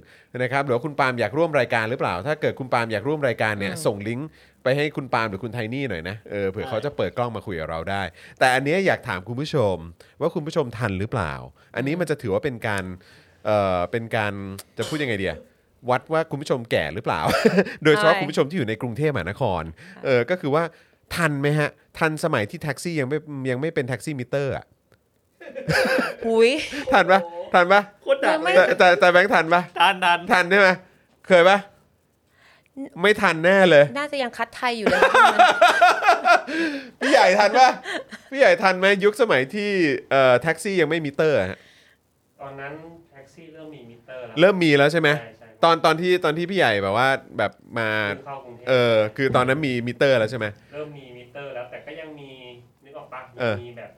[0.43, 4.29] นะครับหรือว่าคุณปาล์มอยากร่วมรายการหรือเปล่า ถ้าเกิดคุณปาล์มอยากร่วมรายการเนี่ยส่งลิงก์
[4.65, 8.03] ไปให้คุณปาล์มหรือคุณไทนี่หน่อยนะเออเผื่อเขาจะเปิดกล้องมาคุยกับเราได้
[8.39, 9.77] แต่อันเนี้ยอยากถามคุณผู้ชม
[10.21, 11.33] ว่าคุณผู้ชมทันหรือเปล่า
[11.77, 12.85] อันนี้มันจะถือว่าเป็นการ
[13.47, 14.33] เอ่อเป็นการ
[14.79, 15.37] จะพูดยังไงเดีย
[15.91, 17.21] วัดว่าคุณผู้ชมแก่หรือเปล่า
[17.85, 19.63] โดยเฉพาะใช่คุณผู้ชมที่อยู่ในกรุงเทพมหานคร
[20.05, 20.65] เออก็คือว่า
[21.15, 23.19] ทันไหมฮะ ทันสมัยที่แท็กซี่ยังไม่
[23.51, 24.65] ยังไม่เป็นแท็กซี่มิเตอร์อะ
[26.27, 26.51] หุย
[26.93, 27.21] ทันปะ
[27.55, 30.69] ทันปะโคตรทันไม่เลยแต่แต่แต่แบงค์ทันปะทันทันทันใช่ไหม
[31.29, 31.59] เคยปะ
[33.03, 35.01] ไม่ทันแน่เลย น่าจะยังคัดไทยอยู่เลย
[37.01, 37.71] พี่ใหญ่ทันปะ
[38.31, 39.71] พี่ใหญ่ทันไหมยุคสมัยที่
[40.11, 41.59] เอ่อแท็กซี่ยังไม่มีมิเตอร์อะฮะ
[42.43, 42.73] ตอนนั้น
[43.13, 47.09] แท็กซี่เริ่มมีมิเตอร์แล้วเริ่มมีแล้วใช่ไหมใช่ใช่ตอนตอนที่ตอนที่พี่ใหญ่แบบว่า
[47.39, 52.31] แบบมาเพิ่งเข้ากรุงเทพเออคือตอนนั้นมีมิเตอร์แล้วใช่ไหม เริ่มมีมิเตอร์แล้วแต่ก็ยังมี
[52.85, 53.91] นึกออกปะเออ มีแบบ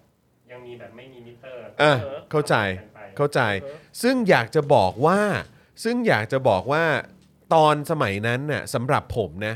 [0.51, 1.95] ยังมีแบบไม่มีมิเตอร์อะ
[2.31, 3.41] เข้าใจกันไปเข้าใจ
[4.03, 5.21] ซึ่งอยากจะบอกว่า
[5.85, 6.85] ซึ่งอยากจะบอกว่า
[7.55, 9.55] ตอนสมัยนั้นน่ะสำหรับผมนะ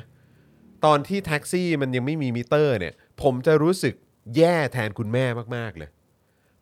[0.84, 3.94] ตอนที่แท็กซี่มันยังไม่มีมิเตอร์เนี่ย ผมจะรู้สึก
[4.36, 5.24] แย่แทนคุณแม่
[5.56, 5.90] มาก ๆ เลย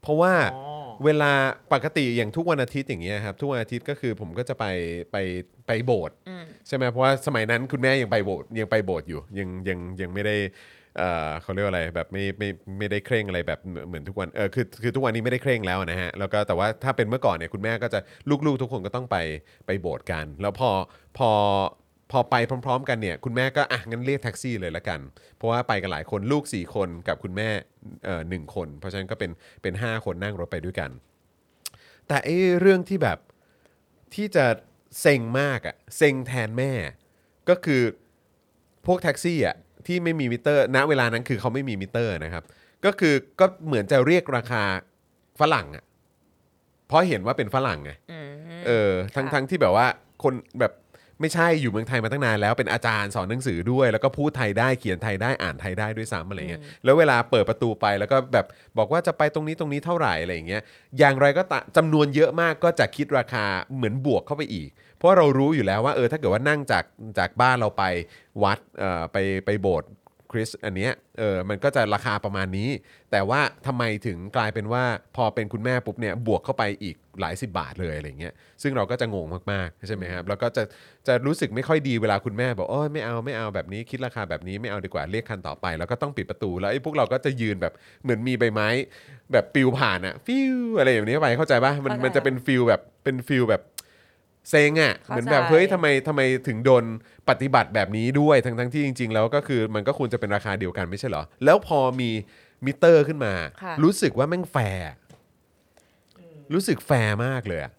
[0.02, 0.64] เพราะว่าอ๋อ
[1.04, 1.32] เวลา
[1.72, 4.64] ปกติอย่างทุกวันอาทิตย์อย่างเงี้ยครับ ทุกวันอาทิตย์ก็คือผมก็จะไป
[5.12, 5.16] ไป
[5.66, 10.36] ไปโบสถ์อืมใช่ไหมเพราะว่าสมัยนั้นคุณแม่ยังไปโบสถ์ยังไปโบสถ์อยู่ยังยังยังไม่ได้
[10.96, 18.00] เออเขาเรียกว่าอะไรแบบไม่ไม่ไม่ได้เคร่งอะไรแบบเหมือนทุกวันเออคือคือทุกวันนี้ไม่ได้เคร่งแล้วนะฮะแล้วก็แต่ว่าถ้าเป็นเมื่อก่อนเนี่ยคุณแม่ก็จะ
[18.46, 19.16] ลูกๆ ทุกคนก็ต้องไป
[19.66, 20.70] ไปโบสถ์กัน แล้วพอ
[21.18, 21.30] พอ
[22.12, 22.34] พอไป
[22.66, 25.00] พร้อม ๆ กันเนี่ยคุณแม่ก็อะงั้นเรียกแท็กซี่เลยละกัน
[25.36, 27.48] เพราะว่าไปกันหลายคนลูก 4 คนกับคุณแม่
[28.04, 29.30] เอ่อหนึ่งคน เพราะฉะนั้นก็เป็น
[29.62, 30.90] เป็น 5 คนนั่งรถไปด้วยกัน
[32.08, 33.18] แต่ไอ้เรื่องที่แบบ
[34.14, 34.46] ที่จะ
[35.00, 36.72] เซ็งมากอะเซ็งแทนแม่
[37.48, 37.82] ก็คือ
[38.86, 39.56] พวกแท็กซี่อะ
[39.88, 42.44] ที่ไม่มีมิเตอร์ ณเวลานั้นคือเขาไม่มีมิเตอร์นะครับ
[42.84, 44.62] ก็คือก็เหมือนจะเรียกราคา
[45.40, 45.84] ฝรั่งอะ
[46.88, 48.28] เพราะเห็นว่าเป็นฝรั่งไงอืม
[48.66, 49.86] เออทั้งค่ะ ทั้งที่แบบว่า
[50.22, 50.72] คนแบบ
[51.20, 58.46] ไม่ใช่อยู่เมืองไทยมาตั้งนานแล้วเป็นอาจารย์สอนหนังสือด้วย แล้วก็พูดไทยได้เขียนไทยได้อ่านไทยได้ด้วยซ้ำอะไรเงี้ยแล้วเวลาเปิดประตูไปแล้วก็แบบ
[58.78, 60.62] บอกว่าจะไปตรงนี้ตรงนี้เท่าไหร่อะไรอย่างเงี้ย
[60.98, 64.68] อย่างไรก็ตามจำนวนเยอะมากก็จะคิดราคาเหมือนบวกเข้าไปอีก
[64.98, 66.84] เพราะเรารู้อยู่แล้วว่าเออถ้าเกิดว่านั่งจาก
[67.18, 67.84] จากบ้านเราไป
[68.42, 69.90] วัดเอ่อไปไปโบสถ์
[70.32, 72.70] คริสต์อันเนี้ยเออมันก็จะราคาประมาณนี้
[73.12, 74.84] แต่ว่าทำไมถึงกลายเป็นว่า
[75.16, 80.62] พอเป็นคุณแม่ปุ๊บเนี่ยบวกเข้าไปอีกหลายสิบบาทเลยอะไรเงี้ยซึ่งเราก็จะงงมากๆใช่ไหมครับแล้วก็จะ
[81.06, 87.72] จะรู้สึกไม่ค่อยดีเวลาคุณแม่บอกโอ้ยไม่เอาไม่เอาแบบนี้คิดราคาแบบนี้ไม่เอาดีกว่าเรียกคันต่อไป แล้วก็ต้องปิดประตูแล้วไอ้พวกเราก็จะยืนแบบ
[88.02, 88.68] เหมือนมีใบไม้
[89.32, 93.62] แบบปลิวผ่านอะฟิวอะไรอย่างนี้ไปเข้าใจปะมันมันจะเป็น feel แบบเป็น feel แบบ
[94.48, 96.84] เซ็งอะเหมือนแบบเฮ้ยทำไมทำไมถึงโดน
[97.28, 102.10] ปฏิบัติแบบนี้ด้วยทั้งทั้งที่จริง ๆ แล้วก็คือมันก็ควรจะเป็นราคาเดียวกันไม่ใช่เหรอ แล้วพอมี
[102.64, 104.86] มิเตอร์ขึ้นมา ค่ะรู้สึกว่าแม่งแฟร์
[106.52, 107.72] รู้สึกแฟร์มากเลยอะ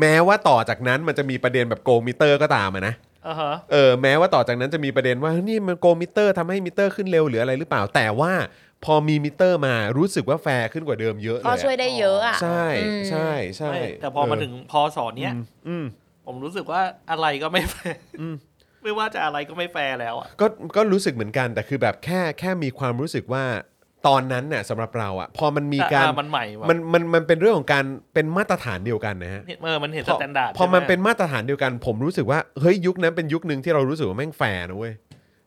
[0.00, 2.94] แม้ว่าต่อจากนั้นมันจะมีประเด็นแบบโกงมิเตอร์ก็ตามอะนะ
[3.26, 8.32] อ่าฮะ เออแม้ว่าต่อจากนั้นจะมีประเด็นว่าเฮ้ยนี่มันโกงมิเตอร์ทำให้มิเตอร์ขึ้นเร็วหรืออะไรหรือเปล่า แต่ว่า
[8.84, 15.34] พอมีมิเตอร์มารู้สึกว่าแฟร์ขึ้นกว่าเดิมเยอะเลยก็อะช่วยได้เยอะอะ ใช่อืม ใช่ใช่ไม่แต่พอมาถึงพอสอนเนี้ย
[15.68, 15.84] อืม
[16.26, 16.80] ผมรู้สึกว่า
[17.10, 17.98] อะไรก็ไม่แฟร์
[18.82, 23.44] ไม่ว่าจะอะไรก็ไม่แฟร์แล้วอะ ก็ก็รู้สึกเหมือนกันแต่คือแบบแค่แค่มีความรู้สึกว่า
[24.10, 34.92] ตอนนั้นน่ะสำหรับเราอะพอมันมีการอะมันใหม่ว่ะ มันมันมันเป็นเรื่องของการเป็นมาตรฐานเดียวกันนะฮะ เออมันเห็นพอ standard พอมันใช่ไหเป็นมาตรฐานเดียวกัน ผมรู้สึกว่าเฮ้ยยุคนั้นเป็นยุคหนึ่งที่เรารู้สึกว่าแม่งแฟร์นะเว้ย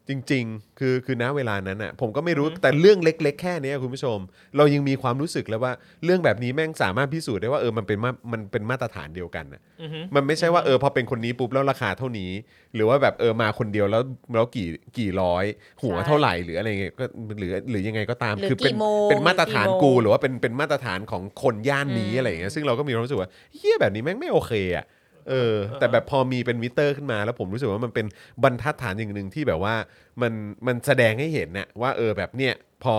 [0.10, 4.18] จริง ๆ คือคือณเวลานั้นอะผมก็ไม่รู้แต่เรื่องเล็ก ๆ แค่เนี้ยคุณผู้ชม
[4.58, 12.32] เรายังมีความรู้สึกแล้วว่าเรื่องแบบนี้แม่งสามารถพิสูจน์ได้ว่าเออมันเป็นมามันเป็นมาตรฐานเดียวกันน่ะอือฮึมันไม่ใช่ว่าเออพอเป็นคนนี้ปุ๊บแล้วราคาเท่านี้
[12.76, 14.02] หรือว่าแบบเออมาคนเดียวแล้ว
[14.36, 15.46] แล้วกี่กี่ร้อย
[15.84, 17.06] หัวใช่เท่าไหร่หรืออะไรเงี้ยก็
[17.40, 24.86] หรือหรือยังไงก็ตามหรือคือเป็นกี่โมงเป็นมาตรฐานกี่โมงกูหรือว่าเป็นเป็นมาตรฐานของคนย่านนี้อืมอะไรอย่างเงี้ยซึ่งเราก็มีความรู้สึกว่าเฮียแบบนี้แม่งไม่โอเคอะ
[25.30, 28.06] เออ แต่แบบพอมีเป็นมิเตอร์ขึ้นมาแล้วผมรู้สึกว่ามันเป็น
[28.44, 29.76] บรรทัดฐานอย่างหนึ่งที่แบบว่า
[30.22, 30.34] มัน
[30.68, 32.54] มันแสดงให้เห็นน่ะว่าเออแบบเนี้ย
[32.84, 32.96] พอ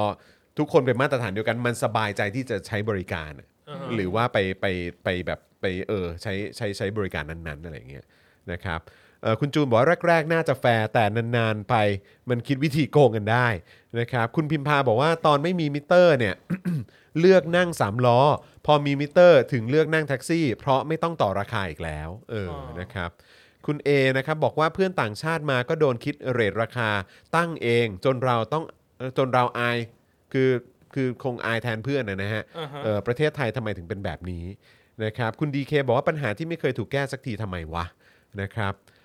[0.58, 4.66] ทุกคนเป็นมาตรฐานเดียวกันมันสบายใจที่จะใช้บริการอะอือฮึหรือว่าไปไป
[5.04, 8.04] ไปแบบไปเออใช้ใช้ใช้บริการนั้นๆอะไรอย่างเงี้ย
[8.52, 9.07] นะครับเอ่อ
[9.40, 11.04] คุณจูนบอกว่าแรก ๆ น่าจะแฟร์แต่
[11.36, 11.74] นานๆไป
[12.28, 13.48] มันคิดวิธีโกงกันได้
[14.00, 16.34] นะครับคุณพิมพาบอกว่าตอนไม่มีมิเตอร์เนี่ย
[17.20, 18.20] เลือกนั่ง 3 ล้อ
[18.66, 23.10] พอมีมิเตอร์ถึงเลือกนั่งแท็กซี่ เพราะไม่ต้องต่อราคาอีกแล้ว เออออนะครับ
[23.66, 26.90] คุณ A นะครับบอกว่าเพื่อนต่างชาติมาก็โดนคิดเรทราคา
[27.36, 28.64] ตั้งเองจนเราต้อง
[28.98, 29.78] เอ่อจนเราอาย
[30.32, 30.50] คือ
[30.94, 34.44] คือคงอายแทนเพื่อนนะนะฮะอ่าฮะเออประเทศไทยทำไมถึงเป็นแบบนี้
[35.04, 37.84] นะครับคุณดีเคบอกว่าปัญหาที่ไม่เคยถูกแก้สักทีทำไมวะ
[38.40, 38.97] นะครับเอ่อ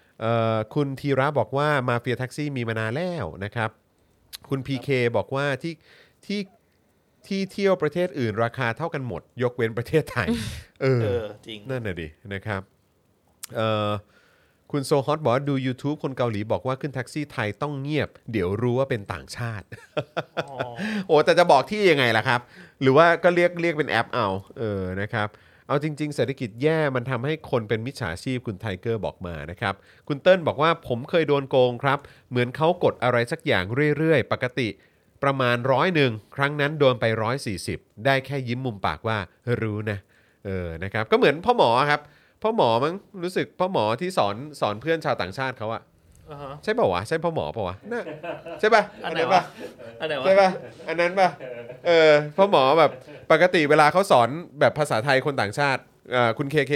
[0.74, 3.70] คุณธีระบอกว่ามาเฟียแท็กซี่มีมานานแล้วนะครับ
[4.50, 5.74] คุณ PK บอกว่าที่
[6.26, 6.42] ที่
[7.28, 10.28] ที่เที่ยวประเทศอื่นราคาเท่ากันหมด ยกเว้นประเทศไทย
[10.82, 12.62] เออ เออจริง นั่นน่ะดินะครับ
[13.56, 13.90] เอ่อ
[14.72, 19.66] คุณโซฮอตบอกว่าดู YouTube คนเกาหลีบอกว่าขึ้นแท็กซี่ไทยต้องเงียบ เดี๋ยวรู้ว่าเป็นต่างชาติ
[20.50, 20.58] อ๋อ
[21.08, 22.42] โอ้แต่จะบอกที่ยังไงล่ะครับ
[22.82, 24.28] หรือว่าก็เรียกเรียกเป็นแอปเอา
[24.60, 25.28] เออนะครับ
[25.74, 29.74] เอาจริง ๆ เศรษฐกิจแย่มันทำให้คนเป็นมิจฉาชีพคุณไทเกอร์บอกมานะครับ
[30.08, 33.66] คุณเติ้ลบอกว่าผมเคยโดนโกงครับ เหมือนเขากดอะไรสักอย่าง
[33.98, 34.68] เรื่อย ๆ ปกติ
[35.24, 37.06] ประมาณร้อยหนึ่งครั้งนั้นโดนไป
[37.56, 39.18] 140 ได้แค่ยิ้มมุมปากว่า
[39.62, 40.00] รู้นะ
[40.46, 42.02] เออนะครับก็เหมือนพ่อหมอครับ
[42.44, 45.82] พ่อหมอมั้งรู้สึกพ่อหมอที่สอนสอนเพื่อนชาวต่างชาติเขาอะ
[46.30, 48.02] อ่าฮะใช่ป่าวะใช่พ่อหมอป่าวะน่า
[48.60, 49.44] ใช่ป่ะอัอันนไหนนั้นวะป่ะ
[50.00, 50.50] อันไหนวะใช่ป่ะ
[50.88, 51.30] อันนั้นป่ะ
[51.88, 52.92] เออพ่อหมอแบบ
[53.32, 54.30] ปกติเวลาเขาสอน
[54.60, 55.82] แบบภาษาไทยคนต่างชาติ
[56.12, 56.74] เอ่อคุณเคเค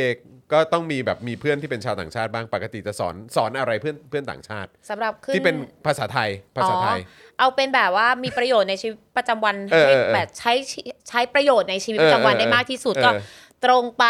[0.53, 5.55] ก็ต้องมีแบบมีเพื่อนที่เป็นชาวต่างชาติบ้างปกติจะสอนสอนอะไรเพื่อนเพื่อนต่างชาติ สำหรับขึ้นที่เป็น
[5.85, 13.11] ภาษาไทยภาษาไทยอ๋อเอาเป็นแบบว่ามีประโยชน์ในชีวิตประจำวันเออให้เออเออแบบใช้ชีใช้ประโยชน์ในชีวิตประจำวันเออเออได้มากที่สุดเออก็
[13.65, 14.05] ตรงไป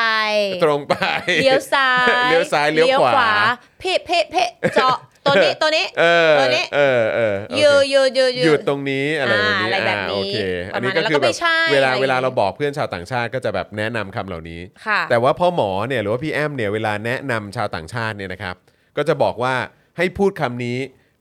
[0.65, 0.95] ตรงไป
[1.41, 3.31] เลี้ยวซ้ายเลี้ยวซ้ายเลี้ยวขวา
[3.79, 4.97] เพะเพะเพะเจาะ
[5.27, 10.37] ตัวนี้ตัวนี้เออตัวนี้เออเออโอเคยืดยืดยืดหยุดตรงนี้อะไรแบบนี้อ่าอะไรแบบนี้าโอเค
[10.73, 18.55] อันนี้ประก็มาณนั้นคือแล้วก็แบไม่บใช่เวลาอะไรอย่างงี้เวลาเราบอกเพื่อนชาวต่างชาติก็จะแบบแนะนำคำเหล่านี้ค่ะแต่ว่าพ่อหมอเนี่ยหรือว่าพี่แอมเนี่ยเวลาแนะนำชาวต่างชาติเนี่ยนะครับ
[18.97, 19.55] ก็จะบอกว่า
[19.97, 20.77] ให้พูดคำนี้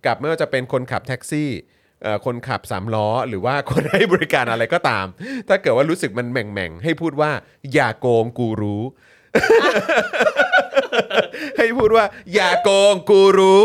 [0.07, 1.51] กับไม่ว่าจะเป็นคนขับแท็กซี่
[2.03, 5.07] เอ่อคนขับสามล้อ หรือว่าคนให้บริการอะไรก็ตาม
[5.49, 7.31] ถ้าเกิดว่ารู้สึกมันแหม่งๆให้พูดว่า
[7.75, 8.83] อย่าโกงกูรู้
[11.57, 12.05] ให้พูดว่า
[12.35, 13.65] อย่าโกงกูรู้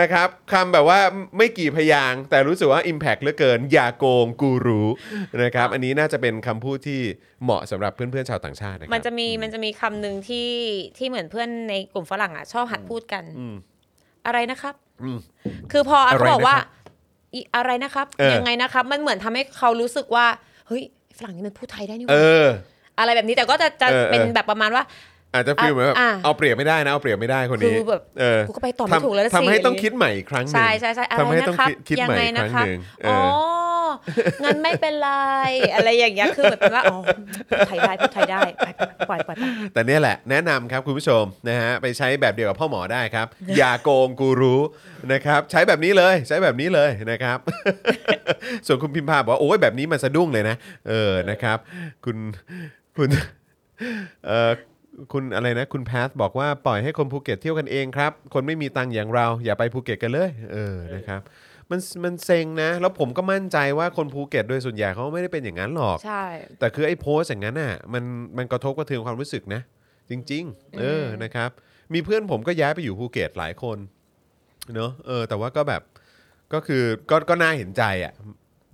[0.00, 0.98] นะครับคำแบบว่า
[1.36, 4.88] ไม่กี่พยางค์แต่รู้สึกว่า Impact เหลือเกิน อย่าโกงกูรู้
[5.42, 7.00] นะครับ อันนี้น่าจะเป็นคำพูดที่
[7.44, 10.50] เหมาะสำหรับเพื่อนๆชาวต่างชาตินะครับมันจะมีมันจะมีคำหนึ่งที่
[10.98, 13.54] ที่เหมือนเพื่อนในกลุ่มฝรั่งอะชอบหัดพูดกัน อืม
[14.26, 15.18] อะไรนะครับ อืม
[15.72, 20.26] คือพออะไรเขาบอกว่านะครับอีอะไรนะครับ เออ ยังไงนะครับ มันเหมือนทำให้เขารู้สึกว่า
[20.68, 20.82] เฮ้ย
[21.18, 22.46] ฝรั่งนี่มันพูดไทยได้นี่หเอว่าอ
[22.98, 24.84] อะไรแบบนี้แต่ก็จะจะเออเออ เป็นแบบประมาณว่า
[25.34, 35.10] อาจจะฟีลเหมือนแบบอะ เอาเปรียบไม่ได้นะเอาเปรียบไม่ได้คนนี้คือแบบ เออกูก็ไปต่อไม่ถูกแล้วนะทำทำให้สิต้องคิดใหม่อีกครั้งหนึ่งใช่ใช่ใช่อะไรทำให้นะต้องครับคิดคิดยัใหม่ไงอีกนะครั้งครับหนึ่งเออ๋อองั้นไม่เป็นไร
[35.74, 36.98] อะไรอย่างเงี้ยคือแบบเป็นว่าอ๋อ
[37.48, 39.44] พูดไทยได้พูดไทยได้ไปไปปล่อยปล่อยไป
[39.74, 43.26] แต่เนี่ยแหละแนะนำครับคุณผู้ชมนะฮะไปใช้แบบเดียวกับพ่อหมอได้ครับ
[43.58, 44.60] อย่าโกงกูรู้
[45.12, 47.38] นะครับ ใช้แบบนี้เลยใช้แบบนี้เลยนะครับ
[48.66, 50.56] ส่วนคุณพิมพาบอกว่าโอ้ยแบบนี้มันสะดุ้งเลยนะ
[50.88, 51.58] เออนะครับ
[52.04, 52.16] คุณ
[52.96, 53.08] คุณ
[54.26, 54.50] เอ่อ
[55.12, 61.20] คุณอะไรนะ คุณแพทบอกว่าปล่อยให้คนภูเก็ตเที่ยวกันเองครับ คนไม่มีตังค์อย่างเรา อย่าไปภูเก็ตกันเลย เออนะครับ
[61.70, 66.24] มันมันเซ็งนะ แล้วผมก็มั่นใจว่าคนภูเก็ตโดยส่วนใหญ่เขาไม่ได้เป็นอย่างนั้นหรอก ใช่
[66.58, 68.04] แต่คือไอ้โพสต์อย่างนั้นน่ะมัน
[68.36, 69.60] มันกระทบกระเทือนความรู้สึกนะ
[70.10, 71.50] จริง ๆ เออนะครับ
[71.94, 73.78] มีเพื่อนผมก็ย้ายไปอยู่ภูเก็ตหลายคน
[74.74, 75.82] เนอะเออแต่ว่าก็แบบ
[76.52, 78.12] ก็คือก็ก็น่าเห็นใจอะ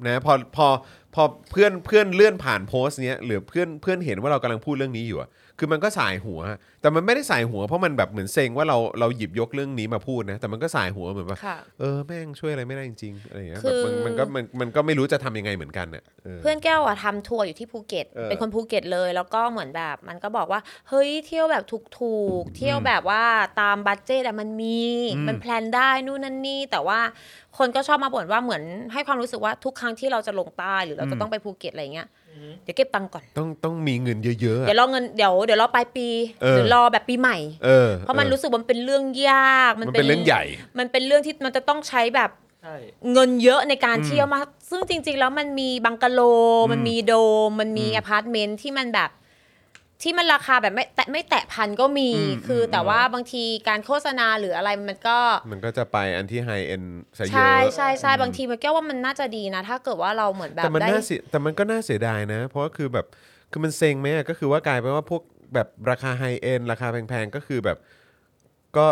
[0.06, 0.66] นะพอพอ
[1.14, 5.28] พอเพื่อนเพื่อนเลื่อนผ่านโพสต์เนี้ยหรือเพื่อนเพื่อนเห็นว่าเรากำลังพูดเรื่องนี้อยู่อะ
[5.59, 6.40] คือมันก็สายหัว
[6.80, 21.64] แต่มันไม่ได้สายหัวเพราะมันแบบเหมือนเซ็งว่าเราเราหยิบยกเรื่องนี้มาพูดนะ แต่มันก็สายหัวเหมือนว่าค่ะเออแม่งช่วยอะไรไม่ได้จริงๆอะไรอย่างเงี้ยคืแบบอมันมันก็มันมันก็ไม่รู้จะทำยังไงเหมือนกันอะเออเพื่อนแก้วอะทำทัวร์อยู่ที่ภูเก็ตเออเป็นคนภูเก็ตเลย แล้วก็เหมือนแบบมันก็บอกว่าเฮ้ยเที่ยวแบบ
[21.98, 23.22] ถูกๆเที่ยวแบบว่า
[23.60, 24.80] ตาม budget อะมันมี
[25.16, 27.01] อืมมัน plan ได้นู่นนั่นนี่แต่ว่า
[27.59, 28.62] คนก็ชอบมาบ่นว่าเหมือน
[28.93, 32.17] ให้ความรู้สึกว่าทุกครั้งที่เราจะลงใต้หรือเราจะต้องไปภูเก็ตอะไรเงี้ยอือฮึ
[32.65, 36.09] เดี๋ยวเก็บตังค์ก่อน ต้องต้องมีเงินเยอะๆ เดี๋ยอะวรอเงินเดี๋ยวเดี๋ยวรอปลายปี
[36.43, 40.43] เออหรือรอแบบปีใหม่ เออ เพราะมันรู้สึกว่ามันเป็นเรื่องยาก มันเป็นเรื่องใหญ่
[40.78, 42.31] มันเป็นเรื่องที่มันจะต้องใช้แบบ
[42.62, 42.77] ใช่
[43.12, 46.20] เงินเยอะในการอืมเที่ยวมากซึ่งจริง ๆ แล้วมันมีบังกะโล
[46.73, 49.10] มันมี dorm มันมีอืมอพาร์ตเมนต์ที่มันแบบ
[50.02, 55.18] ที่มันราคาแบบไม่แตะไม่แตะพันก็มี อืมคืออม แต่ว่าบางทีการโฆษณาหรืออะไรมันก็
[55.52, 56.82] มันก็จะไปอันที่ high-end
[57.18, 63.06] ซะเยอะ ใช่ใช่ใช่บางทีมันแก้วว่ามันน่าจะดีนะ ถ้าเกิดว่าเราเหมือนแบบแต่มันได้ น่าเสียแต่มันก็น่าเสียดายนะ เพราะว่าคือแบบ
[63.50, 65.22] คือมันเซ็งไหมอะก็คือว่ากลายเป็นว่าพวก
[65.54, 67.78] แบบราคา high-end ราคาแพงๆ ก็คือแบบ
[68.76, 68.86] ก็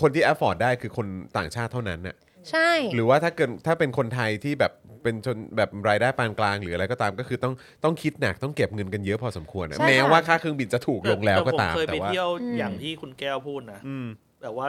[0.00, 1.06] คนที่ afford ได้คือคน
[1.36, 2.16] ต่างชาติเท่านั้นน่ะ
[2.50, 4.72] ใช่ หรือว่าถ้าเกิดถ้าเป็นคนไทยที่แบบ
[5.02, 7.54] เป็นชนแบบรายได้ปานกลางหรืออะไรก็ตามก็คือต้อง
[7.84, 14.06] ต้องคิดหนักต้องเก็บเงินกันเยอะพอสมควรอะแม้ว่าค่าเครื่องบินจะถูกลงแล้วก็ตาม ผมเคยแต่ไปว่า เที่ยวอย่างที่คุณแก้วพูดนะอืม
[14.42, 14.66] แบบว่า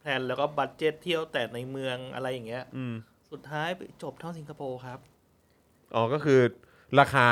[0.00, 2.94] plan แล้วก็ budget เที่ยวแต่ในเมืองอะไรอย่างเงี้ย อืม
[3.30, 4.98] สุดท้ายไปจบเท่าสิงคโปร์ครับ
[5.94, 6.40] อ๋อก็คือ
[7.00, 7.26] ราคา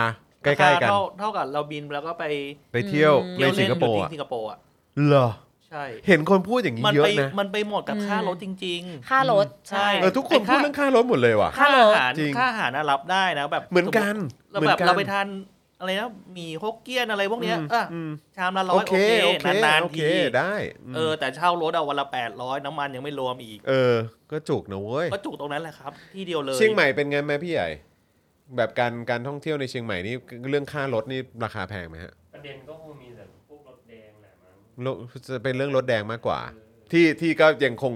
[0.44, 2.24] ใกล้ราๆคากันเท่าเท่ากับเราบินแล้วก็ไป
[2.72, 4.58] ไปเที่ยวเที่ในยวสิเล่งนคอโปยู่ร์ที่อะสิงคโปร์อะ
[5.06, 14.14] เหรอใช่ เห็นคนพูดอย่างนี้มันเยไปอะนะมันไปหมดกับค่ารถจริง ๆ ค่ารถใช่เออทุกคนพูดเรื่องค่ารถหมดเลยว่ะ ค่าค่ารถอาหารจริง ค่าอาหารน่ะรับได้นะแบบเหมือนกัน
[14.50, 15.26] เราเหมือแบนบกัน เราไปทาน
[15.80, 18.94] อะไรนะหมี่ฮกเกี้ยนอะไรพวกเนี้ยอืม อะอืมชามละร้โออยเค
[19.24, 20.54] โอโอเคเค นานโอๆเค ทีได้
[20.90, 23.96] มเออแต่เช่ารถเอาวันละแปดร้อยน้ำมันยังไม่รวมอีก เออ
[24.30, 27.68] ก็จุกนะเว้ย ก็จุกตรงนั้นแหละครับ ที่เดียวเลย เชียงใหม่เป็นไงแม่พี่ใหญ่
[28.56, 30.14] แบบการการท่องเที่ยวในเชียงใหม่นี่
[30.50, 33.24] เรื่องค่ารถนี่ราคาแพงไหมฮะ ประเด็นก็คงมีแต่
[35.28, 36.40] จะเป็นเรื่องรถแดงมากกว่า
[36.92, 37.94] ที่ที่ก็ยังคง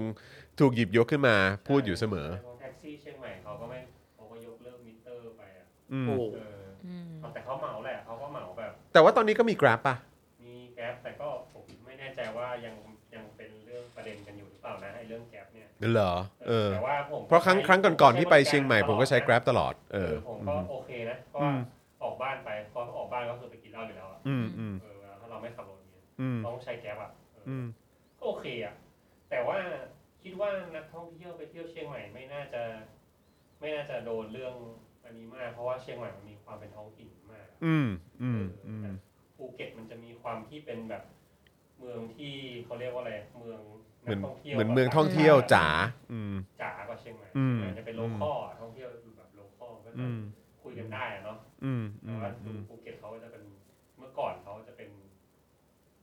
[0.59, 1.35] ถูกหยิบยกขึ้นมา
[1.67, 3.79] พูดอยู่เสมอแต่พวกแท็กซี่เชียงใหม่เขาก็ไม่
[4.15, 6.15] เขาก็ยกเลิกมิเตอร์ไปอะอืมโอ้
[6.83, 9.95] เออเอาแต่เขาเหมาแหละเขาก็เหมาแบบ แต่ว่าตอนนี้ก็มี Grab ป่ะ
[10.45, 12.75] มีแก๊ปแต่ก็ผมไม่แน่ใจว่ายัง
[13.15, 16.13] ยังเป็นเรื่องประเด็นกันอยู่หรือเปล่านะไอ้เรื่องแก๊ปเนี่ยเหรอ
[16.47, 21.51] เออแต่ว่าผมเพราะครั้งครั้งก่อนๆที่ไปเชียงใหม่ผมก็ใช้ Grab ตลอด เอเอออผมก็โอเคนะเพราะว่า
[22.03, 24.88] ออกบ้านไปพอออกบ้านก็คือไปกินเหล้าอยู่แล้วอะอืมอืมเออ
[26.19, 27.65] เวลาถ้าเราไม่ขับรถเนี่ยอืมต้องใช้แก๊ปอะเออออืม
[28.19, 28.73] ก็โอเคอะ
[29.29, 29.57] แต่ว่า
[30.23, 32.63] คิดว่านักท่องเที่ยวไปเที่ยวเชียงใหม่ไม่น่าจะ
[33.59, 34.53] ไม่น่าจะโดนเรื่อง
[35.03, 37.87] อันนี้มาก เพราะว่าเชียงใหม่มันมีความเป็นท้องถิ่นมาก อืม
[38.21, 38.89] อืมอืม
[39.35, 41.03] ภูเก็ตมันจะมีความที่เป็นแบบ
[41.77, 42.33] เมืองที่
[42.65, 43.59] เขาเรียกว่าอะไรเมือง
[44.03, 45.65] เหมือนกท่องเที่ยวเหมือนเมืองท่องเที่ยวจ๋า
[46.11, 50.17] อืมจ๋ากว่าเชียงใหม่อืมมันจะเป็น local อะท่องเที่ยวคือแบบ local ก็จะอืม
[50.63, 53.43] คุยกันได้อะเนาะอืมแต่อืมว่าอืมภูเก็ตเขาก็จะเป็น
[53.97, 54.89] เมื่อก่อนเขาจะเป็น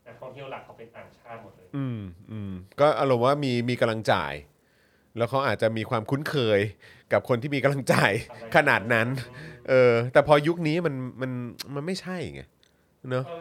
[0.06, 2.00] นักท่องเที่ยวหลักเขาเป็นต่างชาติหมดเลย อืม
[2.30, 4.34] อืมก็อารมณ์ว่ามีมีกำลังจ่าย
[5.16, 6.60] แล้วเขาอาจจะมีความคุ้นเคย
[7.12, 8.12] กับคนที่มีกำลังจ่าย
[8.56, 9.08] ขนาดนั้น
[9.68, 11.30] เออ แต่พอยุคนี้มันมัน
[11.74, 12.42] มันไม่ใช่ไง
[13.10, 13.36] เนอะก็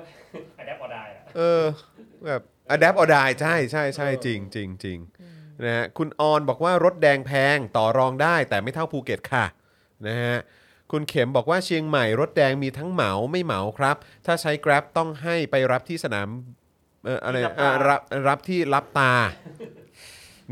[0.58, 1.64] อันนี้พอได้อะเออ
[2.26, 2.42] แบบ
[2.76, 5.00] adapt or die ใช่ใช่ใช่จริงจริงจริง
[5.66, 9.46] นะฮะคุณออนบอกว่ารถแดงแพงต่อรองได้แต่ไม่เท่าภูเก็ตค่ะ
[10.08, 10.38] นะฮะ
[10.92, 13.96] คุณเข็มบอกว่าเชียงใหม่รถแดงมีทั้งเหมาไม่เหมาครับ
[14.26, 16.28] ถ้าใช้ Grab ต้องให้ไปรับที่สนาม
[17.06, 19.14] เอ่ออะไรเอ่อรับรับที่รับตา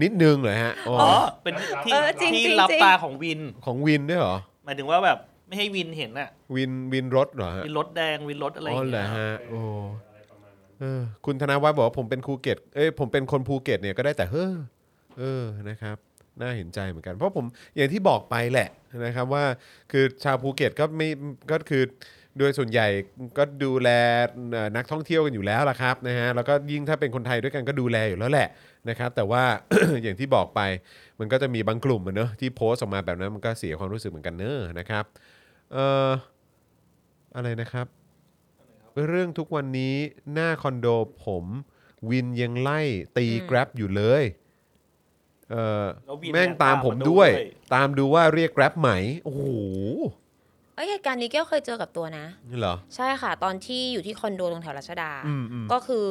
[0.01, 1.53] นิดนึงเหรอฮะอ๋ออ๋ออเป็น
[1.85, 9.61] ที่เออจริงที่จริงรับจริง ตาของวิน ของวินด้วยเหรอ หมายถึงว่าแบบไม่ให้วินเห็นน่ะวินวินรถเหรอฮะวินรถแดงวินรถอะไรอ๋อเหรออย่างเหรอเงี้ยฮะโอ้
[10.07, 14.53] อะไรประมาณนั้นเออคุณธนวัฒน์บอกว่าผมเป็นภูเก็ตเอ้ยผมเป็นคนภูเก็ตเนี่ยก็ได้แต่เฮ้อ
[15.19, 15.97] เออนะครับ
[16.39, 17.45] น่าเห็นใจเหมือนกัน เพราะผม
[17.75, 18.69] อย่างที่บอกไปแหละ
[19.05, 19.45] นะครับว่า
[19.91, 21.09] คือชาวภูเก็ตก็ไม่
[21.51, 21.83] ก็คือ
[22.37, 22.87] โดยส่วนใหญ่
[23.37, 23.89] ก็ดูแล
[24.77, 28.49] นักท่องเที่ยวกันอยู่แล้วล่ะครับนะฮะแล้วก็ยิ่งถ้าเป็นคนไทยด้วยกันก็ดูแลอยู่แล้วแหละ
[28.89, 29.43] นะครับแต่ว่า
[30.03, 30.61] อย่างที่บอกไป
[31.19, 35.05] มันก็จะมีบางกลุ่มอะเนอะที่โพสต์ออกมาแบบนั้นมันก็เสียความรู้สึกเหมือนกันเนอะนะครับ
[35.73, 36.09] เอ่อ
[37.35, 37.87] อะไรนะครับ
[39.09, 39.95] เรื่องทุกวันนี้
[40.33, 40.87] หน้าคอนโด
[41.23, 41.45] ผม
[42.09, 42.81] วินยังไล่
[43.17, 44.23] ตี Grab อยู่เลย
[45.51, 48.89] เออแล้ววินแม่งเนี่ยตามตามผมมาด้วยด้วย ตามดูว่าเรียก Grab ไหม
[49.25, 49.41] โอ้โห
[50.75, 56.05] เอ้ยเหตุการณ์นี้แก้วเคยเจอกับตัวนะนี่เหรอ ใช่ค่ะ ตอนที่อยู่ที่คอนโดตรงแถวรัชดาอืมอืมก็คือ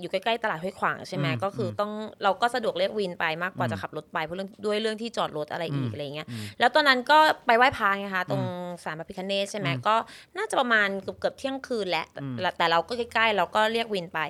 [0.00, 1.92] อยู่ใกล้ๆตลาดห้วยขวางใช่ไหมอืมก็คือต้อง
[2.22, 8.42] เราก็สะดวกเรียกวินไปมากกว่าอืมจะขับรถไปเพราะเรื่องด้วยเรื่องที่จอดรถอะไรอีอืกมอะไรเงี้ยอืมแล้วตอนนั้นก็ไปไหว้พระไงคะตรง
[8.84, 9.94] ศาลพระพิคเนศใช่ไหมอืมก็
[10.36, 14.20] น่าจะประมาณเกือบเกือบๆเที่ยงคืนแล้วอืมแต่แต่เราก็ใกล้ๆเราก็เรียกวินไป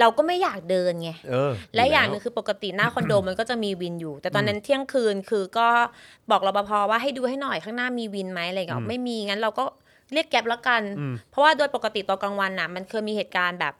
[0.00, 5.68] เราก็ไม่อยากเดินไงเออและอย่างหนึ่งคือปกติหน้าคอนโดมันก็จะมีวินอยู่ แต่ตอนนั้นเที่ยงคืนคือก็
[6.30, 9.64] บอกรปภว่าให้ดูให้หน่อยข้างหน้ามีวินไหมอะไรอย่างเงี้ยอืมไม่มีงั้นเราก็
[10.12, 13.74] เรียกแก๊ปแล้วกันอืมเพราะว่าโดยปกติตอนกลางวันน่ะ มันเคยมีเหตุการณ์แบบ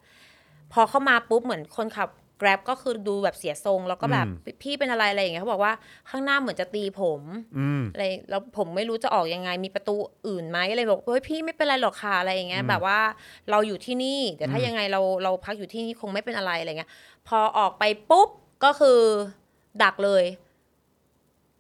[0.72, 2.08] พอเข้ามาปุ๊บเหมือนคนขับ
[2.42, 5.72] Grab ก็คือดูแบบเสียทรง แล้วก็แบบอืมพี่เป็นอะไรอะไรอย่างเงี้ยเขาบอกว่า
[6.10, 7.22] ข้างหน้าเหมือนจะตีผม
[7.58, 9.94] อืมอะไรแล้วผมไม่รู้จะออกยังไง มีประตู
[10.28, 12.98] อื่นไหมอะไรบอกเฮ้ยพี่ไม่เป็นไรหรอกค่ะอะไรอย่างเงี้ยแบบว่า
[13.50, 16.90] เราอยู่ที่นี่เดี๋ยวถ้าอืมยังไงเราเราพักอยู่ที่นี่คงไม่เป็นอะไรอะไรเงี้ย
[17.28, 18.28] พอออกไปปุ๊บ
[18.64, 18.98] ก็คือ
[19.82, 20.24] ดักเลย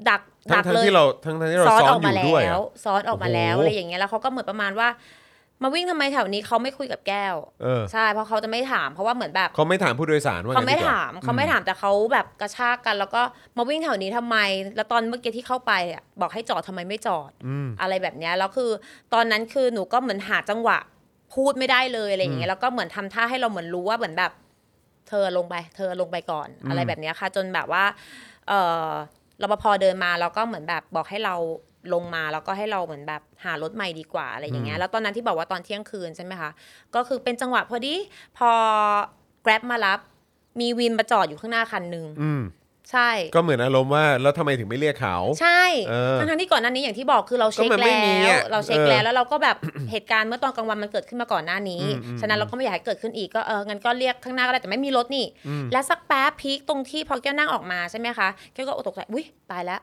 [0.08, 0.20] ดัก
[0.50, 4.88] ทั้ดังกทั้งเลยที่เราทั้งทั้งที่เราซ้อนซ้ออนอกอมายู่ด้วยแล้อะวซ้อนออกมาแล้วโอ้โหอะไรอย่างเงี้ยแล้วเขาก็เหมือนประมาณว่า
[5.62, 13.22] มาวิ่งทำไมแถวนี้เขาไม่คุยกับแก้วเออใช่เพราะเขาจะไม่ถามเพราะว่าเหมือนแบบเขาไม่ถามผู้โดยสารว่าเขาไม่งั้นดีกว่ถามเขาไม่ถามแต่เขาแบบกระชากกัน แล้วก็
[13.56, 14.36] มาวิ่งแถวนี้ทำไม
[14.76, 18.70] แล้วตอนเมื่อกี้ที่เข้าไปอะบอกให้จอดทำไมไม่จอดอืมอะไรแบบเนี้ยแล้วคือ
[19.14, 20.78] ตอนนั้นคือหนูก็เหมือนหาจังหวะ
[21.34, 24.32] พูดไม่ได้เลยอะไรอย่างเงี้ยแล้วก็เหมือนทำท่าให้เราเหมือนรู้ว่าเหมือนแบบ
[25.08, 27.84] เธอลงไป เธอลงไปก่อนอืมอะไรแบบเนี้ยค่ะ จนแบบว่า
[28.48, 28.52] เอ
[28.86, 28.88] อ
[29.42, 31.34] รปภเดินมาแล้วก็เหมือนแบบบอกให้เรา
[31.94, 36.50] ลงมาแล้วก็ให้เราเหมือนแบบหารถใหม่ดีกว่าอะไรอย่างเงี้ยแล้วตอนนั้นที่บอกว่าตอนเที่ยงคืนใช่ไหมคะ
[36.94, 37.94] ก็คือเป็นจังหวะพอดี
[38.38, 38.50] พอ
[39.44, 39.98] Grab มารับ
[40.60, 42.42] มีวินมาจอดอยู่ข้างหน้าคันหนึ่งอืม
[42.92, 49.56] ใช่ก็เหมือนอารมณ์ว่าแล้วทำไมถึงไม่เรียกเขาใช่เออทั้งๆที่ก่อนหน้านี้อย่างที่บอกคือเราเช็คก็มันไม่แล้มีวอะเราเช็คเออแล้วแล้วเราก็แบบ
[49.90, 59.80] เหตุการณ์เมื่อตอนกลางวันมันเกิดขึ้นมาก่อนหน้านี้อืมอืมฉะนั้นเราก็ไม่อยากให้เกิดขึ้นอีกก็เอองั้นก็เรียกข้างหน้าก็ได้แต่ไม่มีรถนี่อืมและสักแป๊บพีคตรงที่พอแก้วนั่งออกมาใช่ไหมคะแก้วก็ตกใจอุ้ยตายแล้ว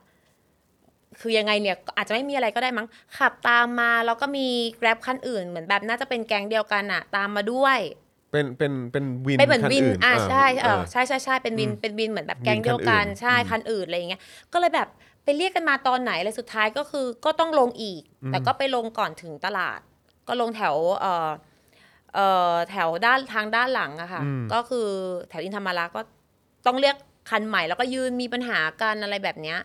[1.21, 2.87] คือยังไงเนี่ยอาจจะไม่มีอะไรก็ได้มั้ง
[3.17, 7.77] ขับตามมาแล้วก็มีแกร็บคันอื่นเหมือนแบบน่าจะเป็นแก๊งเดียวกันอะตามมาด้วย
[8.35, 14.21] เป็นเป็นเป็นวินเป็นเหมือนคัวินอื่อ่าใช่เออเออใช่ใช่ใช่เป็นวินอืมเป็นวินเหมือนแบบแก๊งวินคันเดียวกันอื่นใช่อืมคันอื่นอะไรอย่างเงี้ย
[14.53, 14.87] ก็เลยแบบ
[15.23, 19.79] ไปเรียกกันมาตอนไหนเลยสุดท้ายก็คือก็ต้องลงอีกอืมแต่ก็ไปลงก่อนถึงตลาด
[20.27, 21.29] ก็ลงแถวเอ่อ
[22.13, 24.87] เอ่อแถวด้านทางด้านหลังอะค่ะอืมก็คือ
[25.29, 26.01] แถวอินธรรมาระก็
[26.67, 26.95] ต้องเรียก
[27.29, 29.59] คันใหม่แล้วก็ยืนมีปัญหากันอะไรแบบเนี้ย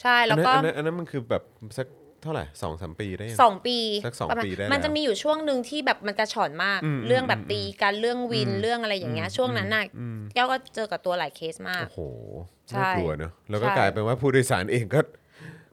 [0.00, 1.42] ใช่แล้วก็อันนั้นอันนั้นอันนั้นมันคือแบบ
[1.78, 1.86] สัก
[2.22, 12.00] เท่าไหร่สองสามปีได้ยังสองปีสักสองประมาณปีได้มันจะแล้วมีอยู่ช่วงหนึ่งที่แบบมันกระชอนมากอืมเรื่องแบบอืมตีกันเรื่องวินอืมเรื่องอะไรอย่างเงี้ยอืมช่วงนั้นน่ะอืมแก้วก็เจอกับตัวหลายเคสมากโอ้โห
[12.68, 15.00] ใช่น่ากลัวเนอะแล้วก็ใช่กลายเป็นว่าผู้โดยสารเองก็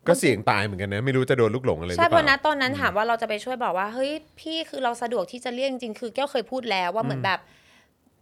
[0.08, 7.40] ก็เสี่ยงตายเหมือนกันนะ ไม่รู้จะโดนลูกหลงอะไรหรือใช่เปเพราะล่านะตอนนั้นถามว่าเราจะไปช่วยบอกว่าเฮ้ยพี่คือเราสะดวกที่จะเรียกจริงๆคือแก้วเคยพูดแล้วว่าเหมือนแบบ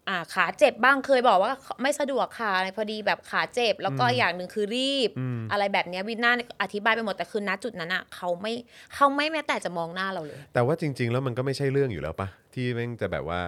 [0.10, 1.52] อ่าขาเจ็บบ้างเคยบอกว่า
[1.82, 8.54] ไม่สะดวกค่ะอะไรพอดีแบบขาเจ็บ แล้วก็อย่างหนึ่งคือรีบอืมอะไรแบบเนี้ยวินหน้าอธิบายไปหมดแต่คือณจุดนั้นอะเขาไม่
[8.96, 13.42] เขาไม่แม้แต่จะมองหน้าเราเลย แต่ว่าจริง ๆ แล้วมันก็ไม่ใช่เรื่องอยู่แล้วปะที่แม่งจะแบบว่า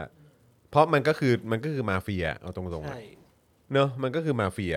[0.72, 3.02] เพราะมันก็คือมันก็คือมาเฟียเอาตรงๆอะใช่
[3.73, 4.76] เนอะมันก็คือมาเฟีย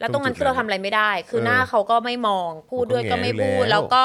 [0.00, 4.02] แล้วตรงนั้นตรงจุดคือเรานั้นทำอะไรไม่ได้ คือเออหน้าเขาก็ไม่มองพูดด้วยเขาก็ก็ไม่พูดแงอยู่แล้วแล้วก็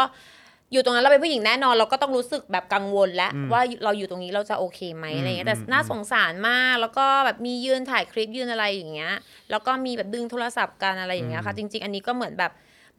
[0.71, 9.13] อยู่ตรงนั้นเราเป็นผู้หญิงแน่นอนเราก็ต้องรู้สึกแบบกังวลแล้วอืมว่าเราอยู่ตรงนี้เราจะโอเคไหมอืมอะไรเงี้ยแต่อืมน่าสงสารมากแล้วก็แบบมียืนถ่ายคลิปยืนอะไรอย่างเงี้ย
[9.51, 12.51] แล้วก็มีแบบดึงโทรศัพท์กันอะไรอย่างเงี้ยค่ะจริง ๆ อันนี้ก็เหมือนแบบ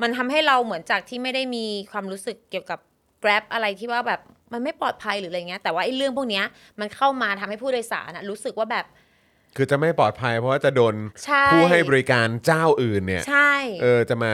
[0.02, 2.78] มันทำให้เราเหมือนจากที่ไม่ได้มีความรู้สึกเกี่ยวกับ
[3.22, 4.20] Grab อะไรที่ว่าแบบ
[4.52, 6.44] มันไม่ปลอดภัยหรืออะไรเงี้ยแต่ว่าไอ้เรื่องพวกเนี้ย
[6.80, 8.86] มันเข้ามาทำให้ผู้โดยสารนะรู้สึกว่าแบบ
[9.56, 10.94] คือจะไม่ปลอดภัยเพราะว่าจะโดน
[11.24, 14.32] ใช่ผู้ให้บริการเจ้าอื่นเนี่ย ใช่ เออจะมา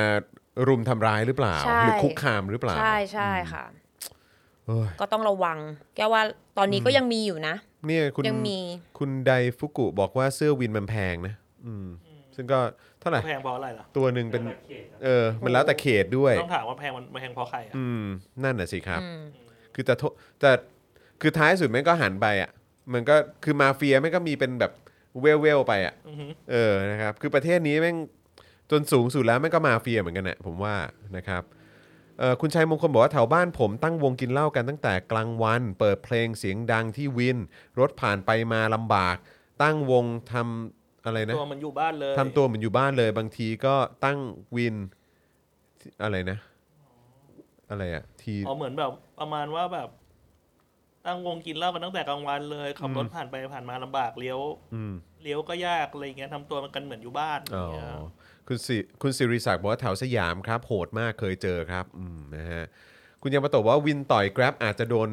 [0.69, 3.65] รุมทำร้ายหรือเปล่า ใช่ หรือคุกคามหรือเปล่า ใช่ใช่ค่ะ
[4.67, 5.59] เอ้ยก็ต้องระวัง
[5.97, 6.23] แกว่า
[6.59, 7.55] ตอนนี้ก็ยังมีอยู่นะ
[7.87, 8.59] เนี่ยคุณยังมี
[8.99, 11.35] คุณไดฟุกุบอกว่าเสื้อวินมันแพงนะ
[11.67, 11.87] อืม
[12.37, 12.59] ซึ่งก็
[13.01, 18.05] เท่าไหร่ แพงเพราะอะไรล่ะตัวหนึ่งเป็นแล้วแต่เขตครับเออ มันแล้วแต่เขตด้วย ต้องถามว่าแพงมันแพงเพราะใครอะอืม
[18.45, 19.21] นั่นน่ะสิครับ อืม
[19.75, 20.03] คือแต่โท
[20.41, 20.51] แต่
[21.21, 22.51] คือท้ายสุดแม่งก็หันไปอะ
[22.93, 24.73] มันก็คือมาเฟียแม่งก็มีเป็นแบบ
[25.21, 27.97] เวลเวลๆไปอะ อือหือเออนะครับ คือประเทศนี้แม่ง
[28.71, 30.75] จนสูงสุดแล้วแม่งก็มาเฟียเหมือนกันนะผมว่า
[31.17, 31.43] นะครับ
[32.19, 37.39] เอ่อคุณชัยมงคลบอกว่าแถวบ้านผมตั้งวงกินเหล้ากันตั้งแต่กลางวัน เปิดเพลงเสียงดังที่วิน
[37.79, 39.17] รถผ่านไปมาลำบาก
[39.63, 43.75] ตั้งวงทำอะไรนะตัวมันอยู่บ้านเลยทำตัวเหมือนอยู่บ้านเลย บางทีก็
[44.05, 44.19] ตั้ง
[44.57, 44.77] วิน
[45.81, 46.39] ที่อะไรนะ
[47.71, 49.89] อะไรอะทีอ๋อเหมือนแบบประมาณว่าแบบ
[51.07, 54.41] ตั้งวงกินเหล้ากันตั้งแต่กลางวันเลยขับรถผ่านไปผ่านมาลำบากเลี้ยว
[54.75, 57.87] อืมเลี้ยวก็ยากอะไรเงี้ยทำตัวมันกันเหมือนอยู่บ้านอ๋ออย่างเงี้ย
[58.49, 62.65] คุณสิคุณสิริศักดิ์บอกว่าแถวสยามครับโหดมากเคยเจอครับอืมนะฮะ
[63.23, 65.09] คุณยังมาตอบว่าวินต่อย Grab อาจจะโดน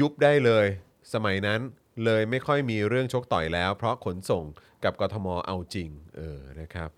[0.00, 0.66] ยุบได้เลย
[1.14, 1.60] สมัยนั้น
[2.04, 4.44] เลยไม่ค่อยมีเรื่องชกต่อยแล้ว เพราะขนส่ง
[4.84, 6.88] กับกทมเอาจริงเออนะครับ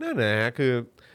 [0.00, 0.72] นั่นนะฮะคือ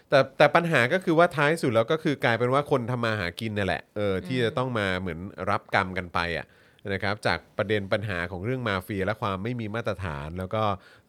[0.09, 5.19] แต่แต่ปัญหาก็คือว่าท้ายสุดแล้วก็คือกลายเป็นว่าคนทำมาหากินนั่นแหละเออที่จะต้องมาเหมือน
[5.49, 6.45] รับกรรมกันไปอะ
[6.89, 10.63] นะครับจากประเด็นปัญหาของเรื่องมาเฟีย และความไม่มีมาตรฐาน แล้วก็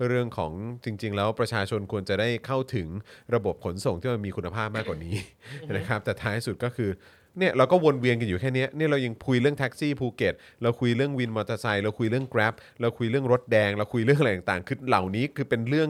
[0.09, 0.53] เรื่องของ
[0.85, 2.89] จริง ๆ แล้วประชาชนควรจะได้เข้าถึง
[3.35, 5.17] ระบบขนส่งที่มันมีคุณภาพมากกว่านี้
[5.77, 6.91] นะครับแต่ท้ายสุดก็คือ
[7.39, 15.89] เนี่ยเราก็วนเวียนกันอยู่แค่เนี้ยเนี่ยเรายังคุยเรื่องแท็กซี่ภูเก็ตเราคุยเรื่องวินมอเตอร์ไซค์เราคุยเรื่อง Grab เราคุยเรื่องรถแดง เราคุยเรื่องอะไรต่างๆคือเหล่านี้คือเป็นเรื่อง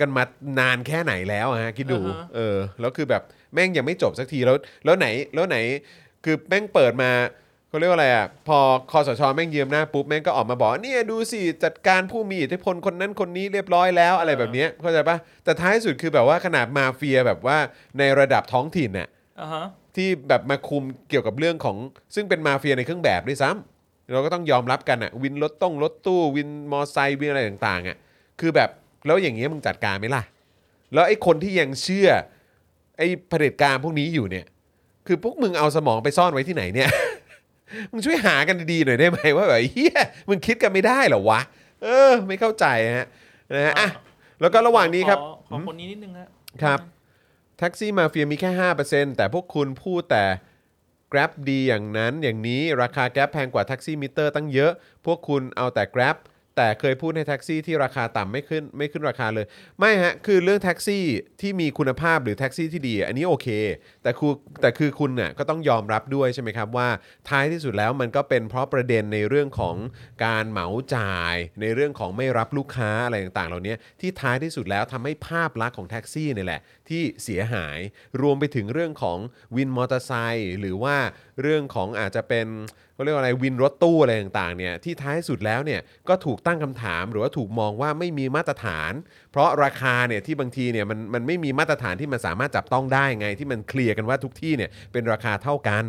[0.00, 0.24] กันมา
[0.60, 3.22] นานแค่ไหนแล้วอะฮะคิดดูอ่าฮะเออแล้วคือแบบ
[3.54, 5.58] แม่งยังไม่จบสักทีแล้วแล้วไหนแล้วไหน
[6.24, 7.10] คือแม่งเปิดมา
[7.76, 8.58] เขาเรียกว่าอะไรอะพอ
[8.90, 17.58] คอสชแม่งเยืมหน้าปุ๊บแม่งก็ออกมาบอกเนี่ยดูสิจัดการผู้มีอิทธิพลคนนั้นคนนี้เรียบร้อยแล้วอะไรแบบเนี้ยเข้าใจปะแต่ท้ายสุดคือแบบว่าขนาดมาเฟียแบบว่า
[17.98, 19.08] ในระดับท้องถิ่นน่ะ
[19.40, 19.66] อ่าฮะ
[19.96, 21.76] ที่แบบมาคุมเกี่ยวกับเรื่องของ
[22.14, 27.96] ซึ่งเป็นมาเฟียในเครื่องแบบด้วยซ้ำเราก็ต้องยอมรับกันอะวินรถต้องรถตู้วินมอไซค์วินอะไรต่างๆอะ
[28.40, 28.70] คือแบบ
[29.06, 30.22] แล้วอย่างเงี้ยมึงจัดการไหมล่ะ
[30.94, 32.08] แล้วไอ้คนที่ยังเชื่อ
[32.98, 34.46] ไอ้เผด็จการพวกนี้อยู่เนี่ย
[35.06, 36.90] คือพวกมึงเอาสมองไปซ่อนไว้ที่ไหนเนี่ย
[37.90, 41.40] มึงช่วยหากันดีๆหน่อยได้ไหมว่าแบบเฮียมึงคิดกันไม่ได้เหรอวะ
[41.82, 42.66] เออ ไม่เข้าใจ
[42.96, 43.06] ฮะ
[43.54, 43.88] นะฮะอะ
[44.40, 46.28] แล้วก็ระหว่างนี้ครับ ขอขอคนนี้นิดนึงฮะ
[46.62, 46.80] ครับ
[47.58, 48.50] แท็กซี่มาเฟียมีแค่
[48.84, 50.24] 5%แต่พวกคุณพูดแต่
[51.12, 54.72] Grab ดีอย่างนั้นอย่างนี้ราคา Grab แพงกว่าแท็กซี่มิเตอร์ตั้งเยอะ
[55.06, 56.16] พวกคุณเอาแต่ Grab
[56.56, 59.46] แต่เคยพูดให้แท็กซี่ที่ราคาต่ำไม่ขึ้นไม่ขึ้นราคาเลย
[59.78, 61.04] ไม่ฮะ คือเรื่องแท็กซี่
[61.40, 63.48] ที่มีคุณภาพหรือแท็กซี่ที่ดี อันนี้โอเค
[64.02, 66.88] แต่คือแต่คือคุณน่ะก็ต้องยอมรับด้วยใช่ไหมครับว่า
[67.28, 69.76] ท้ายที่สุดแล้วมันก็เป็นเพราะประเด็นในเรื่องของ
[70.24, 76.60] การเหมาจ่าย ในเรื่องของไม่รับลูกค้าอะไรต่างๆ เหล่านี้ที่ท้ายที่สุดแล้วทำให้ภาพลักษณ์ของแท็กซี่นี่แหละ
[76.90, 77.78] ที่เสียหาย
[78.20, 79.18] รวมไปถึงเรื่องของ
[79.56, 80.96] วินมอเตอร์ไซค์หรือว่า
[81.42, 82.46] เรื่องของอาจจะเป็น
[82.94, 88.92] เขาเรียกว่าอะไรวินรถตู้อะไรต่างๆเนี่ยที่ท้ายสุดแล้วเนี่ยก็ถูกตั้งคำถามหรือว่าถูกมองว่าไม่มีมาตรฐาน
[89.32, 95.84] เพราะราคาเนี่ยที่บางทีเนี่ยมันมันไม่มีมาตรฐานที่มันสามารถจับต้องได้ไง ที่มันเคลียร์กันว่าทุกที่เนี่ยเป็นราคาเท่ากัน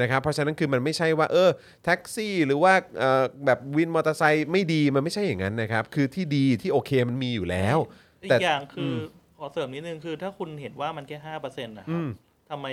[0.00, 1.50] นะครับเพราะฉะนั้นคือมันไม่ใช่ว่าเออ
[1.84, 7.78] แท็กซี่หรือว่าเอ่อแบบวินมอเตอร์ไซค์ไม่ดีมันไม่ใช่อย่างนั้นนะครับคือที่ดีที่โอเคมันมีอยู่แล้ว
[8.24, 12.10] อีแต่ กอย่างคืออมข อเสริมนิดนึงคือถ้าคุณเห็นว่ามันแค่ห้าเปอร์เซ็นต์นะคอืรับม
[12.50, 12.66] ทำไม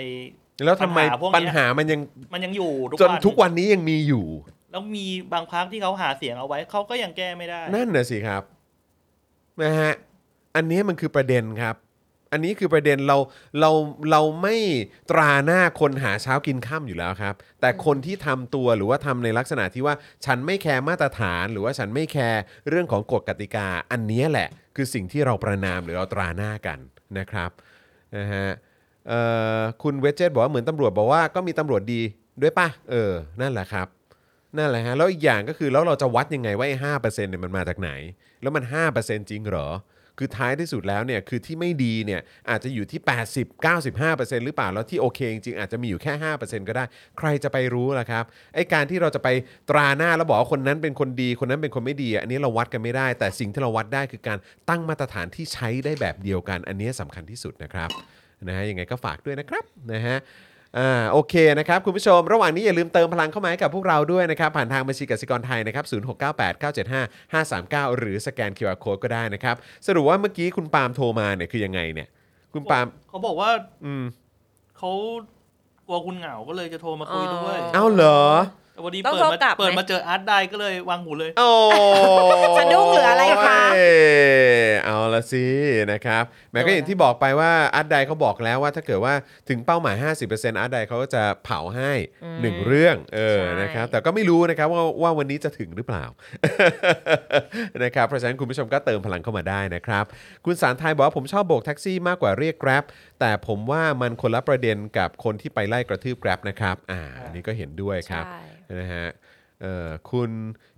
[0.64, 2.00] แล้วทำไมปัญหาพวกเนี้ยปัญหามันยัง
[2.32, 4.26] มันยังอยู่ทุกจนวันทุกวันนี้ยังมีอยู่
[4.70, 8.42] แล้วมีบางพักที่เขาหาเสียงเอาไว้เขาก็ยังแก้ไม่ได้ นั่นน่ะสิครับ
[9.62, 9.92] นะฮะ
[10.56, 11.76] อันนี้มันคือประเด็นครับ
[12.32, 13.16] อันนี้คือประเด็นเรา
[13.60, 13.70] เรา
[14.10, 14.56] เราไม่
[15.10, 19.94] ตราหน้าคนหาเช้ากินข้ามอยู่แล้วครับ แต่คนที่ทำตัวหรือว่าทำในลักษณะที่ว่า
[20.26, 26.78] ฉันไม่แคร์มาตรฐาน หรือว่าฉันไม่แคร์เรื่องของกฎกติกา อันเนี้ยแหละคือสิ่งที่เราประนามหรือเราตราหน้ากัน
[27.18, 27.50] นะครับ
[28.16, 28.48] นะฮะ
[29.08, 29.20] เอ่
[29.58, 32.00] อคุณเวจเจตบอกว่าเหมือนตำรวจบอกว่าก็มีตำรวจดี
[32.42, 33.86] ด้วยป่ะเออนั่นแหละครับ
[34.56, 37.90] นั่นแหละฮะแล้วอีกอย่างก็คือแล้วเราจะวัดยังไงว่าไอ้ห้าเปอร์เซ็นต์เนี่ยมันมาจากไหน
[38.42, 38.64] แล้วมัน
[38.96, 39.68] 5%จริงเหรอ
[40.22, 42.20] คือท้ายที่สุดแล้วเนี่ยคือที่ไม่ดีเนี่ย
[42.50, 43.00] อาจจะอยู่ที่
[43.34, 46.84] 80 95%หรือเปล่าแล้วที่โอเคจริงๆอาจจะมีอยู่แค่ 5%ก็ได้
[47.18, 48.24] ใครจะไปรู้ล่ะครับ
[48.54, 49.28] ไอ้การที่เราจะไป
[49.70, 54.38] ตราหน้าแล้วบอกว่าคนนั้นเป็นคนดีคนนั้นเป็นคนไม่ดี อันนี้เราวัดกันไม่ได้ แต่สิ่งที่เราวัดได้คือการ
[54.68, 57.88] ตั้งมาตรฐานที่ใช้ได้แบบเดียวกัน อันนี้สำคัญที่สุดนะครับ
[58.48, 60.16] นะฮะยังไงก็ฝากด้วยนะครับนะฮะ
[60.78, 65.84] อ่าโอเคนะครับคุณผู้ชม ระหว่างนี้อย่าลืมเติมพลังเข้ามาให้กับพวกเราด้วยนะครับผ่านทางบัญชีกสิกรไทยนะครับ
[66.18, 67.32] 0698 975
[67.90, 69.56] 539 หรือสแกน QR Code ก็ได้นะครับ
[69.86, 72.08] สรุปว่าเมื่อกี้คุณปาล์มโทรมาเนี่ยคือยังไงเนี่ย
[72.54, 73.50] คุณปาล์มเขาบอกว่า
[73.84, 74.04] อืม
[74.78, 74.90] เขา
[75.86, 81.50] กลัวคุณเหงาก็เลยจะโทรมาคุยด้วยอ๋อเอ้าเหรอแต่ วันนี้ต้องเปิดโทรมากลับไหมเปิดมาเจออาร์ตไดก็เลยวางหูเลย โอ้
[82.58, 83.88] สะดุ้งหรืออะไรคะโอ้
[84.66, 85.46] ยเอาละสิ
[85.92, 89.14] นะครับแม้ก็อย่างที่บอกไปว่าอาร์ตไดเขาบอกแล้วว่าถ้าเกิดว่า
[89.48, 89.96] ถึงเป้าหมาย
[90.28, 91.92] 50%อาร์ตไดเขาก็จะเผาให้
[92.40, 96.04] หนึ่งเรื่องเออใช่นะครับแต่ก็ไม่รู้นะครับว่าว่าวันนี้จะถึงหรือเปล่า
[97.84, 100.04] นะครับเพราะฉะนั้นคุณผู้ชมก็เติมพลังเข้ามาได้นะครับ
[100.44, 102.84] คุณสารไทยบอกว่าผมชอบโบกแท็กซี่มากกว่าเรียก Grab
[103.20, 108.40] แต่ผมว่ามันคนละประเด็นกับคนที่ไปไล่กระทืบ Grab นะครับอ่าอันนี้ก็เห็นด้วยครับใช่
[108.78, 109.06] นะฮะ
[110.10, 110.30] คุณ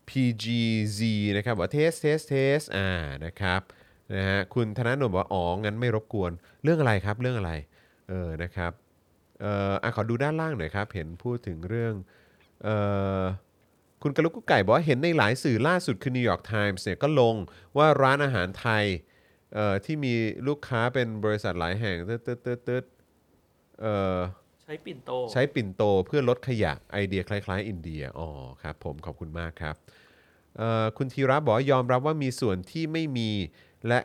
[0.08, 1.00] PGZ
[1.36, 2.88] นะครับบอก test test test อ่า
[3.24, 3.60] นะครับ
[4.14, 6.32] นะฮะคุณธนาโนบอกว่าอ๋องั้นไม่รบกวน
[6.62, 7.52] เรื่องอะไรครับเรื่องอะไร
[8.08, 8.72] เออนะครับ
[9.40, 11.94] เอ่ออะขอดูด้านล่างหน่อยครับ เห็นพูดถึงเรื่อง
[12.64, 12.76] เอ่
[13.20, 13.22] อ
[14.02, 17.34] คุณกระลุกกุ๊กไก่บอกว่าเห็นในหลายสื่อล่าสุดคือ New York Times เนี่ยก็ลง
[17.76, 18.84] ว่าร้านอาหารไทย
[19.54, 20.14] เอ่อที่มี
[20.48, 22.84] ลูกค้าเป็นบริษัทหลายแห่งเตึ๊ดตึ๊ดตึ๊ดตึ๊ด
[23.80, 24.18] เอ่อ
[24.64, 28.28] ใช้ปิ่นโต ใช้ปิ่นโตเพื่อลดขยะไอเดียคล้าย ๆ อินเดียอ๋อ
[28.62, 29.74] ครับผมขอบคุณมากครับ
[30.58, 33.30] เอ่อคุณธีระบอกว่ายอมรับว่ามีส่วนที่ไม่มี
[33.88, 34.00] และ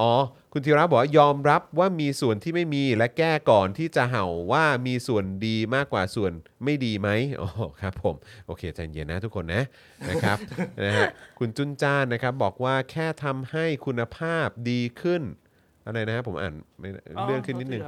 [0.00, 0.12] อ๋อ
[0.52, 6.32] คุณธีระบอกว่ายอมรับว่ามีส่วนที่ไม่มีและแก้ก่อนที่จะเห่าว่ามีส่วนดีมากกว่าส่วน
[6.64, 7.08] ไม่ดีไหม
[7.40, 7.48] อ๋อ
[7.80, 8.14] ครับผม
[8.46, 9.62] โอเคใจเย็นนะทุกคนนะ
[10.10, 10.38] นะครับ
[10.84, 11.06] นะฮะ
[11.38, 15.22] คุณจุนจ้านนะครับบอกว่าแค่ทำให้คุณภาพดีขึ้น
[15.86, 16.88] อะไรนะฮะผมอ่านไม่
[17.24, 17.82] เลื่อนขึ้นนิดนึง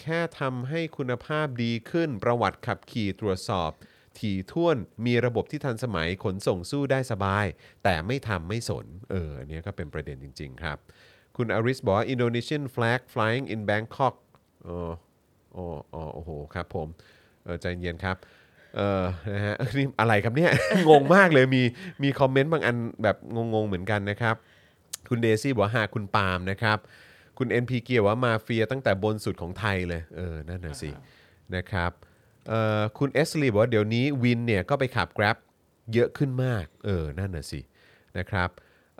[0.00, 3.70] แค่ทำให้คุณภาพดีขึ้นประวัติขับขี่ตรวจสอบ
[4.18, 4.76] ถี่ถ้วน
[5.06, 7.46] มีระบบที่ทันสมัยขนส่งสู้ได้สบาย
[7.84, 10.78] แต่ไม่ทำไม่สน เอออันเนี้ยก็เป็นประเด็นจริง ๆ ครับ
[11.36, 14.14] คุณอาริสบอกว่า Indonesian flag flying in Bangkok
[14.66, 14.92] อ๋อ
[15.56, 16.88] อ๋ออ๋อโอ้โหครับผม
[17.60, 18.16] ใจเย็นครับ
[18.76, 20.52] เออนะฮะนี่อะไรครับเนี่ย
[20.88, 21.62] งงมากเลยมี
[22.02, 23.16] มีคอมเมนต์บางอันแบบ
[23.54, 24.36] งงๆเหมือนกันนะครับ
[25.08, 26.78] คุณเดซี่บอกว่าหากคุณปาล์มนะครับ
[27.42, 30.90] คุณ NP เกียร์ว่ามาเฟียตั้งแต่บนสุดของไทยเลยเออนั่นน่ะสิ
[31.56, 31.92] นะครับ
[32.48, 35.36] เอ่อคุณเอสลีบอกว่าเดี๋ยวนี้วินเนี่ยก็ไปขับ Grab
[35.92, 37.60] เยอะขึ้นมากเออนั่นน่ะสิ
[38.18, 38.48] นะครับ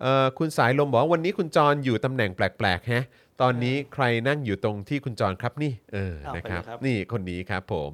[0.00, 3.04] เอ่อคุณสายลมบอกว่าวันนี้คุณจรอยู่ตำแหน่งแปลกๆแฮะ
[3.42, 7.90] ตอนนี้ใครนั่งอยู่ตรงที่คุณจรครับนี่เออเอาไปนะครับ เลยครับ นี่คนนี้ครับผม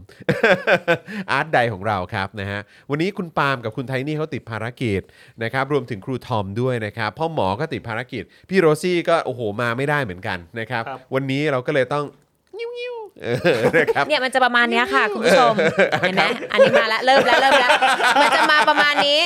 [1.30, 2.60] อาร์ตไดของเราครับนะฮะ
[2.90, 5.02] วันนี้คุณปาล์มกับคุณไทนี่เขาติดภารกิจ
[5.42, 12.04] นะครับรวมถึงครูทอมด้วยนะครับพ่อหมอก็ติดภารกิจ พี่โรซี่ก็โอ้โหมาไม่ได้เหมือนกันนะครับ ครับ วันนี้เราก็เลยต้อง
[12.58, 13.05] ยิ้วๆเออ
[13.76, 15.52] นะครับเนี่ยมันจะประมาณเนี้ยค่ะคุณผู้ชม
[16.00, 17.70] เห็นไหมอันนี้มาแล้วเริ่มแล้วเริ่มแล้ว
[18.20, 19.20] มันจะมาประมาณนี้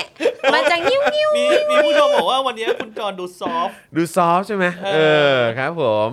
[0.55, 4.99] มันจะงิ้วงิ้วมีมีผู้ชมบอกว่าวันนี้คุณจรดูซอฟต์ดูซอฟต์ใช่ไหมเอ
[5.35, 6.09] อครับผม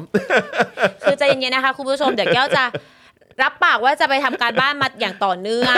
[1.04, 2.66] คือใจเย็นๆนะคะ คุณผู้ชมเดี๋ยวแก้วจะ
[3.44, 5.76] รับปากว่าจะไปทำการบ้านมาอย่างต่อเนื่อง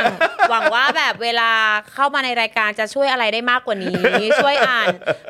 [0.50, 1.52] หวังว่าแบบเวลา
[1.94, 3.98] เข้ามาในรายการจะช่วยอะไรได้มากกว่านี้
[4.44, 4.88] ช่วยอ่าน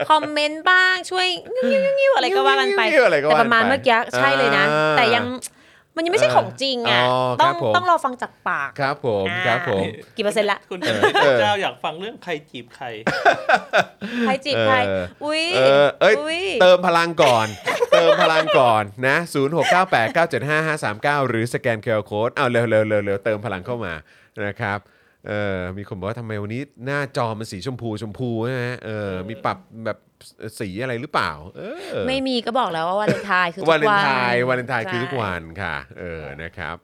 [0.10, 5.26] คอมเมนต์บ้างช่วยงิ้วๆๆอะไรก็ว่ากันไปงิ้วๆอะไรก็แต่ว่ากันไปประมาณเมื่อกี้ใช่เลยนะอ่าแต่ยัง
[6.00, 9.84] มันยังไม่ใช่ของจริงอะอ๋อต้คอรังบผมต้องรอฟังจากปากครับผมอ่าครับผม
[10.18, 11.02] กี่เปอร์เซ็นต์ละคุณเออ
[11.40, 12.86] เจ้าอยากฟังเรื่องใครจีบใคร
[14.26, 17.48] ใครจีบใครเอออุ้ยเออเอ้ยอุ้ยเติมพลังก่อน
[17.92, 19.18] เติมพลังก่อนนะ
[20.24, 23.94] 0698975539 หรือสแกน QR code เอาเร็วเร็วเร็วเร็วเติมพลังเข้ามา
[24.46, 24.80] นะครับ
[25.28, 29.98] เออมีคนบอกว่าทำไมวันนี้หน้าจอมันสีชมพูชมพูนะฮะเออมีปรับแบบ
[30.60, 31.62] สีอะไรหรือเปล่า เอ
[31.96, 36.76] อไม่มีก็บอกแล้วว่าวาเลนไทน์คือทุกวันวาเลนไทน์วาเลนไทน์คือทุกวันค่ะ เออนะครับ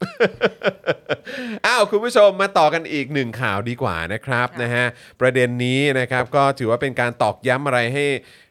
[1.66, 4.86] อ้าวคุณผู้ชมมาต่อกันอีกหนึ่งข่าวดีกว่านะครับนะฮะ
[5.22, 8.06] ประเด็นนี้นะครับก็ถือว่าเป็นการตอกย้ำอะไรให้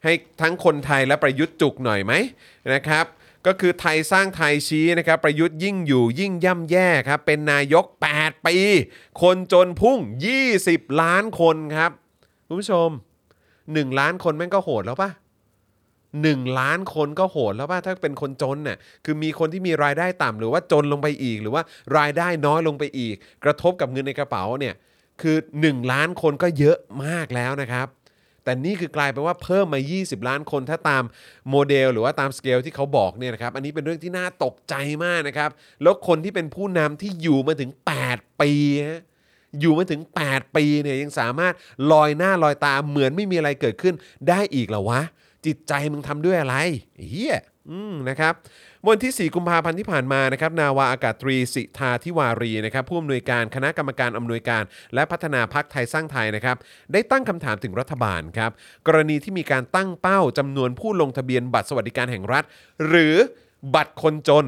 [0.05, 2.13] ให้ทั้งคนไทยและประยุทธ์จุกหน่อยไหม
[2.75, 3.07] นะครับ
[3.47, 7.85] ก็คือไทยสร้างไทยชี้นะครับ ประยุทธ์ยิ่งอยู่ยิ่งย่ำแย่ครับ เป็นนายก
[8.17, 8.57] 8 ปี
[9.23, 9.99] คนจนพุ่ง
[10.51, 11.91] 20 ล้านคนครับ
[12.47, 12.91] คุณผู้ชม
[13.73, 15.11] 1 ล้านคนแม่งก็โหดแล้วปะ
[16.23, 21.63] หนึ่งล้านคนก็โหดแล้วป่ะถ้าเป็นคนจนน่ะคือมีคนที่มีรายได้ต่ำหรือว่าจนลงไปอีก หรือว่า
[21.99, 24.75] รายได้น้อยลงไปอีก กระทบกับเงินในกระเป๋าเนี่ย
[25.23, 27.89] คือ 1 ล้านคนก็เยอะมากแล้วนะครับ
[28.45, 31.05] แต่นี่คือกลายเป็นว่าเพิ่มมา 20 ล้านคนถ้าตาม
[31.51, 34.75] โมเดล หรือว่าตามสเกลที่เขาบอกเนี่ยนะครับอันนี้เป็นเรื่องที่น่าตกใจ
[35.05, 35.51] มากนะครับ
[35.83, 37.71] แล้วคนที่เป็นผู้นำที่อยู่มาถึง
[38.07, 38.53] 8 ปี
[38.89, 39.03] ฮะ
[39.61, 41.55] อยู่มาถึง 8 ปีเนี่ยยังสามารถ
[41.93, 43.95] ลอยหน้าลอยตาเหมือนไม่มีอะไรเกิดขึ้น
[44.29, 45.03] ได้อีกเหรอวะ
[45.47, 46.57] จิตใจมึงทำด้วยอะไร
[47.11, 47.39] เฮีย
[47.71, 48.35] อืมนะครับ
[48.89, 54.63] วันที่ 4 กุมภาพันธ์ที่ผ่านมานะครับนาวาอากาศตรีสิทาธิวารีนะครับผู้อำนวยการคณะกรรมการอำนวยการ
[54.95, 56.57] และพัฒนาพักไทยสร้างไทยนะครับ
[56.93, 58.51] ได้ตั้งคำถามถึงรัฐบาลครับ
[58.87, 62.45] กรณีที่มีการตั้งเป้าจำนวนผู้ลงทะเบียนบัตรสวัสดิการแห่งรัฐ
[62.89, 63.15] หรือ
[63.75, 64.47] บัตรคนจน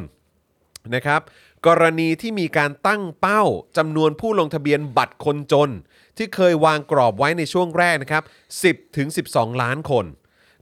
[0.94, 1.20] นะครับ
[1.66, 3.42] กรณีที่มีการตั้งเป้า
[3.76, 5.70] จำนวนผู้ลงทะเบียนบัตรคนจน
[6.16, 8.24] ที่เคยวางกรอบไว้ในช่วงแรกนะครับ
[8.60, 10.06] 10ถึง12 ล้านคน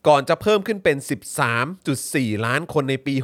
[0.09, 0.97] ก่อนจะเพิ่มขึ้นเป็น
[1.71, 3.15] 13.4 ล้านคนในปี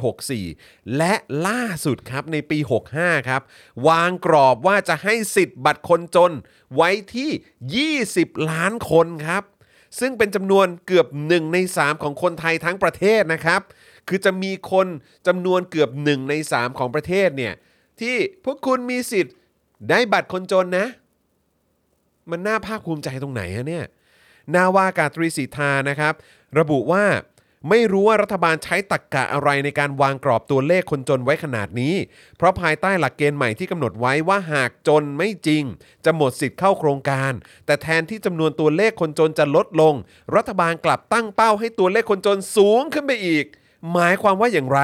[0.43, 1.13] 64 และ
[1.47, 2.57] ล่าสุดครับในปี
[2.93, 3.41] 65 ครับ
[3.87, 6.31] วางกรอบว่าจะให้สิทธิ์บัตรคนจน
[6.75, 9.43] ไว้ที่ 20 ล้านคนครับ
[9.99, 13.61] ซึ่งเป็นจำนวนเกือบ 1 ใน 3 ของคนไทยทั้งประเทศนะครับ
[14.07, 14.87] คือจะมีคน
[15.27, 17.53] จำนวนเกือบ 1 ใน 3 ของประเทศเนี่ย
[18.01, 19.35] ที่พวกคุณมีสิทธิ์
[19.89, 20.87] ได้บัตรคนจนนะ
[22.31, 23.85] มันน่าภาคภูมิใจตรงไหนฮะเนี่ย
[24.55, 26.13] นาวากาตรีสีทานะครับ
[26.59, 27.05] ระบุว่า
[27.69, 31.95] ไม่รู้ว่ารัฐบาลใช้ตักกะอะไรในการวางกรอบตัวเลขคนจนไว้ขนาดนี้
[32.37, 35.63] เพราะภายใต้หลักเกณฑ์ใหม่ที่กำหนดไว้ว่าหากจนไม่จริง
[36.05, 37.31] จะหมดสิทธิ์เข้าโครงการ
[37.65, 39.93] แต่แทนที่จำนวนตัวเลขคนจนจะลดลง
[40.35, 43.45] รัฐบาลกลับตั้งเป้าให้ตัวเลขคนจนสูงขึ้นไปอีก
[43.93, 44.79] หมายความว่าอย่างไร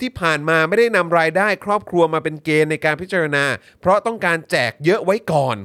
[0.00, 3.44] ที่ผ่านมาไม่ได้นำรายได้ครอบครัวมาเป็นเกณฑ์ในการพิจารณา
[3.80, 5.56] เพราะต้องการแจกเยอะไว้ก่อน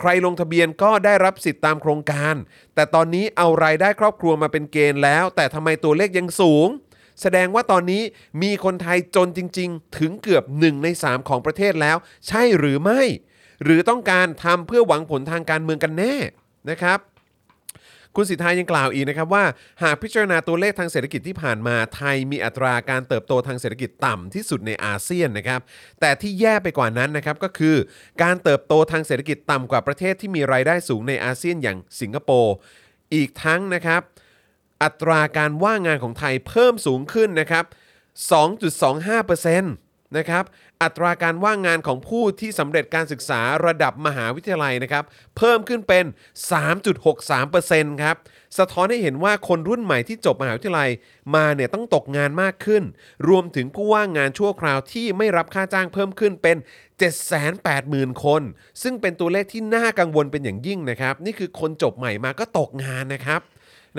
[0.00, 2.34] ใครลงทะเบียนก็ได้รับสิทธิ์ตามโครงการ
[2.74, 6.68] แต่ตอนนี้เอารายได้ครอบครัวมาเป็นเกณฑ์แล้ว แต่ทำไมตัวเลขยังสูง
[7.20, 8.02] แสดงว่าตอนนี้
[8.42, 11.96] มีคนไทยจนจริง ๆ ถึงเกือบ1ใน3ของประเทศแล้ว
[12.28, 13.00] ใช่หรือไม่
[13.64, 16.14] หรือต้องการทำเพื่อหวังผลทางการเมืองกันแน่
[16.70, 16.98] นะครับ
[18.16, 19.44] คุณสิทธายังกล่าวอีกนะครับว่า
[19.82, 25.60] หากพิจารณาตัวเลขทางเศรษฐกิจที่ผ่านมา ไทยมีอัตราการเติบโตทางเศรษฐกิจต่ำที่สุดในอาเซียนนะครับ
[26.00, 27.76] แต่ที่แย่ไปกว่านั้นนะครับก็คือ
[28.22, 32.54] การเติบโตทางเศรษฐกิจต่ำกว่าประเทศที่มีรายได้สูงในอาเซียนอย่างสิงคโปร์
[33.14, 34.02] อีกทั้งนะครับ
[34.82, 37.64] อัตราการว่างงานของไทยเพิ่มสูงขึ้นนะครับ
[38.90, 39.62] 2.25%
[40.18, 40.44] นะครับ
[40.82, 45.04] อัตราการว่างงานของผู้ที่สำเร็จการศึกษาระดับมหาวิทยาลัยนะครับ
[45.36, 46.04] เพิ่มขึ้นเป็น
[47.22, 48.16] 3.63%ครับ
[48.58, 50.90] สะท้อนให้เห็นว่าคนรุ่นใหม่ที่จบมหาวิทยาลัย
[51.34, 52.82] มาเนี่ยต้องตกงานมากขึ้น
[53.28, 56.56] รวมถึงผู้ว่างงานชั่วคราวที่ไม่รับค่าจ้างเพิ่มขึ้นเป็น
[57.40, 58.42] 780,000 คน
[58.82, 63.40] ซึ่งเป็นตัวเลขที่น่ากังวลเป็นอย่างยิ่งนะครับ นี่คือคนจบใหม่มาก็ตกงานนะครับ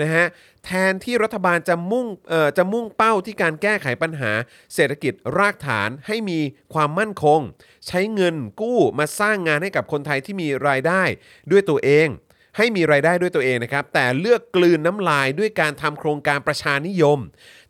[0.00, 0.26] นะฮะ
[0.64, 4.32] แทนที่รัฐบาลจะมุ่งเอ่อจะมุ่งเป้าที่การแก้ไขปัญหา
[4.74, 6.40] เศรษฐกิจรากฐานให้มี
[6.74, 7.40] ความมั่นคง
[7.86, 11.02] ใช้เงินกู้มาสร้างงานให้กับคนไทยที่มีรายได้
[11.50, 12.08] ด้วยตัวเอง
[12.56, 17.18] ให้มีรายได้ด้วยตัวเองนะครับ แต่เลือกกลืนน้ำลายด้วยการทำโครงการประชานิยม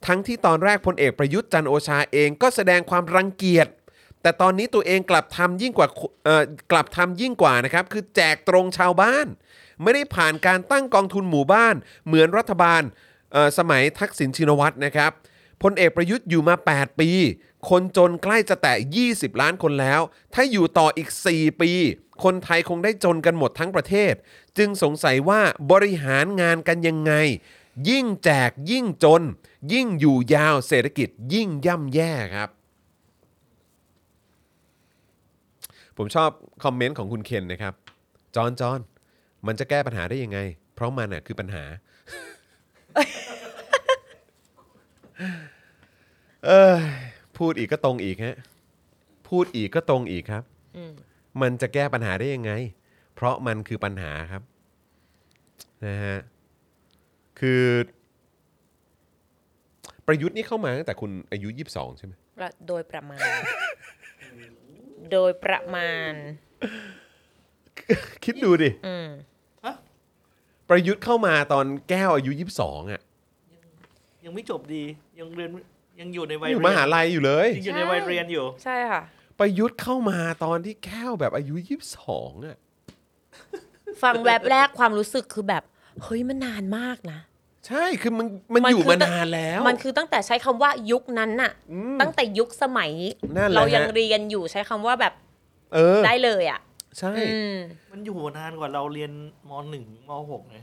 [0.06, 3.68] ทั้งที่ตอนแรกพลเอกประยุทธ์จันโอชาเองก็แสดงความรังเกียจ
[4.22, 5.88] แต่ตอนนี้ตัวเองกลับทำยิ่งกว่า
[6.72, 9.26] กลับทำยิ่งกว่านะครับ คือแจกตรงชาวบ้าน
[9.82, 11.74] ไม่ได้ผ่านการตั้งกองทุนหมู่บ้าน
[12.06, 12.82] เหมือนรัฐบาล
[13.58, 15.10] สมัยทักษิณชินวัตรนะครับ
[15.62, 17.10] พลเอกประยุทธ์อยู่มา 8 ปี
[17.70, 18.74] คนจนใกล้จะแตะ
[19.08, 20.00] 20 ล้านคนแล้ว
[20.34, 21.70] ถ้าอยู่ต่ออีก 4 ปี
[22.24, 24.14] คนไทยคงได้จนกันหมดทั้งประเทศ
[24.58, 25.40] จึงสงสัยว่า
[25.70, 27.12] บริหารงานกันยังไง
[27.88, 29.22] ยิ่งแจกยิ่งจน
[29.72, 32.48] ยิ่งอยู่ยาวเศรษฐกิจยิ่งย่ำแย่ครับ
[35.96, 36.30] ผมชอบ
[36.64, 37.74] คอมเมนต์ของคุณเคนนะครับ
[38.36, 38.80] จอนจอน
[39.46, 40.38] มันจะแก้ปัญหาได้ยังไง
[40.74, 41.64] เพราะมันน่ะคือปัญหา
[46.46, 46.76] เออ
[47.38, 48.36] พูดอีกก็ตรงอีกฮะ
[49.28, 50.44] พูดอีกก็ตรงอีกครับ
[51.42, 52.52] มันจะแก้ปัญหาได้ยังไง
[53.14, 54.42] เพราะมันคือปัญหาครับ
[55.86, 56.18] นะฮะ
[57.40, 57.62] คือ
[60.06, 63.18] ประยุทธ์นี่เข้ามาตั้งแต่คุณอายุ 22 ใช่ไหมประโดยประมาณ
[65.12, 66.12] โดยประมาณ
[68.24, 69.08] คิดดูดิ อืม
[70.74, 72.30] ประยุทธ์เข้ามาตอนแก้วอายุ
[72.60, 73.00] 22อะ
[74.24, 74.82] ยังไม่จบดี
[75.18, 75.50] ยังเรียน
[76.00, 79.02] ยังอยู่ในวัยอยู่เรีมนหาลัยอยู่เลย ยังอยู่ในวัยเรียนอยู่ ใช่ค่ะ
[79.38, 81.54] ประยุทธ์เข้ามาตอนที่แก้วแบบอายุ
[82.00, 82.56] 22อะ
[84.02, 85.62] ฟังแวบแรกความรู้สึกคือแบบ
[86.02, 87.18] เฮ้ยมันนานมากนะ
[87.66, 91.52] ใช่คือมันมันมันอยู่คือ มาตั้งนานแล้ว มันคือตั้งแต่ใช้คำว่ายุคนั้นน่ะ
[92.00, 92.92] ตั้งแต่ยุคสมัย
[93.36, 95.14] นั่นแหละเรายังฮะ เรียนอยู่ใช้คำว่าแบบ
[95.74, 96.60] เออ ได้เลยอะ
[96.98, 97.56] ใช่อืม
[97.92, 99.12] มันอยู่นานกว่าเราเรียน
[99.48, 100.58] มหนึ่งมหกไง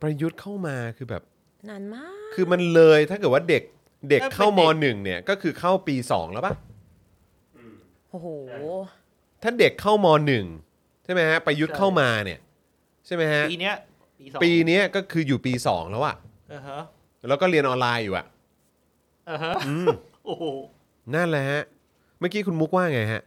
[0.00, 1.22] ประยุทธ์เข้ามาคือแบบ
[1.68, 3.62] นานมาก คือมันเลยถ้าเกิดว่าเด็ก
[4.10, 6.54] เด็กเข้ามหนึ่งเนี่ย ก็คือเข้าปี2แล้วปะ
[8.10, 8.28] โอ้โห
[9.42, 10.46] ถ้าเด็กเข้ามหนึ่ง
[11.04, 12.38] ใช่ไหมฮะ ประยุทธ์เข้ามาเนี่ย
[13.06, 13.74] ใช่ไหมฮะ ปีเนี้ย
[14.18, 16.16] ปีสองปีเนี้ยก็คืออยู่ปี2แล้วอะ
[16.52, 16.80] อ่าฮะ
[17.28, 18.26] แล้วก็เรียนออนไลน์อยู่อะ
[19.30, 19.86] อ่าฮะอืม
[20.24, 20.44] โอ้โห
[21.14, 21.60] นั่นแหละฮะ
[22.18, 23.22] เมื่อกี้คุณมุกว่าไงฮะ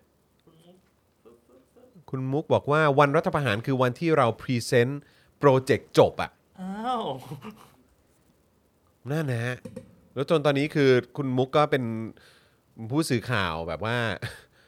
[2.15, 5.01] คุณมุกบอกว่าวันรัฐประหารคือวันที่เรา present
[5.39, 6.31] โปรเจกต์จบอะ
[6.61, 7.03] อ้าว
[9.11, 9.55] นั่นนะฮะ
[10.13, 11.83] แล้วจนตอนนี้คือคุณมุกก็เป็น
[12.91, 13.97] ผู้สื่อข่าวแบบว่า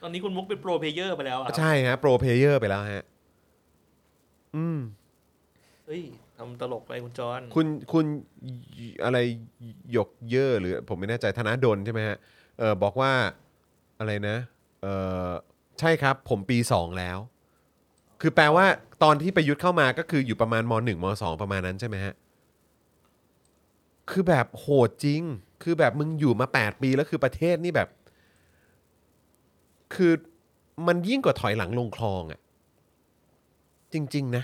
[0.03, 3.03] ตอนนี้คุณมุกเป็น pro player ไปแล้วอะครับใช่ฮะ pro player ไปแล้วฮะ
[4.55, 4.79] อืม
[5.85, 6.03] เฮ้ย
[6.37, 8.05] ทำตลกไปคุณจอนคุณคุณ
[9.03, 9.17] อะไร
[9.91, 12.17] หยกเยอะหรือ ผมไม่แน่ใจธนาดลใช่ไหมฮะ
[12.59, 13.11] เออบอกว่า
[13.99, 14.37] อะไรนะ
[14.81, 14.87] เอ
[15.27, 15.29] อ
[15.79, 17.19] ใช่ครับ ผมปีสองแล้ว
[18.21, 18.65] คือแปลว่า
[19.03, 22.13] ตอนที่ประยุทธ์เข้ามาก็คืออยู่ประมาณมหนึ่งมสองประมาณนั้นใช่ไหมฮะ
[24.11, 25.21] คือแบบโหดจริง
[25.63, 27.89] คือแบบมึงอยู่มา 8 ปีแล้วคือประเทศนี่แบบ
[29.95, 30.13] คือ
[30.87, 32.39] มันยิ่งกว่าถอยหลังลงคลองอะ่ะ
[33.93, 34.43] จริง ๆ นะ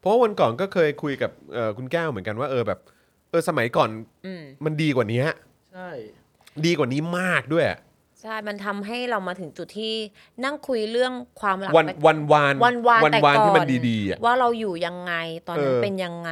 [0.00, 2.78] เพราะว่าวันก่อนก็เคยคุยกับเอ่อคุณแก้วเหมือนกันว่าเออแบบ
[3.30, 3.90] เออสมัยก่อน
[4.26, 5.22] อืมมันดีกว่านี้
[5.72, 5.90] ใช่
[6.66, 7.78] ดีกว่านี้มากด้วยอะ
[8.22, 9.94] ใช่ มันทำให้เรามาถึงจุดที่
[10.44, 15.14] นั่งคุยเรื่องความหลังวันแต่วันวานวันวานวันแต่วานก่อนที่มันดีๆอะว่าเราอยู่ยังไง
[15.48, 16.30] ตอนนั้นเออเป็นยังไง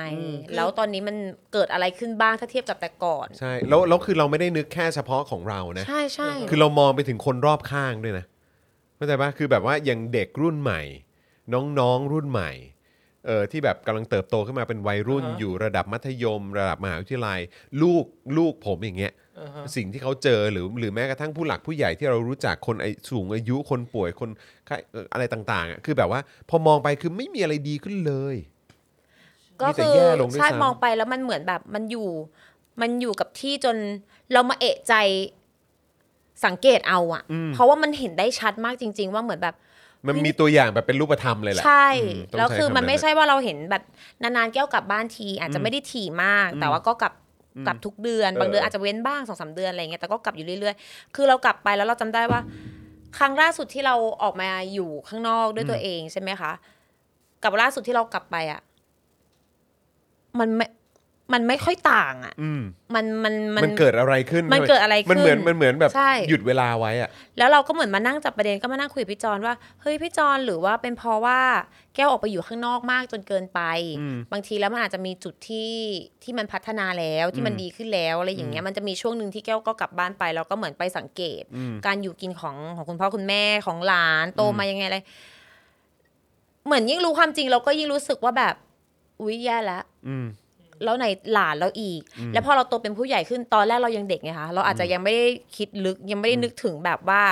[0.54, 1.16] แล้วตอนนี้มัน
[1.52, 8.24] เกิดอะไรขึ้นบ้างถ้าเทียบกับแต่ก่อน ใช่ แล้วแล้วคือเราไม่ได้นึกแค่เฉพาะของเรานะ ใช่ใช่คือเรามองไปถึงคนรอบข้างด้วยนะ
[8.96, 10.82] เข้าใจปะคือแบบว่าอย่างเด็กรุ่นใหม่
[11.52, 12.50] น้องๆรุ่นใหม่
[13.26, 17.40] เออที่แบบกำลังเติบโตขึ้นมาเป็นวัยรุ่น อ่าฮะอยู่ระดับมัธยม ระดับมหาวิทยาลัย
[17.82, 18.04] ลูก
[18.36, 24.30] ลูกผมอย่างเงี้ยอ่าฮะ สิ่งที่เขาเจอหรือหรือแม้กระทั่งผู้หลักผู้ใหญ่ที่เรารู้จักคนไอสูงอายุคนป่วยคน
[24.66, 28.36] ไข้เอ่ออะไรต่างๆอะคือแบบว่าพอมองไปคือไม่มีอะไรดีขึ้นเลย
[29.60, 32.08] ก็มีแต่คือแย่ลงด้วยใช่ซ้ำมองไปแล้วมันเหมือนแบบมันอยู่
[32.80, 33.76] มันอยู่กับที่จน
[34.32, 34.94] เรามาเอะใจ
[36.44, 37.22] สังเกตเอาอะ
[37.52, 39.56] เพราะว่ามันเห็นได้ชัดมากจริง ๆ ว่าเหมือนแบบ
[40.06, 43.82] มันมีตัวอย่างแบบเป็นรูปธรรมเลยแหละ ใช่อืมต้องแล้วใช้คือคำมันไม่นั้นใช่ว่าเราเห็นแบบ
[44.22, 47.12] นานๆแก้วกลับบ้านที อาจจะไม่ได้ถี่มาก แต่ว่าก็กลับ
[47.66, 52.40] กลับทุกเดือน บางเดือนเออออาจจะเว้นบ้างสองสามเดือนอะไรเงี้ยแต่ก็กลับอยู่เรื่อยๆ คือเรากลับไปแล้วเราจำได้ว่า
[53.18, 56.52] ครั้งล่าสุดที่เราออกมาอยู่ข้างนอกด้วยตัวเองใช่ไหมคะ
[57.42, 58.60] กับล่าสุดที่เรากลับไปอะ
[60.38, 62.62] มันไม่มันไม่ค่อยต่างอะอืม
[62.94, 71.40] มันมันมันเกิดอะไรขึ้นมันเกิดอะไรขึ้นมันเหมือนมันเหมือนแบบใช่หยุดเวลาไว้อะแล้วเราก็เหมือนมานั่งจับประเด็นก็มานั่งคุยกับพี่จอนว่าเฮ้ยพี่จอนหรือว่าเป็นเพราะว่า
[71.94, 73.60] แก้วออกไปอยู่ข้างนอกมากจนเกินไป
[74.32, 75.72] บางทีแล้วมันอาจจะมีจุดที่
[76.22, 81.42] ที่มันพัฒนาแล้วที่มันดีขึ้นแล้วอะไรอย่างเงี้ยมันจะมีช่วงหนึ่งที่แก้วก็กลับบ้านไปแล้วก็เหมือนไปสังเกต
[81.86, 84.98] การอยู่กินของของคุณพ่อคุณแม่ของหลานโตมายังไงอะไร
[86.66, 88.54] เหมือนยิ่งรู้ความจริงเราก็ยิ่งรู้สึกว่าแบบ
[89.20, 90.26] อุ๊ยแย่แล้วอืม
[90.84, 92.00] แล้วในหลานเราอีก
[92.32, 97.22] แล้วพอเราโตเป็นผู้ใหญ่ขึ้นตอนแรกเรายังเด็กไงคะเราอาจจะยังไม่ได้คิดลึกยังไม่ได้นึกถึงแบบว่า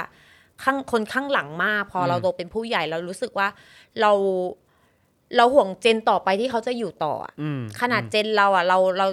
[0.64, 3.48] ข้างคนข้างหลังมาก พอเราโตเป็นผู้ใหญ่เรารู้สึกว่า
[4.00, 4.12] เรา
[5.36, 9.06] เราห่วงเจนต่อไปที่เขาจะอยู่ต่ออะอืมขนาดเจนเราอะเราเรา